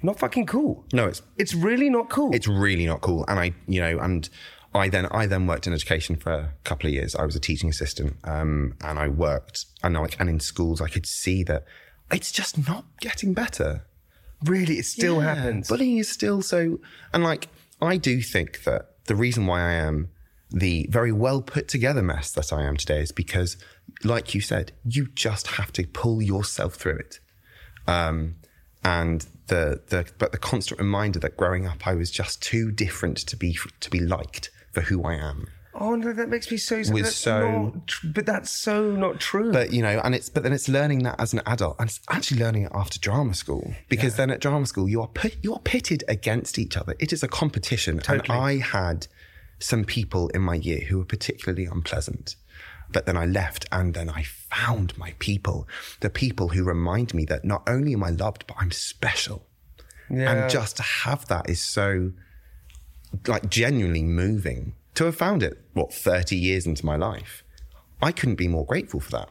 not 0.03 0.19
fucking 0.19 0.45
cool. 0.45 0.85
No, 0.93 1.05
it's 1.07 1.21
It's 1.37 1.53
really 1.53 1.89
not 1.89 2.09
cool. 2.09 2.33
it's 2.33 2.47
really 2.47 2.85
not 2.85 3.01
cool. 3.01 3.25
And 3.27 3.39
I, 3.39 3.53
you 3.67 3.81
know, 3.81 3.99
and 3.99 4.27
I 4.73 4.87
then 4.89 5.05
I 5.11 5.25
then 5.25 5.47
worked 5.47 5.67
in 5.67 5.73
education 5.73 6.15
for 6.15 6.31
a 6.31 6.53
couple 6.63 6.87
of 6.87 6.93
years. 6.93 7.13
I 7.15 7.25
was 7.25 7.35
a 7.35 7.39
teaching 7.39 7.69
assistant, 7.69 8.15
um, 8.23 8.75
and 8.81 8.97
I 8.99 9.07
worked 9.09 9.65
and 9.83 9.93
like 9.95 10.19
and 10.19 10.29
in 10.29 10.39
schools 10.39 10.81
I 10.81 10.87
could 10.87 11.05
see 11.05 11.43
that 11.43 11.65
it's 12.11 12.31
just 12.31 12.67
not 12.67 12.85
getting 12.99 13.33
better. 13.33 13.85
really, 14.43 14.79
it 14.79 14.85
still 14.85 15.17
Yeah, 15.21 15.35
happens. 15.35 15.67
Bullying 15.67 15.97
is 15.97 16.09
still 16.09 16.41
so, 16.41 16.79
and 17.13 17.23
like 17.23 17.47
I 17.81 17.97
do 17.97 18.21
think 18.21 18.63
that 18.63 18.81
the 19.07 19.15
reason 19.15 19.45
why 19.47 19.59
I 19.61 19.73
am 19.73 20.09
the 20.53 20.85
very 20.89 21.11
well 21.11 21.41
put 21.41 21.67
together 21.67 22.01
mess 22.01 22.31
that 22.33 22.51
I 22.51 22.63
am 22.63 22.75
today 22.77 23.01
is 23.01 23.11
because, 23.11 23.57
like 24.03 24.33
you 24.35 24.41
said, 24.41 24.71
you 24.85 25.07
just 25.15 25.47
have 25.47 25.71
to 25.73 25.85
pull 25.87 26.21
yourself 26.21 26.75
through 26.75 26.97
it. 26.97 27.19
Um, 27.87 28.35
and 28.83 29.25
the 29.51 29.81
the 29.87 30.05
but 30.17 30.31
the 30.31 30.37
constant 30.37 30.79
reminder 30.79 31.19
that 31.19 31.37
growing 31.37 31.67
up 31.67 31.85
I 31.85 31.93
was 31.93 32.09
just 32.09 32.41
too 32.41 32.71
different 32.71 33.17
to 33.29 33.35
be 33.35 33.57
to 33.81 33.89
be 33.89 33.99
liked 33.99 34.49
for 34.71 34.81
who 34.81 35.03
I 35.03 35.15
am. 35.15 35.47
Oh 35.73 35.95
no, 35.95 36.11
that 36.13 36.27
makes 36.29 36.51
me 36.51 36.57
so 36.57 36.81
sad. 36.83 36.93
Was 36.93 37.15
so- 37.15 37.49
not 37.51 37.91
but 38.03 38.25
that's 38.25 38.49
so 38.51 38.91
not 38.91 39.19
true. 39.19 39.51
But 39.51 39.71
you 39.71 39.81
know, 39.81 40.01
and 40.03 40.13
it's 40.15 40.29
but 40.29 40.43
then 40.43 40.53
it's 40.53 40.67
learning 40.67 41.03
that 41.03 41.15
as 41.19 41.33
an 41.33 41.41
adult, 41.45 41.75
and 41.79 41.89
it's 41.89 41.99
actually 42.09 42.39
learning 42.41 42.63
it 42.63 42.71
after 42.73 42.97
drama 42.99 43.33
school 43.33 43.73
because 43.89 44.15
then 44.15 44.29
at 44.31 44.39
drama 44.41 44.65
school 44.65 44.87
you 44.89 45.01
are 45.01 45.07
put 45.07 45.37
you 45.43 45.53
are 45.53 45.59
pitted 45.59 46.03
against 46.07 46.57
each 46.59 46.75
other. 46.77 46.93
It 46.99 47.13
is 47.13 47.23
a 47.23 47.27
competition, 47.27 47.99
Totally. 47.99 48.35
and 48.37 48.45
I 48.45 48.57
had 48.57 49.07
some 49.59 49.83
people 49.85 50.29
in 50.29 50.41
my 50.41 50.55
year 50.55 50.81
who 50.87 50.97
were 50.97 51.05
particularly 51.05 51.65
unpleasant. 51.65 52.35
But 52.91 53.05
then 53.05 53.17
I 53.17 53.25
left, 53.25 53.65
and 53.71 53.93
then 53.93 54.09
I 54.09 54.23
found 54.23 54.97
my 54.97 55.13
people, 55.19 55.67
the 56.01 56.09
people 56.09 56.49
who 56.49 56.63
remind 56.63 57.13
me 57.13 57.25
that 57.25 57.45
not 57.45 57.63
only 57.67 57.93
am 57.93 58.03
I 58.03 58.09
loved, 58.09 58.45
but 58.47 58.57
I'm 58.59 58.71
special. 58.71 59.45
yeah. 60.09 60.31
And 60.31 60.49
just 60.49 60.77
to 60.77 60.83
have 60.83 61.27
that 61.27 61.49
is 61.49 61.61
so, 61.61 62.11
like, 63.27 63.49
genuinely 63.49 64.03
moving. 64.03 64.73
To 64.95 65.05
have 65.05 65.15
found 65.15 65.41
it, 65.41 65.57
what, 65.73 65.93
30 65.93 66.35
years 66.35 66.65
into 66.65 66.85
my 66.85 66.97
life, 66.97 67.43
I 68.01 68.11
couldn't 68.11 68.35
be 68.35 68.47
more 68.49 68.65
grateful 68.65 68.99
for 68.99 69.11
that. 69.11 69.29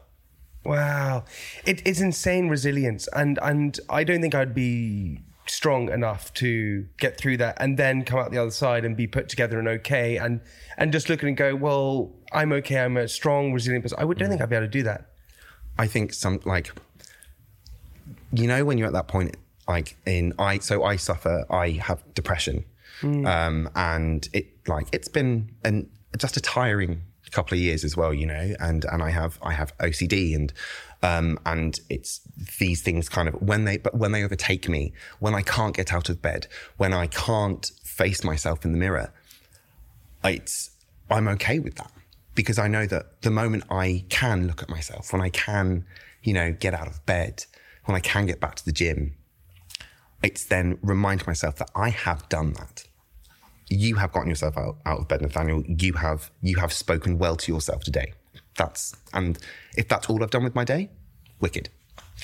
Wow, 0.63 1.25
it, 1.65 1.81
it's 1.85 2.01
insane 2.01 2.47
resilience, 2.47 3.07
and 3.13 3.39
and 3.41 3.79
I 3.89 4.03
don't 4.03 4.21
think 4.21 4.35
I'd 4.35 4.53
be 4.53 5.19
strong 5.47 5.89
enough 5.89 6.33
to 6.35 6.87
get 6.97 7.17
through 7.17 7.37
that 7.37 7.57
and 7.59 7.77
then 7.77 8.03
come 8.03 8.19
out 8.19 8.31
the 8.31 8.37
other 8.37 8.51
side 8.51 8.85
and 8.85 8.95
be 8.95 9.07
put 9.07 9.29
together 9.29 9.59
and 9.59 9.67
okay 9.67 10.17
and 10.17 10.41
and 10.77 10.91
just 10.91 11.09
look 11.09 11.19
at 11.19 11.27
and 11.27 11.37
go, 11.37 11.55
well, 11.55 12.11
I'm 12.31 12.51
okay. 12.53 12.79
I'm 12.79 12.97
a 12.97 13.07
strong, 13.07 13.53
resilient 13.53 13.83
person. 13.83 13.97
I 13.99 14.05
would, 14.05 14.17
don't 14.17 14.29
think 14.29 14.41
I'd 14.41 14.49
be 14.49 14.55
able 14.55 14.67
to 14.67 14.71
do 14.71 14.83
that. 14.83 15.11
I 15.77 15.87
think 15.87 16.13
some 16.13 16.39
like 16.45 16.71
you 18.33 18.47
know 18.47 18.63
when 18.65 18.77
you're 18.77 18.87
at 18.87 18.93
that 18.93 19.07
point 19.07 19.35
like 19.67 19.95
in 20.05 20.33
I 20.39 20.59
so 20.59 20.83
I 20.83 20.95
suffer 20.95 21.45
I 21.49 21.71
have 21.71 22.03
depression 22.13 22.65
um 23.03 23.69
and 23.75 24.27
it 24.33 24.47
like 24.67 24.87
it's 24.91 25.07
been 25.07 25.49
an 25.63 25.89
just 26.17 26.37
a 26.37 26.41
tiring 26.41 27.01
couple 27.31 27.55
of 27.55 27.61
years 27.61 27.83
as 27.83 27.95
well 27.95 28.13
you 28.13 28.25
know 28.25 28.53
and 28.59 28.85
and 28.85 29.01
I 29.01 29.09
have 29.09 29.39
I 29.41 29.53
have 29.53 29.75
OCD 29.77 30.35
and 30.35 30.53
um 31.01 31.39
and 31.45 31.79
it's 31.89 32.21
these 32.59 32.81
things 32.81 33.09
kind 33.09 33.27
of 33.27 33.35
when 33.35 33.65
they 33.65 33.77
but 33.77 33.95
when 33.95 34.11
they 34.11 34.23
overtake 34.23 34.67
me 34.69 34.93
when 35.19 35.33
I 35.33 35.41
can't 35.41 35.75
get 35.75 35.93
out 35.93 36.09
of 36.09 36.21
bed 36.21 36.47
when 36.77 36.93
I 36.93 37.07
can't 37.07 37.71
face 37.83 38.23
myself 38.23 38.65
in 38.65 38.71
the 38.71 38.77
mirror 38.77 39.13
it's 40.23 40.71
I'm 41.09 41.27
okay 41.27 41.59
with 41.59 41.75
that 41.75 41.91
because 42.35 42.57
I 42.57 42.67
know 42.67 42.85
that 42.85 43.21
the 43.21 43.31
moment 43.31 43.65
I 43.69 44.05
can 44.09 44.47
look 44.47 44.63
at 44.63 44.69
myself, 44.69 45.11
when 45.11 45.21
I 45.21 45.29
can, 45.29 45.85
you 46.23 46.33
know, 46.33 46.51
get 46.53 46.73
out 46.73 46.87
of 46.87 47.05
bed, 47.05 47.45
when 47.85 47.95
I 47.95 47.99
can 47.99 48.25
get 48.25 48.39
back 48.39 48.55
to 48.55 48.65
the 48.65 48.71
gym, 48.71 49.15
it's 50.23 50.45
then 50.45 50.77
remind 50.81 51.25
myself 51.27 51.57
that 51.57 51.69
I 51.75 51.89
have 51.89 52.27
done 52.29 52.53
that. 52.53 52.85
You 53.71 53.95
have 53.95 54.11
gotten 54.11 54.29
yourself 54.29 54.57
out, 54.57 54.77
out 54.85 54.99
of 54.99 55.07
bed, 55.07 55.21
Nathaniel. 55.21 55.63
You 55.65 55.93
have 55.93 56.29
you 56.41 56.57
have 56.57 56.73
spoken 56.73 57.17
well 57.17 57.35
to 57.37 57.51
yourself 57.51 57.83
today. 57.83 58.13
That's 58.57 58.95
and 59.13 59.37
if 59.77 59.87
that's 59.87 60.09
all 60.09 60.21
I've 60.23 60.29
done 60.29 60.43
with 60.43 60.55
my 60.55 60.65
day, 60.65 60.89
wicked. 61.39 61.69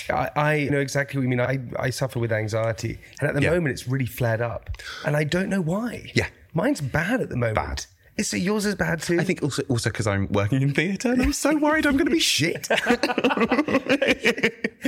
I, 0.10 0.30
I 0.36 0.68
know 0.70 0.80
exactly 0.80 1.18
what 1.18 1.24
you 1.24 1.30
mean. 1.30 1.40
I, 1.40 1.60
I 1.80 1.90
suffer 1.90 2.20
with 2.20 2.32
anxiety, 2.32 3.00
and 3.20 3.30
at 3.30 3.36
the 3.36 3.42
Yeah. 3.42 3.52
moment, 3.52 3.74
it's 3.74 3.88
really 3.88 4.06
flared 4.06 4.42
up, 4.42 4.70
and 5.06 5.16
I 5.16 5.24
don't 5.24 5.50
know 5.50 5.62
why. 5.62 6.12
Yeah. 6.14 6.28
mine's 6.54 6.82
bad 6.82 7.22
at 7.22 7.30
the 7.30 7.38
moment. 7.38 7.56
Bad. 7.56 7.86
Is 8.18 8.34
it 8.34 8.40
yours 8.40 8.66
is 8.66 8.74
bad 8.76 9.02
too? 9.02 9.20
I 9.20 9.24
think 9.24 9.42
also 9.44 9.62
also 9.70 9.90
because 9.92 10.08
I'm 10.08 10.28
working 10.30 10.62
in 10.64 10.74
theatre 10.74 11.14
and 11.14 11.22
I'm 11.22 11.34
so 11.34 11.56
worried 11.56 11.86
I'm 11.86 11.98
going 11.98 12.08
to 12.08 12.12
be 12.12 12.20
shit. 12.20 12.68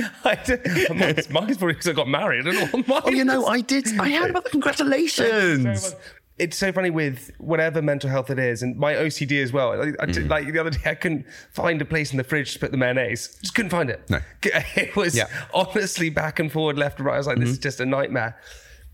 Mine's, 0.24 1.30
mine's 1.30 1.56
probably 1.56 1.74
because 1.74 1.88
I 1.88 1.92
got 1.92 2.08
married. 2.08 2.46
I 2.46 2.52
don't 2.52 2.60
know 2.60 2.66
what 2.66 2.88
mine 2.88 3.02
oh, 3.04 3.10
you 3.10 3.24
know. 3.24 3.46
I 3.46 3.60
did. 3.60 3.86
I 4.00 4.10
heard 4.10 4.30
about 4.30 4.44
the 4.44 4.50
congratulations. 4.50 5.94
It's 6.40 6.56
so 6.56 6.72
funny 6.72 6.90
with 6.90 7.30
whatever 7.38 7.82
mental 7.82 8.08
health 8.10 8.30
it 8.30 8.38
is, 8.38 8.62
and 8.62 8.76
my 8.76 8.94
OCD 8.94 9.42
as 9.42 9.52
well. 9.52 9.76
Like, 9.76 9.94
I 10.00 10.06
did- 10.06 10.24
Mm. 10.26 10.30
like 10.30 10.52
the 10.52 10.58
other 10.58 10.70
day, 10.70 10.90
I 10.90 10.94
couldn't 10.94 11.26
find 11.52 11.80
a 11.82 11.84
place 11.84 12.10
in 12.12 12.16
the 12.16 12.24
fridge 12.24 12.54
to 12.54 12.58
put 12.58 12.70
the 12.70 12.78
mayonnaise. 12.78 13.36
Just 13.42 13.54
couldn't 13.54 13.70
find 13.70 13.90
it. 13.90 14.00
No. 14.08 14.20
it 14.42 14.96
was 14.96 15.14
Yeah. 15.14 15.26
Mm-hmm. 15.26 15.50
honestly 15.76 16.10
back 16.10 16.38
and 16.40 16.50
forward, 16.50 16.78
left 16.78 16.98
and 16.98 17.06
right. 17.06 17.14
I 17.14 17.18
was 17.18 17.26
like, 17.26 17.38
this 17.38 17.50
is 17.50 17.58
just 17.58 17.78
a 17.80 17.86
nightmare. 17.86 18.36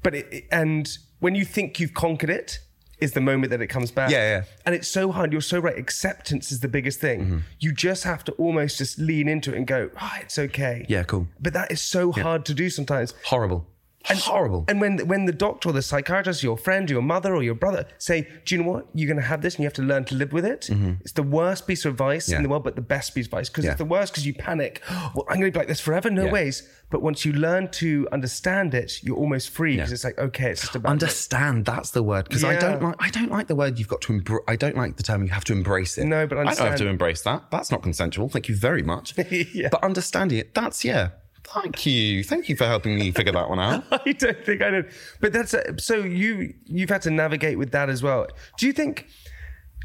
But 0.02 0.14
it, 0.16 0.44
and 0.50 0.88
when 1.20 1.34
you 1.34 1.44
think 1.44 1.80
you've 1.80 1.94
conquered 1.94 2.30
it, 2.30 2.58
is 2.98 3.12
the 3.12 3.20
moment 3.20 3.50
that 3.50 3.60
it 3.60 3.66
comes 3.66 3.90
back. 3.90 4.10
Yeah, 4.10 4.38
yeah. 4.38 4.44
And 4.64 4.74
it's 4.74 4.88
so 4.88 5.12
hard. 5.12 5.30
You're 5.30 5.42
so 5.42 5.58
right. 5.58 5.76
Acceptance 5.78 6.50
is 6.50 6.60
the 6.60 6.68
biggest 6.68 6.98
thing. 6.98 7.20
Mm-hmm. 7.20 7.38
You 7.60 7.72
just 7.74 8.04
have 8.04 8.24
to 8.24 8.32
almost 8.32 8.78
just 8.78 8.98
lean 8.98 9.28
into 9.28 9.52
it 9.52 9.58
and 9.58 9.66
go, 9.66 9.90
ah, 10.00 10.18
it's 10.22 10.38
okay. 10.38 10.86
Yeah, 10.88 11.02
cool. 11.02 11.28
But 11.38 11.52
that 11.52 11.70
is 11.70 11.82
so 11.82 12.10
hard 12.10 12.46
to 12.46 12.54
do 12.54 12.70
sometimes. 12.70 13.12
Horrible. 13.26 13.66
And, 14.08 14.18
horrible. 14.18 14.64
And 14.68 14.80
when 14.80 14.98
when 15.08 15.24
the 15.26 15.32
doctor 15.32 15.70
or 15.70 15.72
the 15.72 15.82
psychiatrist, 15.82 16.42
your 16.42 16.56
friend, 16.56 16.88
or 16.90 16.94
your 16.94 17.02
mother, 17.02 17.34
or 17.34 17.42
your 17.42 17.54
brother 17.54 17.86
say, 17.98 18.28
"Do 18.44 18.54
you 18.54 18.62
know 18.62 18.70
what? 18.70 18.86
You're 18.94 19.08
going 19.08 19.20
to 19.20 19.26
have 19.26 19.42
this, 19.42 19.54
and 19.54 19.60
you 19.60 19.66
have 19.66 19.72
to 19.74 19.82
learn 19.82 20.04
to 20.06 20.14
live 20.14 20.32
with 20.32 20.44
it." 20.44 20.68
It's 21.00 21.12
the 21.12 21.22
worst 21.22 21.66
piece 21.66 21.84
of 21.84 21.92
advice 21.94 22.28
in 22.28 22.34
Mm-hmm. 22.34 22.42
The 22.44 22.48
world, 22.48 22.64
but 22.64 22.76
the 22.76 22.82
best 22.82 23.14
piece 23.14 23.26
of 23.26 23.32
advice 23.32 23.48
because 23.48 23.64
Yeah. 23.64 23.72
it's 23.72 23.78
the 23.78 23.84
worst 23.84 24.12
because 24.12 24.26
you 24.26 24.34
panic. 24.34 24.82
Well, 25.14 25.24
I'm 25.28 25.38
going 25.40 25.50
to 25.52 25.56
be 25.56 25.58
like 25.58 25.68
this 25.68 25.80
forever. 25.80 26.10
No 26.10 26.26
Yeah. 26.26 26.32
ways. 26.32 26.68
But 26.88 27.02
once 27.02 27.24
you 27.24 27.32
learn 27.32 27.68
to 27.82 28.06
understand 28.12 28.72
it, 28.72 29.02
you're 29.02 29.16
almost 29.16 29.50
free 29.50 29.74
because 29.76 29.90
it's 29.90 30.04
like, 30.04 30.16
okay, 30.18 30.50
it's 30.52 30.60
just 30.60 30.76
about 30.76 30.90
Understand. 30.90 31.64
That's 31.64 31.90
the 31.90 32.02
word 32.02 32.28
because 32.28 32.44
I 32.44 32.56
don't 32.56 32.80
like. 32.82 32.94
I 33.00 33.10
don't 33.10 33.30
like 33.30 33.48
the 33.48 33.56
word. 33.56 33.78
You've 33.78 33.88
got 33.88 34.02
to. 34.02 34.12
Embr- 34.12 34.44
I 34.46 34.54
don't 34.56 34.76
like 34.76 34.96
the 34.96 35.02
term. 35.02 35.22
You 35.24 35.30
have 35.30 35.44
to 35.44 35.52
embrace 35.52 35.98
it. 35.98 36.04
No, 36.04 36.26
but 36.28 36.38
I 36.38 36.44
don't 36.44 36.56
have 36.58 36.76
to 36.78 36.86
embrace 36.86 37.22
that. 37.22 37.50
That's 37.50 37.70
not 37.72 37.82
consensual. 37.82 38.28
Thank 38.28 38.48
you 38.48 38.54
very 38.56 38.82
much. 38.82 39.14
Yeah. 39.52 39.68
But 39.70 39.82
understanding 39.84 40.38
it. 40.38 40.54
That's 40.54 40.84
yeah. 40.84 41.10
Thank 41.48 41.86
you. 41.86 42.24
Thank 42.24 42.48
you 42.48 42.56
for 42.56 42.66
helping 42.66 42.96
me 42.96 43.10
figure 43.12 43.32
that 43.32 43.48
one 43.48 43.60
out. 43.60 43.84
I 44.06 44.12
don't 44.12 44.44
think 44.44 44.62
I 44.62 44.70
know. 44.70 44.84
But 45.20 45.32
that's 45.32 45.54
uh, 45.54 45.76
so 45.78 45.96
you 45.96 46.54
you've 46.64 46.90
had 46.90 47.02
to 47.02 47.10
navigate 47.10 47.58
with 47.58 47.70
that 47.72 47.88
as 47.88 48.02
well. 48.02 48.26
Do 48.58 48.66
you 48.66 48.72
think? 48.72 49.06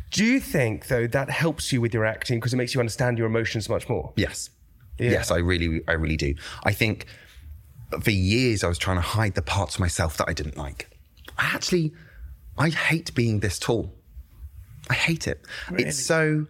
Do 0.09 0.25
you 0.25 0.39
think 0.41 0.87
though 0.87 1.07
that 1.07 1.29
helps 1.29 1.71
you 1.71 1.79
with 1.79 1.93
your 1.93 2.05
acting 2.05 2.39
because 2.39 2.53
it 2.53 2.57
makes 2.57 2.73
you 2.73 2.79
understand 2.81 3.17
your 3.17 3.27
emotions 3.27 3.69
much 3.69 3.87
more? 3.87 4.11
Yes. 4.17 4.49
Yes, 4.99 5.31
I 5.31 5.37
really, 5.37 5.81
I 5.87 5.93
really 5.93 6.17
do. 6.17 6.35
I 6.63 6.73
think 6.73 7.05
for 8.01 8.11
years 8.11 8.63
I 8.63 8.67
was 8.67 8.77
trying 8.77 8.97
to 8.97 9.01
hide 9.01 9.35
the 9.35 9.41
parts 9.41 9.75
of 9.75 9.79
myself 9.79 10.17
that 10.17 10.29
I 10.29 10.33
didn't 10.33 10.57
like. 10.57 10.89
I 11.37 11.45
actually, 11.45 11.93
I 12.57 12.69
hate 12.69 13.13
being 13.15 13.39
this 13.39 13.57
tall. 13.57 13.93
I 14.89 14.93
hate 14.93 15.27
it. 15.27 15.45
It's 15.71 15.97
so 15.97 16.45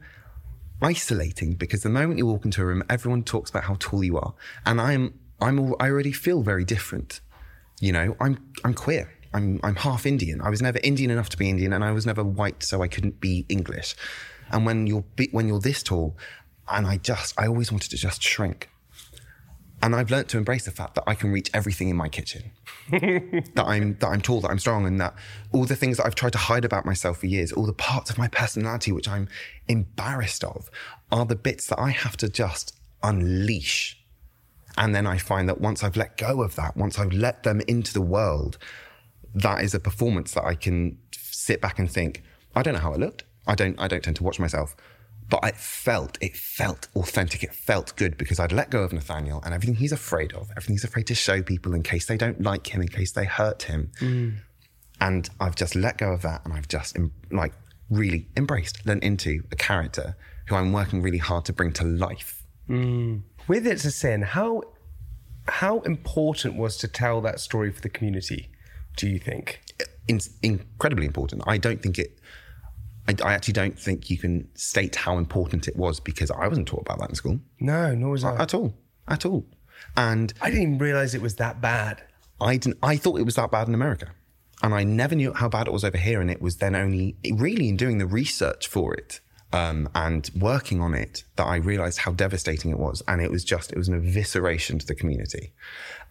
isolating 0.81 1.53
because 1.55 1.83
the 1.83 1.89
moment 1.89 2.17
you 2.17 2.25
walk 2.25 2.45
into 2.45 2.61
a 2.61 2.65
room, 2.65 2.83
everyone 2.89 3.23
talks 3.23 3.49
about 3.49 3.63
how 3.63 3.75
tall 3.79 4.03
you 4.03 4.17
are, 4.17 4.33
and 4.65 4.79
I'm, 4.79 5.19
I'm, 5.39 5.59
al- 5.59 5.75
I 5.79 5.89
already 5.89 6.11
feel 6.11 6.41
very 6.41 6.63
different. 6.65 7.21
You 7.79 7.91
know, 7.91 8.15
I'm, 8.19 8.37
I'm 8.63 8.73
queer. 8.73 9.11
I'm, 9.33 9.59
I'm 9.63 9.75
half 9.75 10.05
Indian. 10.05 10.41
I 10.41 10.49
was 10.49 10.61
never 10.61 10.79
Indian 10.83 11.09
enough 11.09 11.29
to 11.29 11.37
be 11.37 11.49
Indian, 11.49 11.73
and 11.73 11.83
I 11.83 11.91
was 11.91 12.05
never 12.05 12.23
white, 12.23 12.63
so 12.63 12.81
I 12.81 12.87
couldn't 12.87 13.19
be 13.19 13.45
English. 13.49 13.95
And 14.51 14.65
when 14.65 14.87
you're, 14.87 15.05
when 15.31 15.47
you're 15.47 15.59
this 15.59 15.81
tall, 15.81 16.17
and 16.69 16.85
I 16.85 16.97
just, 16.97 17.39
I 17.39 17.47
always 17.47 17.71
wanted 17.71 17.89
to 17.91 17.97
just 17.97 18.21
shrink. 18.21 18.69
And 19.83 19.95
I've 19.95 20.11
learned 20.11 20.29
to 20.29 20.37
embrace 20.37 20.65
the 20.65 20.71
fact 20.71 20.95
that 20.95 21.03
I 21.07 21.15
can 21.15 21.31
reach 21.31 21.49
everything 21.53 21.89
in 21.89 21.95
my 21.95 22.07
kitchen. 22.07 22.51
that 22.91 23.63
I'm 23.65 23.97
that 23.99 24.07
I'm 24.07 24.21
tall, 24.21 24.41
that 24.41 24.51
I'm 24.51 24.59
strong, 24.59 24.85
and 24.85 24.99
that 25.01 25.15
all 25.51 25.65
the 25.65 25.75
things 25.75 25.97
that 25.97 26.05
I've 26.05 26.15
tried 26.15 26.33
to 26.33 26.37
hide 26.37 26.65
about 26.65 26.85
myself 26.85 27.19
for 27.19 27.25
years, 27.25 27.51
all 27.51 27.65
the 27.65 27.73
parts 27.73 28.09
of 28.09 28.17
my 28.17 28.27
personality 28.27 28.91
which 28.91 29.07
I'm 29.07 29.27
embarrassed 29.67 30.43
of, 30.43 30.69
are 31.11 31.25
the 31.25 31.35
bits 31.35 31.67
that 31.67 31.79
I 31.79 31.89
have 31.89 32.15
to 32.17 32.29
just 32.29 32.75
unleash. 33.01 33.97
And 34.77 34.95
then 34.95 35.07
I 35.07 35.17
find 35.17 35.49
that 35.49 35.59
once 35.59 35.83
I've 35.83 35.97
let 35.97 36.17
go 36.17 36.43
of 36.43 36.55
that, 36.55 36.77
once 36.77 36.97
I've 36.97 37.11
let 37.11 37.43
them 37.43 37.61
into 37.67 37.93
the 37.93 38.01
world, 38.01 38.57
that 39.33 39.63
is 39.63 39.73
a 39.73 39.79
performance 39.79 40.33
that 40.33 40.45
I 40.45 40.55
can 40.55 40.97
sit 41.11 41.59
back 41.59 41.79
and 41.79 41.91
think, 41.91 42.23
I 42.55 42.61
don't 42.61 42.73
know 42.73 42.79
how 42.79 42.93
it 42.93 42.99
looked. 42.99 43.23
I 43.47 43.55
don't 43.55 43.79
I 43.79 43.87
don't 43.87 44.03
tend 44.03 44.17
to 44.17 44.23
watch 44.23 44.39
myself. 44.39 44.75
But 45.31 45.45
it 45.45 45.57
felt, 45.57 46.17
it 46.21 46.35
felt 46.35 46.87
authentic. 46.95 47.41
It 47.41 47.55
felt 47.55 47.95
good 47.95 48.17
because 48.17 48.39
I'd 48.39 48.51
let 48.51 48.69
go 48.69 48.83
of 48.83 48.93
Nathaniel 48.93 49.41
and 49.43 49.53
everything 49.53 49.75
he's 49.75 49.93
afraid 49.93 50.33
of, 50.33 50.51
everything 50.51 50.75
he's 50.75 50.83
afraid 50.83 51.07
to 51.07 51.15
show 51.15 51.41
people 51.41 51.73
in 51.73 51.81
case 51.81 52.05
they 52.05 52.17
don't 52.17 52.41
like 52.41 52.67
him, 52.67 52.81
in 52.81 52.89
case 52.89 53.13
they 53.13 53.25
hurt 53.25 53.63
him. 53.63 53.91
Hmm. 53.99 54.29
And 54.99 55.29
I've 55.39 55.55
just 55.55 55.73
let 55.73 55.97
go 55.97 56.11
of 56.11 56.21
that 56.21 56.41
and 56.45 56.53
I've 56.53 56.67
just 56.67 56.97
like 57.31 57.53
really 57.89 58.27
embraced, 58.37 58.85
learned 58.85 59.03
into 59.03 59.41
a 59.51 59.55
character 59.55 60.15
who 60.47 60.55
I'm 60.55 60.73
working 60.73 61.01
really 61.01 61.17
hard 61.17 61.45
to 61.45 61.53
bring 61.53 61.71
to 61.73 61.85
life. 61.85 62.43
Hmm. 62.67 63.19
With 63.47 63.65
It's 63.65 63.85
a 63.85 63.91
Sin, 63.91 64.21
how 64.21 64.61
how 65.47 65.79
important 65.79 66.57
was 66.57 66.77
to 66.77 66.87
tell 66.87 67.21
that 67.21 67.39
story 67.39 67.71
for 67.71 67.81
the 67.81 67.89
community? 67.89 68.51
Do 68.95 69.09
you 69.09 69.17
think? 69.17 69.61
in, 70.07 70.19
incredibly 70.43 71.05
important. 71.05 71.43
I 71.47 71.57
don't 71.57 71.81
think 71.81 71.97
it. 71.97 72.19
I, 73.07 73.15
I 73.23 73.33
actually 73.33 73.53
don't 73.53 73.77
think 73.77 74.09
you 74.09 74.17
can 74.17 74.47
state 74.55 74.95
how 74.95 75.17
important 75.17 75.67
it 75.67 75.75
was 75.75 75.99
because 75.99 76.29
I 76.31 76.47
wasn't 76.47 76.67
taught 76.67 76.81
about 76.81 76.99
that 76.99 77.09
in 77.09 77.15
school 77.15 77.39
No, 77.59 77.93
nor 77.95 78.11
was 78.11 78.23
I. 78.23 78.35
at 78.41 78.53
all, 78.53 78.73
at 79.07 79.25
all. 79.25 79.45
And 79.97 80.33
I 80.41 80.49
didn't 80.49 80.63
even 80.63 80.77
realize 80.77 81.15
it 81.15 81.21
was 81.21 81.35
that 81.35 81.59
bad. 81.61 82.03
I 82.39 82.57
didn't. 82.57 82.77
I 82.83 82.97
thought 82.97 83.19
it 83.19 83.23
was 83.25 83.35
that 83.35 83.51
bad 83.51 83.67
in 83.67 83.73
America, 83.73 84.07
and 84.63 84.73
I 84.73 84.83
never 84.83 85.15
knew 85.15 85.33
how 85.33 85.49
bad 85.49 85.67
it 85.67 85.73
was 85.73 85.83
over 85.83 85.97
here. 85.97 86.21
And 86.21 86.29
it 86.29 86.41
was 86.41 86.57
then 86.57 86.75
only 86.75 87.15
really 87.33 87.67
in 87.69 87.77
doing 87.77 87.97
the 87.97 88.05
research 88.05 88.67
for 88.67 88.93
it 88.93 89.19
um, 89.53 89.89
and 89.95 90.29
working 90.35 90.81
on 90.81 90.93
it 90.93 91.23
that 91.35 91.45
I 91.45 91.57
realized 91.57 91.99
how 91.99 92.11
devastating 92.11 92.71
it 92.71 92.79
was. 92.79 93.01
And 93.07 93.21
it 93.21 93.31
was 93.31 93.43
just 93.43 93.71
it 93.71 93.77
was 93.77 93.87
an 93.89 93.99
evisceration 94.01 94.79
to 94.79 94.85
the 94.85 94.95
community. 94.95 95.53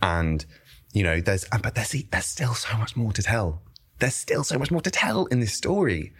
And 0.03 0.44
you 0.92 1.03
know, 1.05 1.20
there's 1.20 1.46
but 1.62 1.74
there's 1.74 1.92
there's 2.11 2.26
still 2.26 2.55
so 2.55 2.76
much 2.76 2.96
more 2.96 3.12
to 3.12 3.22
tell. 3.22 3.62
There's 4.00 4.14
still 4.14 4.44
so 4.44 4.59
much 4.59 4.70
more 4.70 4.81
to 4.81 4.90
tell 4.90 5.26
in 5.26 5.40
this 5.40 5.53
story. 5.55 6.12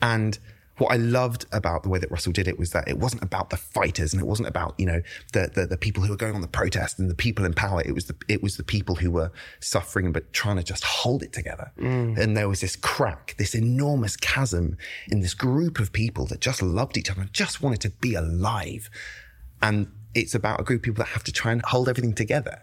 And 0.00 0.38
what 0.78 0.92
I 0.92 0.96
loved 0.96 1.46
about 1.52 1.82
the 1.82 1.88
way 1.88 1.98
that 1.98 2.10
Russell 2.10 2.32
did 2.32 2.46
it 2.46 2.58
was 2.58 2.72
that 2.72 2.86
it 2.86 2.98
wasn't 2.98 3.22
about 3.22 3.50
the 3.50 3.56
fighters 3.56 4.12
and 4.12 4.20
it 4.20 4.26
wasn't 4.26 4.48
about 4.48 4.74
you 4.78 4.86
know 4.86 5.00
the 5.32 5.50
the, 5.54 5.66
the 5.66 5.76
people 5.76 6.02
who 6.02 6.10
were 6.10 6.16
going 6.16 6.34
on 6.34 6.42
the 6.42 6.48
protest 6.48 6.98
and 6.98 7.08
the 7.08 7.14
people 7.14 7.44
in 7.44 7.54
power. 7.54 7.82
It 7.84 7.94
was 7.94 8.06
the 8.06 8.16
it 8.28 8.42
was 8.42 8.56
the 8.56 8.62
people 8.62 8.96
who 8.96 9.10
were 9.10 9.32
suffering 9.60 10.12
but 10.12 10.32
trying 10.32 10.56
to 10.56 10.62
just 10.62 10.84
hold 10.84 11.22
it 11.22 11.32
together. 11.32 11.72
Mm. 11.78 12.18
And 12.18 12.36
there 12.36 12.48
was 12.48 12.60
this 12.60 12.76
crack, 12.76 13.34
this 13.38 13.54
enormous 13.54 14.16
chasm 14.16 14.76
in 15.08 15.20
this 15.20 15.34
group 15.34 15.78
of 15.78 15.92
people 15.92 16.26
that 16.26 16.40
just 16.40 16.62
loved 16.62 16.98
each 16.98 17.10
other 17.10 17.22
and 17.22 17.32
just 17.32 17.62
wanted 17.62 17.80
to 17.82 17.90
be 17.90 18.14
alive. 18.14 18.90
And 19.62 19.90
it's 20.14 20.34
about 20.34 20.60
a 20.60 20.62
group 20.62 20.80
of 20.80 20.84
people 20.84 21.04
that 21.04 21.10
have 21.10 21.24
to 21.24 21.32
try 21.32 21.52
and 21.52 21.62
hold 21.62 21.88
everything 21.88 22.14
together. 22.14 22.62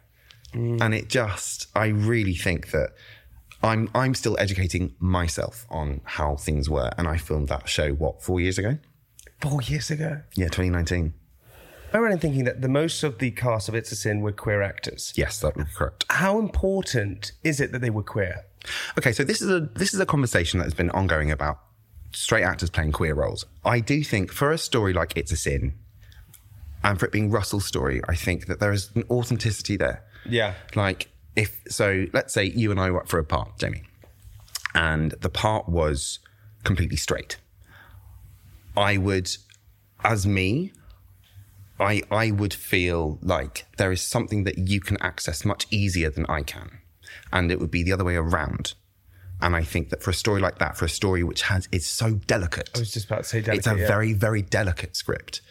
Mm. 0.54 0.82
And 0.82 0.94
it 0.94 1.10
just, 1.10 1.68
I 1.76 1.88
really 1.88 2.36
think 2.36 2.72
that 2.72 2.92
I'm 3.64 3.90
I'm 3.96 4.14
still 4.14 4.38
educating 4.40 4.94
myself 5.00 5.66
on 5.70 6.02
how 6.04 6.36
things 6.36 6.70
were, 6.70 6.92
and 6.98 7.08
I 7.08 7.18
filmed 7.18 7.48
that 7.48 7.70
show 7.70 7.92
what 7.94 8.22
four 8.22 8.42
years 8.42 8.58
ago. 8.58 8.78
Four 9.42 9.62
years 9.62 9.90
ago. 9.90 10.22
Yeah, 10.36 10.46
2019. 10.46 11.14
I 11.94 11.98
remember 11.98 12.20
thinking 12.20 12.44
that 12.46 12.62
the 12.62 12.68
most 12.68 13.04
of 13.04 13.20
the 13.20 13.32
cast 13.32 13.70
of 13.70 13.76
It's 13.76 13.92
a 13.92 13.96
Sin 13.96 14.22
were 14.22 14.32
queer 14.32 14.62
actors. 14.62 15.14
Yes, 15.16 15.40
that 15.40 15.56
would 15.56 15.68
be 15.68 15.72
correct. 15.74 16.06
How 16.10 16.40
important 16.40 17.34
is 17.44 17.62
it 17.62 17.72
that 17.72 17.82
they 17.82 17.92
were 17.92 18.04
queer? 18.04 18.46
Okay, 18.98 19.12
so 19.12 19.24
this 19.24 19.42
is 19.42 19.50
a 19.50 19.62
this 19.76 19.94
is 19.94 20.00
a 20.00 20.06
conversation 20.06 20.60
that 20.60 20.66
has 20.66 20.74
been 20.74 20.90
ongoing 20.90 21.32
about 21.32 21.60
straight 22.12 22.44
actors 22.44 22.70
playing 22.70 22.92
queer 22.92 23.14
roles. 23.14 23.46
I 23.64 23.80
do 23.80 24.04
think 24.04 24.32
for 24.32 24.52
a 24.52 24.58
story 24.58 24.92
like 24.92 25.16
It's 25.16 25.32
a 25.32 25.38
Sin, 25.38 25.76
and 26.84 27.00
for 27.00 27.06
it 27.06 27.12
being 27.12 27.30
Russell's 27.30 27.66
story, 27.66 28.02
I 28.10 28.16
think 28.16 28.48
that 28.48 28.60
there 28.60 28.74
is 28.74 28.90
an 28.96 29.04
authenticity 29.10 29.78
there. 29.78 30.04
Yeah. 30.26 30.56
Like 30.76 31.10
if 31.36 31.62
so, 31.68 32.06
let's 32.14 32.34
say 32.34 32.46
you 32.46 32.72
and 32.72 32.80
I 32.80 32.92
were 32.92 33.02
up 33.02 33.10
for 33.10 33.20
a 33.20 33.24
part, 33.24 33.58
Jamie, 33.58 33.84
and 34.76 35.12
the 35.22 35.30
part 35.30 35.68
was 35.68 36.20
completely 36.64 36.98
straight. 36.98 37.38
I 38.76 38.98
would, 38.98 39.30
as 40.04 40.26
me, 40.26 40.72
I 41.80 42.04
I 42.12 42.32
would 42.32 42.54
feel 42.54 43.20
like 43.22 43.66
there 43.78 43.92
is 43.92 44.02
something 44.02 44.44
that 44.44 44.58
you 44.58 44.80
can 44.80 45.02
access 45.02 45.44
much 45.44 45.66
easier 45.72 46.10
than 46.10 46.26
I 46.28 46.44
can, 46.44 46.80
and 47.32 47.52
it 47.52 47.60
would 47.60 47.72
be 47.72 47.84
the 47.84 47.92
other 47.92 48.04
way 48.04 48.16
around. 48.16 48.74
And 49.42 49.56
I 49.56 49.64
think 49.64 49.90
that 49.90 50.02
for 50.02 50.12
a 50.12 50.14
story 50.14 50.40
like 50.40 50.60
that, 50.60 50.78
for 50.78 50.86
a 50.86 50.90
story 50.90 51.24
which 51.24 51.42
has 51.44 51.68
is 51.72 51.86
so 51.86 52.14
delicate, 52.14 52.70
I 52.76 52.80
was 52.80 52.94
just 52.94 53.08
about 53.08 53.24
to 53.24 53.30
say 53.30 53.42
delicate. 53.42 53.58
It's 53.58 53.68
a 53.68 53.78
yeah. 53.78 53.88
very 53.88 54.14
very 54.14 54.42
delicate 54.42 54.96
script. 54.96 55.42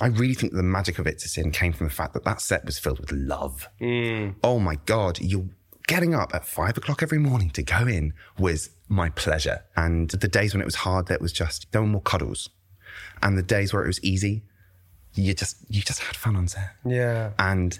I 0.00 0.06
really 0.06 0.34
think 0.34 0.52
the 0.52 0.62
magic 0.62 0.98
of 0.98 1.06
It's 1.06 1.24
a 1.24 1.28
Sin 1.28 1.50
came 1.50 1.72
from 1.72 1.88
the 1.88 1.92
fact 1.92 2.14
that 2.14 2.24
that 2.24 2.40
set 2.40 2.64
was 2.64 2.78
filled 2.78 3.00
with 3.00 3.10
love. 3.12 3.68
Mm. 3.80 4.36
Oh 4.44 4.58
my 4.60 4.76
God, 4.86 5.20
you're 5.20 5.48
getting 5.86 6.14
up 6.14 6.32
at 6.34 6.46
five 6.46 6.76
o'clock 6.76 7.02
every 7.02 7.18
morning 7.18 7.50
to 7.50 7.62
go 7.62 7.86
in 7.86 8.12
was 8.38 8.70
my 8.88 9.10
pleasure. 9.10 9.64
And 9.76 10.10
the 10.10 10.28
days 10.28 10.54
when 10.54 10.60
it 10.60 10.64
was 10.64 10.76
hard, 10.76 11.08
there 11.08 11.18
was 11.20 11.32
just, 11.32 11.70
there 11.72 11.80
were 11.80 11.88
more 11.88 12.02
cuddles. 12.02 12.50
And 13.22 13.36
the 13.36 13.42
days 13.42 13.72
where 13.72 13.82
it 13.82 13.88
was 13.88 14.02
easy, 14.04 14.44
you 15.14 15.34
just, 15.34 15.56
you 15.68 15.82
just 15.82 16.00
had 16.00 16.14
fun 16.14 16.36
on 16.36 16.46
set. 16.46 16.70
Yeah. 16.84 17.32
And, 17.38 17.78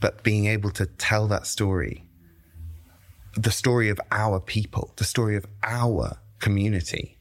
but 0.00 0.22
being 0.22 0.46
able 0.46 0.70
to 0.72 0.84
tell 0.84 1.26
that 1.28 1.46
story, 1.46 2.04
the 3.34 3.50
story 3.50 3.88
of 3.88 4.00
our 4.10 4.40
people, 4.40 4.92
the 4.96 5.04
story 5.04 5.36
of 5.36 5.46
our 5.62 6.18
community, 6.40 7.15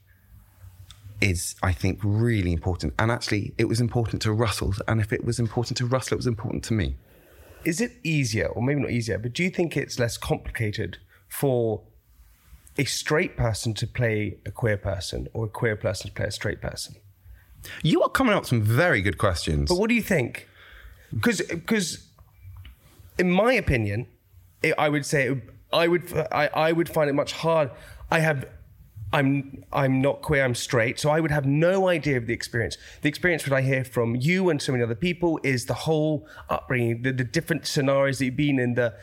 is, 1.21 1.56
I 1.63 1.71
think, 1.71 1.99
really 2.04 2.51
important. 2.51 2.93
And 2.99 3.12
actually, 3.12 3.54
it 3.58 3.65
was 3.65 3.80
important 3.80 4.21
to 4.23 4.32
Russell. 4.32 4.73
And 4.88 4.99
if 4.99 5.13
it 5.13 5.23
was 5.23 5.39
important 5.39 5.78
to 5.78 5.86
Russell, 5.86 6.15
it 6.15 6.17
was 6.17 6.28
important 6.28 6.63
to 6.65 6.73
me. 6.73 6.95
Is 7.63 7.82
it 7.82 7.93
easier, 8.04 8.47
or 8.47 8.62
maybe 8.62 8.82
not 8.82 8.91
easier, 8.91 9.17
but 9.17 9.34
do 9.34 9.43
you 9.43 9.49
think 9.49 9.75
it's 9.75 9.97
less 9.97 10.17
complicated 10.17 10.97
for 11.28 11.82
a 12.78 12.86
straight 12.86 13.36
person 13.38 13.73
to 13.73 13.88
play 13.88 14.38
a 14.45 14.51
queer 14.51 14.78
person 14.78 15.28
or 15.34 15.45
a 15.45 15.49
queer 15.49 15.75
person 15.75 16.10
to 16.10 16.13
play 16.13 16.25
a 16.25 16.32
straight 16.32 16.62
person? 16.62 16.95
You 17.82 18.04
are 18.04 18.10
coming 18.10 18.34
up 18.34 18.41
with 18.41 18.49
some 18.49 18.62
very 18.62 19.01
good 19.01 19.17
questions. 19.17 19.69
But 19.69 19.80
what 19.80 19.89
do 19.89 19.95
you 19.95 20.04
think? 20.04 20.47
Because, 21.12 22.08
in 23.17 23.32
my 23.32 23.54
opinion, 23.54 24.08
it, 24.62 24.75
I 24.78 24.89
would 24.89 25.06
say 25.06 25.41
I 25.73 25.88
would 25.88 26.13
I, 26.32 26.49
I 26.54 26.71
would 26.71 26.89
find 26.89 27.10
it 27.10 27.13
much 27.13 27.34
hard. 27.34 27.71
I 28.12 28.19
have 28.19 28.45
I'm 29.13 29.63
I'm 29.72 30.02
not 30.02 30.22
queer, 30.22 30.44
I'm 30.44 30.56
straight, 30.56 31.00
so 31.00 31.10
I 31.10 31.20
would 31.20 31.32
have 31.32 31.46
no 31.46 31.88
idea 31.88 32.18
of 32.18 32.28
the 32.28 32.34
experience. 32.34 32.78
The 33.02 33.10
experience 33.10 33.44
that 33.44 33.54
I 33.54 33.62
hear 33.62 33.84
from 33.84 34.15
you 34.15 34.50
and 34.50 34.62
so 34.62 34.72
many 34.72 34.84
other 34.84 34.96
people 34.96 35.39
is 35.44 35.65
the 35.65 35.74
whole 35.74 36.28
upbringing, 36.50 37.04
the, 37.04 37.12
the 37.12 37.24
different 37.24 37.65
scenarios 37.65 38.20
that 38.20 38.26
you've 38.26 38.36
been 38.36 38.60
in, 38.60 38.74
the 38.74 38.94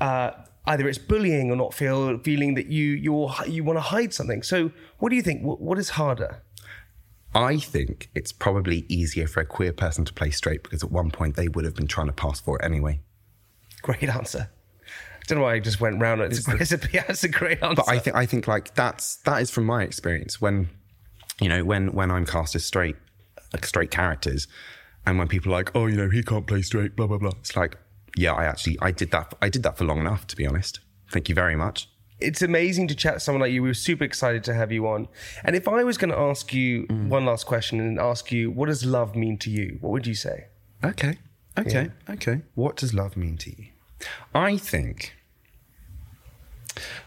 uh, 0.00 0.32
either 0.66 0.88
it's 0.88 0.98
bullying 0.98 1.50
or 1.50 1.56
not 1.56 1.74
feel 1.74 2.18
feeling 2.18 2.54
that 2.54 2.66
you 2.66 2.84
you 2.84 3.30
you 3.46 3.64
want 3.64 3.76
to 3.76 3.82
hide 3.82 4.12
something. 4.12 4.42
So, 4.42 4.72
what 4.98 5.10
do 5.10 5.16
you 5.16 5.22
think? 5.22 5.42
what, 5.42 5.60
what 5.60 5.78
is 5.78 5.90
harder? 5.90 6.42
I 7.34 7.58
think 7.58 8.10
it's 8.14 8.32
probably 8.32 8.84
easier 8.88 9.26
for 9.26 9.40
a 9.40 9.46
queer 9.46 9.72
person 9.72 10.04
to 10.04 10.12
play 10.12 10.30
straight 10.30 10.62
because 10.62 10.82
at 10.82 10.90
one 10.90 11.10
point 11.10 11.36
they 11.36 11.48
would 11.48 11.64
have 11.64 11.74
been 11.74 11.86
trying 11.86 12.08
to 12.08 12.12
pass 12.12 12.40
for 12.40 12.58
it 12.58 12.64
anyway. 12.64 13.00
Great 13.80 14.08
answer. 14.08 14.50
I 15.22 15.24
don't 15.28 15.38
know 15.38 15.44
why 15.44 15.54
I 15.54 15.60
just 15.60 15.80
went 15.80 16.00
round 16.00 16.20
it. 16.20 16.32
It's, 16.32 16.48
it's, 16.48 16.72
a, 16.72 16.80
it's 17.10 17.24
a 17.24 17.28
great 17.28 17.62
answer. 17.62 17.76
But 17.76 17.88
I 17.88 17.98
think 17.98 18.16
I 18.16 18.26
think 18.26 18.48
like 18.48 18.74
that's 18.74 19.16
that 19.18 19.40
is 19.40 19.50
from 19.50 19.64
my 19.64 19.82
experience 19.84 20.40
when 20.40 20.68
you 21.40 21.48
know 21.48 21.64
when 21.64 21.92
when 21.92 22.10
I'm 22.10 22.26
cast 22.26 22.54
as 22.54 22.64
straight 22.64 22.96
like 23.52 23.64
straight 23.66 23.90
characters, 23.90 24.48
and 25.06 25.18
when 25.18 25.28
people 25.28 25.52
are 25.52 25.56
like, 25.56 25.70
oh, 25.74 25.86
you 25.86 25.96
know, 25.96 26.10
he 26.10 26.22
can't 26.22 26.46
play 26.46 26.62
straight, 26.62 26.96
blah 26.96 27.06
blah 27.06 27.18
blah. 27.18 27.32
It's 27.40 27.56
like, 27.56 27.76
yeah, 28.16 28.32
I 28.32 28.44
actually 28.44 28.78
I 28.80 28.90
did 28.90 29.10
that. 29.12 29.34
I 29.40 29.48
did 29.48 29.62
that 29.62 29.76
for 29.78 29.84
long 29.84 30.00
enough, 30.00 30.26
to 30.28 30.36
be 30.36 30.46
honest. 30.46 30.80
Thank 31.10 31.28
you 31.28 31.34
very 31.34 31.56
much. 31.56 31.88
It's 32.18 32.40
amazing 32.40 32.88
to 32.88 32.94
chat 32.94 33.14
to 33.14 33.20
someone 33.20 33.42
like 33.42 33.52
you. 33.52 33.62
We 33.62 33.70
were 33.70 33.74
super 33.74 34.04
excited 34.04 34.44
to 34.44 34.54
have 34.54 34.70
you 34.70 34.86
on. 34.86 35.08
And 35.44 35.56
if 35.56 35.66
I 35.66 35.82
was 35.82 35.98
going 35.98 36.12
to 36.12 36.18
ask 36.18 36.54
you 36.54 36.86
mm. 36.86 37.08
one 37.08 37.26
last 37.26 37.46
question 37.46 37.80
and 37.80 37.98
ask 37.98 38.30
you, 38.30 38.48
what 38.50 38.66
does 38.66 38.84
love 38.84 39.16
mean 39.16 39.38
to 39.38 39.50
you? 39.50 39.78
What 39.80 39.90
would 39.90 40.06
you 40.06 40.14
say? 40.14 40.46
Okay. 40.84 41.18
Okay. 41.58 41.90
Yeah. 42.08 42.14
Okay. 42.14 42.42
What 42.54 42.76
does 42.76 42.94
love 42.94 43.16
mean 43.16 43.36
to 43.38 43.50
you? 43.50 43.71
I 44.34 44.56
think. 44.56 45.14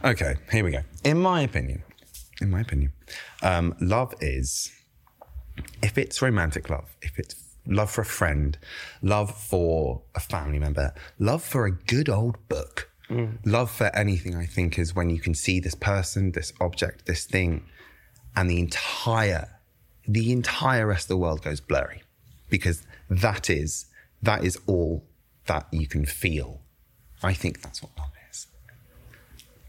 Okay, 0.03 0.35
here 0.51 0.63
we 0.63 0.71
go. 0.71 0.81
In 1.03 1.19
my 1.19 1.41
opinion, 1.41 1.83
in 2.41 2.51
my 2.51 2.61
opinion, 2.61 2.93
um, 3.41 3.75
love 3.79 4.13
is 4.21 4.71
if 5.81 5.97
it's 5.97 6.21
romantic 6.21 6.69
love, 6.69 6.95
if 7.01 7.17
it's 7.17 7.35
love 7.65 7.89
for 7.89 8.01
a 8.01 8.05
friend, 8.05 8.57
love 9.01 9.35
for 9.35 10.03
a 10.13 10.19
family 10.19 10.59
member, 10.59 10.93
love 11.19 11.43
for 11.43 11.65
a 11.65 11.71
good 11.71 12.09
old 12.09 12.37
book, 12.47 12.91
mm. 13.09 13.37
love 13.45 13.71
for 13.71 13.95
anything, 13.95 14.35
I 14.35 14.45
think, 14.45 14.77
is 14.77 14.95
when 14.95 15.09
you 15.09 15.19
can 15.19 15.33
see 15.33 15.59
this 15.59 15.75
person, 15.75 16.31
this 16.31 16.53
object, 16.61 17.05
this 17.05 17.25
thing, 17.25 17.65
and 18.35 18.49
the 18.49 18.59
entire, 18.59 19.59
the 20.07 20.31
entire 20.31 20.87
rest 20.87 21.05
of 21.05 21.09
the 21.09 21.17
world 21.17 21.41
goes 21.41 21.61
blurry 21.61 22.03
because 22.49 22.85
that 23.09 23.49
is, 23.49 23.85
that 24.21 24.43
is 24.43 24.59
all 24.67 25.05
that 25.47 25.67
you 25.71 25.87
can 25.87 26.05
feel 26.05 26.61
I 27.23 27.33
think 27.33 27.61
that's 27.61 27.81
what 27.81 27.91
love 27.97 28.11
is. 28.29 28.47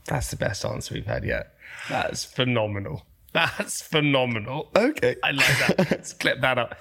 That's 0.06 0.30
the 0.30 0.36
best 0.36 0.64
answer 0.64 0.94
we've 0.94 1.06
had 1.06 1.24
yet. 1.24 1.54
That's 1.88 2.24
phenomenal. 2.24 3.04
That's 3.32 3.82
phenomenal. 3.82 4.70
Okay. 4.74 5.16
I 5.22 5.32
like 5.32 5.58
that. 5.58 5.78
Let's 5.90 6.12
clip 6.12 6.40
that 6.40 6.58
up. 6.58 6.74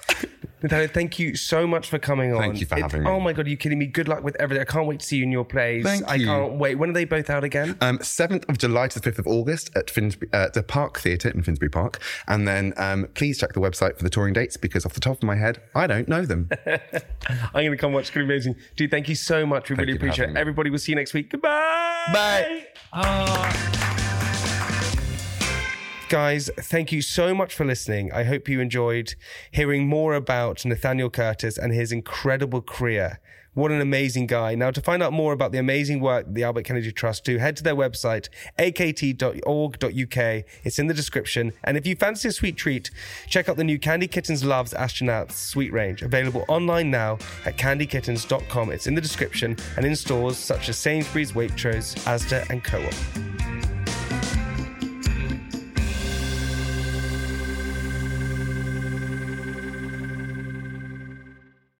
Nathaniel, 0.66 0.90
thank 0.92 1.18
you 1.18 1.36
so 1.36 1.66
much 1.66 1.88
for 1.88 1.98
coming 1.98 2.32
on. 2.32 2.40
Thank 2.40 2.60
you 2.60 2.66
for 2.66 2.76
having 2.76 3.04
me. 3.04 3.08
Oh 3.08 3.20
my 3.20 3.32
God, 3.32 3.46
are 3.46 3.50
you 3.50 3.56
kidding 3.56 3.78
me? 3.78 3.86
Good 3.86 4.08
luck 4.08 4.24
with 4.24 4.36
everything. 4.40 4.62
I 4.62 4.64
can't 4.64 4.86
wait 4.86 5.00
to 5.00 5.06
see 5.06 5.18
you 5.18 5.22
in 5.22 5.30
your 5.30 5.44
plays. 5.44 5.84
Thank 5.84 6.08
I 6.08 6.16
you. 6.16 6.26
can't 6.26 6.54
wait. 6.54 6.74
When 6.76 6.90
are 6.90 6.92
they 6.92 7.04
both 7.04 7.30
out 7.30 7.44
again? 7.44 7.76
Um, 7.80 7.98
7th 7.98 8.48
of 8.48 8.58
July 8.58 8.88
to 8.88 9.00
the 9.00 9.12
5th 9.12 9.18
of 9.20 9.26
August 9.26 9.70
at 9.76 9.90
Finsbury, 9.90 10.28
uh, 10.32 10.48
the 10.48 10.62
Park 10.62 10.98
Theatre 10.98 11.28
in 11.30 11.42
Finsbury 11.42 11.70
Park. 11.70 12.00
And 12.26 12.48
then 12.48 12.74
um, 12.76 13.08
please 13.14 13.38
check 13.38 13.52
the 13.52 13.60
website 13.60 13.96
for 13.96 14.02
the 14.02 14.10
touring 14.10 14.34
dates 14.34 14.56
because 14.56 14.84
off 14.84 14.94
the 14.94 15.00
top 15.00 15.18
of 15.18 15.22
my 15.22 15.36
head, 15.36 15.62
I 15.74 15.86
don't 15.86 16.08
know 16.08 16.24
them. 16.24 16.50
I'm 16.66 17.52
going 17.52 17.70
to 17.70 17.76
come 17.76 17.92
watch. 17.92 18.02
It's 18.02 18.10
going 18.10 18.26
to 18.26 18.28
be 18.28 18.34
amazing. 18.34 18.56
Dude, 18.74 18.90
thank 18.90 19.08
you 19.08 19.14
so 19.14 19.46
much. 19.46 19.70
We 19.70 19.76
thank 19.76 19.86
really 19.86 19.96
appreciate 19.96 20.30
it. 20.30 20.36
Everybody, 20.36 20.70
we'll 20.70 20.78
see 20.78 20.92
you 20.92 20.96
next 20.96 21.14
week. 21.14 21.30
Goodbye. 21.30 22.10
Bye. 22.12 22.66
Uh... 22.92 23.75
Guys, 26.08 26.48
thank 26.56 26.92
you 26.92 27.02
so 27.02 27.34
much 27.34 27.52
for 27.52 27.64
listening. 27.64 28.12
I 28.12 28.22
hope 28.22 28.48
you 28.48 28.60
enjoyed 28.60 29.16
hearing 29.50 29.88
more 29.88 30.14
about 30.14 30.64
Nathaniel 30.64 31.10
Curtis 31.10 31.58
and 31.58 31.72
his 31.72 31.90
incredible 31.90 32.62
career. 32.62 33.18
What 33.54 33.72
an 33.72 33.80
amazing 33.80 34.28
guy. 34.28 34.54
Now, 34.54 34.70
to 34.70 34.80
find 34.80 35.02
out 35.02 35.12
more 35.12 35.32
about 35.32 35.50
the 35.50 35.58
amazing 35.58 35.98
work 35.98 36.26
the 36.28 36.44
Albert 36.44 36.62
Kennedy 36.62 36.92
Trust 36.92 37.24
do, 37.24 37.38
head 37.38 37.56
to 37.56 37.64
their 37.64 37.74
website, 37.74 38.28
akt.org.uk. 38.56 40.44
It's 40.62 40.78
in 40.78 40.86
the 40.86 40.94
description. 40.94 41.52
And 41.64 41.76
if 41.76 41.88
you 41.88 41.96
fancy 41.96 42.28
a 42.28 42.32
sweet 42.32 42.56
treat, 42.56 42.92
check 43.28 43.48
out 43.48 43.56
the 43.56 43.64
new 43.64 43.78
Candy 43.78 44.06
Kittens 44.06 44.44
Loves 44.44 44.74
Astronauts 44.74 45.32
sweet 45.32 45.72
range, 45.72 46.02
available 46.02 46.44
online 46.46 46.88
now 46.88 47.14
at 47.46 47.56
candykittens.com. 47.56 48.70
It's 48.70 48.86
in 48.86 48.94
the 48.94 49.00
description 49.00 49.56
and 49.76 49.84
in 49.84 49.96
stores 49.96 50.36
such 50.36 50.68
as 50.68 50.78
Sainsbury's, 50.78 51.32
Waitrose, 51.32 51.96
Asda, 52.04 52.48
and 52.50 52.62
Co-op. 52.62 53.75